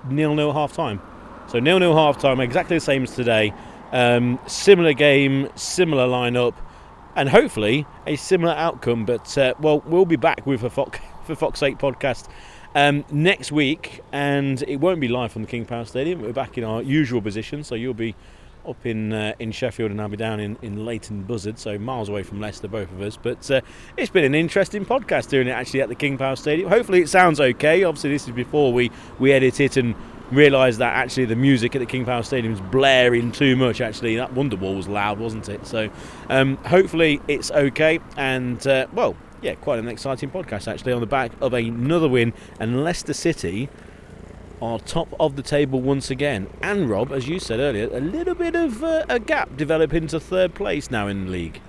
nil-nil 0.09 0.51
half 0.51 0.73
time. 0.73 1.01
So 1.47 1.59
nil-nil 1.59 1.95
half 1.95 2.19
time, 2.19 2.41
exactly 2.41 2.75
the 2.75 2.81
same 2.81 3.03
as 3.03 3.15
today. 3.15 3.53
Um, 3.93 4.37
similar 4.45 4.91
game, 4.93 5.47
similar 5.55 6.05
lineup, 6.05 6.53
and 7.19 7.27
hopefully 7.27 7.85
a 8.07 8.15
similar 8.15 8.53
outcome. 8.53 9.05
But 9.05 9.37
uh, 9.37 9.53
well, 9.59 9.81
we'll 9.85 10.05
be 10.05 10.15
back 10.15 10.45
with 10.47 10.63
a 10.63 10.69
Fox 10.69 10.99
for 11.25 11.35
Fox 11.35 11.61
8 11.61 11.77
podcast 11.77 12.29
um, 12.75 13.03
next 13.11 13.51
week, 13.51 14.01
and 14.13 14.63
it 14.67 14.77
won't 14.77 15.01
be 15.01 15.09
live 15.09 15.33
from 15.33 15.41
the 15.41 15.47
King 15.47 15.65
Power 15.65 15.83
Stadium. 15.83 16.21
We're 16.21 16.31
back 16.31 16.57
in 16.57 16.63
our 16.63 16.81
usual 16.81 17.21
position, 17.21 17.63
so 17.63 17.75
you'll 17.75 17.93
be 17.93 18.15
up 18.65 18.85
in 18.85 19.11
uh, 19.11 19.33
in 19.39 19.51
Sheffield 19.51 19.91
and 19.91 20.01
I'll 20.01 20.09
be 20.09 20.17
down 20.17 20.39
in, 20.39 20.57
in 20.61 20.85
Leighton 20.85 21.23
Buzzard, 21.23 21.59
so 21.59 21.77
miles 21.77 22.07
away 22.07 22.23
from 22.23 22.39
Leicester, 22.39 22.69
both 22.69 22.89
of 22.89 23.01
us. 23.01 23.17
But 23.17 23.51
uh, 23.51 23.61
it's 23.97 24.11
been 24.11 24.23
an 24.23 24.35
interesting 24.35 24.85
podcast 24.85 25.29
doing 25.29 25.49
it 25.49 25.51
actually 25.51 25.81
at 25.81 25.89
the 25.89 25.95
King 25.95 26.17
Power 26.17 26.37
Stadium. 26.37 26.69
Hopefully, 26.69 27.01
it 27.01 27.09
sounds 27.09 27.41
okay. 27.41 27.83
Obviously, 27.83 28.11
this 28.11 28.27
is 28.29 28.33
before 28.33 28.71
we, 28.71 28.91
we 29.17 29.33
edit 29.33 29.59
it 29.59 29.75
and 29.75 29.93
realise 30.31 30.77
that 30.77 30.95
actually 30.95 31.25
the 31.25 31.35
music 31.35 31.75
at 31.75 31.79
the 31.79 31.85
King 31.85 32.05
Power 32.05 32.23
Stadium 32.23 32.53
is 32.53 32.61
blaring 32.61 33.31
too 33.31 33.55
much. 33.55 33.81
Actually, 33.81 34.15
that 34.17 34.33
Wonderwall 34.33 34.75
was 34.75 34.87
loud, 34.87 35.19
wasn't 35.19 35.49
it? 35.49 35.65
So, 35.65 35.89
um, 36.29 36.57
hopefully, 36.57 37.21
it's 37.27 37.51
okay. 37.51 37.99
And 38.17 38.65
uh, 38.67 38.87
well, 38.93 39.15
yeah, 39.41 39.55
quite 39.55 39.79
an 39.79 39.87
exciting 39.87 40.29
podcast 40.29 40.67
actually 40.71 40.93
on 40.93 41.01
the 41.01 41.07
back 41.07 41.31
of 41.41 41.53
another 41.53 42.09
win 42.09 42.33
and 42.59 42.83
Leicester 42.83 43.13
City 43.13 43.69
are 44.61 44.79
top 44.79 45.07
of 45.19 45.35
the 45.35 45.41
table 45.41 45.81
once 45.81 46.11
again. 46.11 46.49
And 46.61 46.89
Rob, 46.89 47.11
as 47.11 47.29
you 47.29 47.39
said 47.39 47.59
earlier, 47.59 47.87
a 47.95 48.01
little 48.01 48.35
bit 48.35 48.55
of 48.55 48.83
uh, 48.83 49.05
a 49.07 49.19
gap 49.19 49.55
developing 49.55 50.07
to 50.07 50.19
third 50.19 50.53
place 50.53 50.91
now 50.91 51.07
in 51.07 51.25
the 51.25 51.31
league. 51.31 51.61